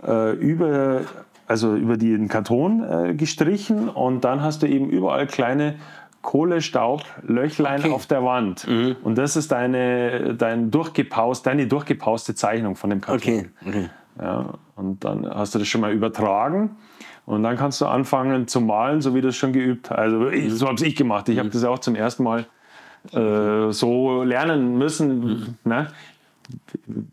[0.07, 1.01] äh, über,
[1.45, 5.75] also über den Karton äh, gestrichen und dann hast du eben überall kleine
[6.21, 7.91] Kohlestaublöchlein okay.
[7.91, 8.67] auf der Wand.
[8.67, 8.97] Mhm.
[9.03, 13.21] Und das ist deine, dein durchgepaust, deine durchgepauste Zeichnung von dem Karton.
[13.21, 13.49] Okay.
[13.65, 13.89] okay.
[14.21, 16.77] Ja, und dann hast du das schon mal übertragen.
[17.25, 19.99] Und dann kannst du anfangen zu malen, so wie du es schon geübt hast.
[19.99, 21.29] Also so habe ich gemacht.
[21.29, 21.53] Ich habe mhm.
[21.53, 22.45] das auch zum ersten Mal
[23.13, 25.19] äh, so lernen müssen.
[25.19, 25.55] Mhm.
[25.63, 25.87] Ne?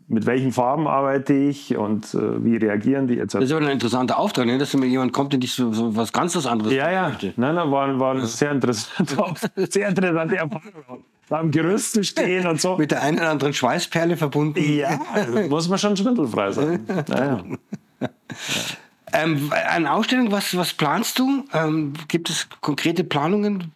[0.07, 3.33] Mit welchen Farben arbeite ich und äh, wie reagieren die etc.
[3.33, 4.57] Das ist aber ein interessanter Auftrag, ne?
[4.57, 7.09] dass immer jemand kommt, der dich so, so was ganz anderes Ja, ja.
[7.09, 7.33] Möchte.
[7.35, 9.15] Nein, nein, war, war sehr interessant.
[9.55, 11.03] sehr interessante Erfahrung.
[11.29, 12.77] Da am Gerüst zu stehen und so.
[12.77, 14.59] Mit der einen oder anderen Schweißperle verbunden.
[14.59, 14.99] Ja,
[15.49, 16.85] muss man schon schwindelfrei sein.
[17.07, 17.43] Naja.
[17.99, 18.09] Ja.
[19.13, 21.45] Ähm, eine Ausstellung, was, was planst du?
[21.53, 23.71] Ähm, gibt es konkrete Planungen?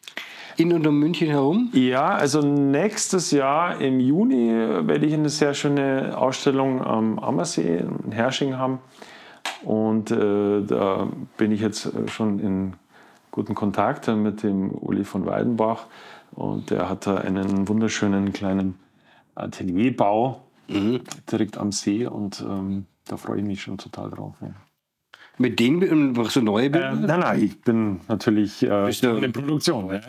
[0.62, 1.70] In und um München herum?
[1.74, 4.50] Ja, also nächstes Jahr im Juni
[4.88, 8.80] werde ich eine sehr schöne Ausstellung am Ammersee in Hersching haben.
[9.64, 11.08] Und äh, da
[11.38, 12.74] bin ich jetzt schon in
[13.32, 15.86] guten Kontakt mit dem Uli von Weidenbach.
[16.32, 18.76] Und der hat da einen wunderschönen kleinen
[19.36, 21.02] Atelierbau mhm.
[21.32, 22.06] direkt am See.
[22.06, 24.36] Und ähm, da freue ich mich schon total drauf.
[24.42, 24.54] Ja.
[25.42, 26.92] Mit denen machst du neue Bilder?
[26.92, 29.90] Ähm, nein, nein, ich bin natürlich äh, Bist du in Produktion.
[29.90, 30.02] Ja,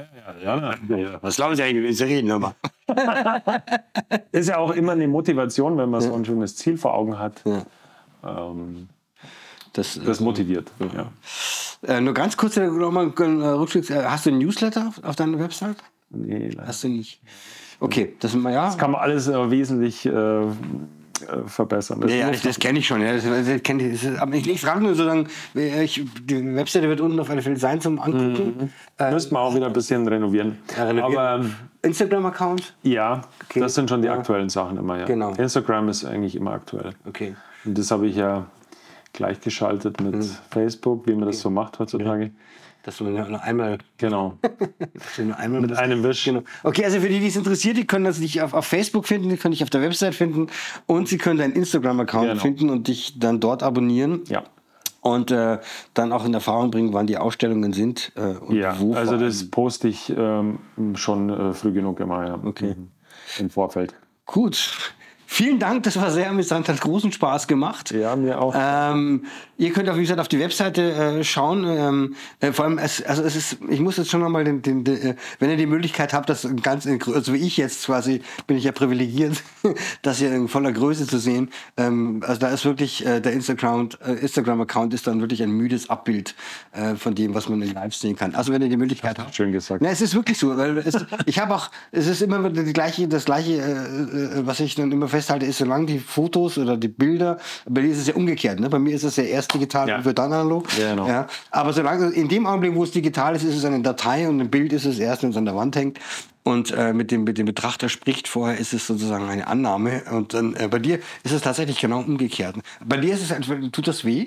[0.45, 1.19] ja, ja, ja.
[1.23, 2.29] Was glauben Sie eigentlich, wenn Sie reden?
[2.29, 2.55] Nochmal?
[4.33, 7.43] ist ja auch immer eine Motivation, wenn man so ein schönes Ziel vor Augen hat.
[7.47, 8.89] Ähm,
[9.73, 10.71] das, das äh, motiviert.
[11.87, 13.89] Äh, nur ganz kurz nochmal ein Rückschluss.
[13.89, 15.79] Äh, hast du ein Newsletter auf, auf deiner Website?
[16.11, 16.69] Nee, leider.
[16.69, 17.23] Hast du nicht.
[17.81, 18.67] Okay, das, ja.
[18.67, 20.47] das kann man alles äh, wesentlich äh, äh,
[21.47, 22.01] verbessern.
[22.01, 23.01] Das, ja, ja, das kenne ich schon.
[23.01, 23.15] Ja.
[23.15, 26.89] Das, das kenn ich, das, aber ich, ich frage nur so, dann, ich, die Webseite
[26.89, 28.55] wird unten auf alle Fälle sein zum Angucken.
[28.59, 28.71] Mhm.
[28.99, 30.59] Äh, Müssten wir auch wieder ein bisschen renovieren.
[30.77, 31.19] Ja, renovieren.
[31.19, 32.75] Aber ähm, Instagram-Account?
[32.83, 33.61] Ja, okay.
[33.61, 34.99] das sind schon die aktuellen Sachen immer.
[34.99, 35.05] Ja.
[35.05, 35.33] Genau.
[35.35, 36.91] Instagram ist eigentlich immer aktuell.
[37.07, 37.35] Okay.
[37.65, 38.47] Und das habe ich ja
[39.13, 40.31] gleichgeschaltet mit mhm.
[40.51, 42.31] Facebook, wie man das so macht heutzutage.
[42.83, 43.79] Dass du nur einmal.
[43.99, 44.39] Genau.
[45.19, 46.25] nur einmal Mit einem Wisch.
[46.25, 46.43] Genau.
[46.65, 49.29] Okay, also für die, die es interessiert, die können das dich auf, auf Facebook finden,
[49.29, 50.49] die können dich auf der Website finden
[50.87, 52.41] und sie können deinen Instagram-Account genau.
[52.41, 54.23] finden und dich dann dort abonnieren.
[54.29, 54.43] Ja.
[55.01, 55.59] und äh,
[55.95, 58.13] dann auch in Erfahrung bringen, wann die Ausstellungen sind.
[58.15, 60.59] Äh, und ja, wo also das poste ich ähm,
[60.95, 62.39] schon äh, früh genug immer, ja.
[62.43, 62.75] Okay.
[62.77, 62.89] Mhm.
[63.39, 63.95] Im Vorfeld.
[64.27, 64.95] Gut.
[65.33, 67.91] Vielen Dank, das war sehr amüsant, hat großen Spaß gemacht.
[67.91, 68.55] Ja, mir auch.
[68.55, 69.25] Ähm,
[69.57, 71.65] ihr könnt auch, wie gesagt, auf die Webseite äh, schauen.
[71.67, 74.85] Ähm, äh, vor allem, es, also es ist, ich muss jetzt schon nochmal, den, den,
[74.85, 77.87] den, äh, wenn ihr die Möglichkeit habt, das ganz, in, Grö- also wie ich jetzt
[77.87, 79.43] quasi, bin ich ja privilegiert,
[80.03, 81.49] das hier in voller Größe zu sehen.
[81.79, 85.89] Ähm, also da ist wirklich, äh, der Instagram, äh, Instagram-Account ist dann wirklich ein müdes
[85.89, 86.35] Abbild
[86.73, 88.35] äh, von dem, was man in Live sehen kann.
[88.35, 89.35] Also wenn ihr die Möglichkeit habt.
[89.35, 89.81] Schön gesagt.
[89.81, 90.95] Na, es ist wirklich so, weil es,
[91.25, 93.61] ich habe auch, es ist immer wieder die gleiche, das gleiche, äh,
[94.41, 97.39] äh, was ich dann immer festhalte, ist, solange die Fotos oder die Bilder,
[97.69, 98.69] bei dir ist es ja umgekehrt, ne?
[98.69, 99.97] bei mir ist es ja erst digital Ja.
[99.99, 100.67] und wird dann analog.
[100.79, 101.07] Ja, genau.
[101.07, 104.41] Ja, aber solange, in dem Augenblick, wo es digital ist, ist es eine Datei und
[104.41, 105.99] ein Bild ist es erst, wenn es an der Wand hängt.
[106.45, 110.03] Und äh, mit, dem, mit dem Betrachter spricht, vorher ist es sozusagen eine Annahme.
[110.11, 112.57] Und dann äh, bei dir ist es tatsächlich genau umgekehrt.
[112.85, 114.27] Bei dir ist es einfach, tut das weh?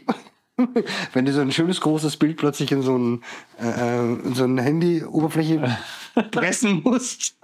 [1.13, 3.21] Wenn du so ein schönes großes Bild plötzlich in so ein,
[3.61, 5.77] äh, äh, in so eine Handy-Oberfläche
[6.31, 7.35] pressen musst.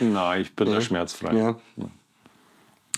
[0.00, 1.34] Nein, ich bin da schmerzfrei.
[1.36, 1.56] Ja.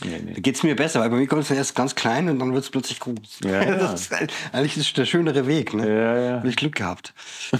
[0.04, 0.32] Nee, nee.
[0.34, 2.52] Da geht es mir besser, weil bei mir kommt es erst ganz klein und dann
[2.52, 3.40] wird es plötzlich groß.
[3.44, 3.74] Ja, ja.
[3.78, 5.72] Das ist halt- eigentlich ist der schönere Weg.
[5.72, 5.88] Ne?
[5.88, 6.36] Ja, ja.
[6.38, 7.14] Habe ich Glück gehabt.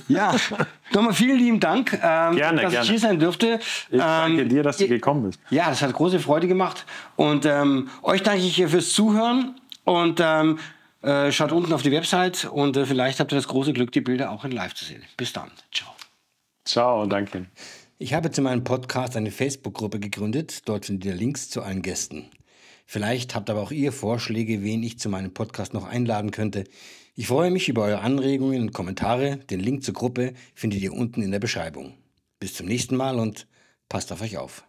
[0.08, 0.34] Ja,
[0.92, 2.84] nochmal vielen lieben Dank, ähm, Gerne, dass gerne.
[2.84, 3.58] ich hier sein durfte.
[3.90, 5.40] Ich danke Ähm, dir, dass du gekommen bist.
[5.48, 6.84] Ja, das hat große Freude gemacht.
[7.16, 9.54] Und ähm, euch danke ich hier fürs Zuhören.
[9.84, 10.58] Und ähm,
[11.02, 14.00] äh, schaut unten auf die Website und äh, vielleicht habt ihr das große Glück, die
[14.00, 15.02] Bilder auch in live zu sehen.
[15.16, 15.50] Bis dann.
[15.72, 15.90] Ciao.
[16.64, 17.46] Ciao, danke.
[17.98, 20.68] Ich habe zu meinem Podcast eine Facebook-Gruppe gegründet.
[20.68, 22.26] Dort findet ihr Links zu allen Gästen.
[22.84, 26.64] Vielleicht habt aber auch ihr Vorschläge, wen ich zu meinem Podcast noch einladen könnte.
[27.14, 29.38] Ich freue mich über eure Anregungen und Kommentare.
[29.38, 31.94] Den Link zur Gruppe findet ihr unten in der Beschreibung.
[32.38, 33.46] Bis zum nächsten Mal und
[33.88, 34.65] passt auf euch auf.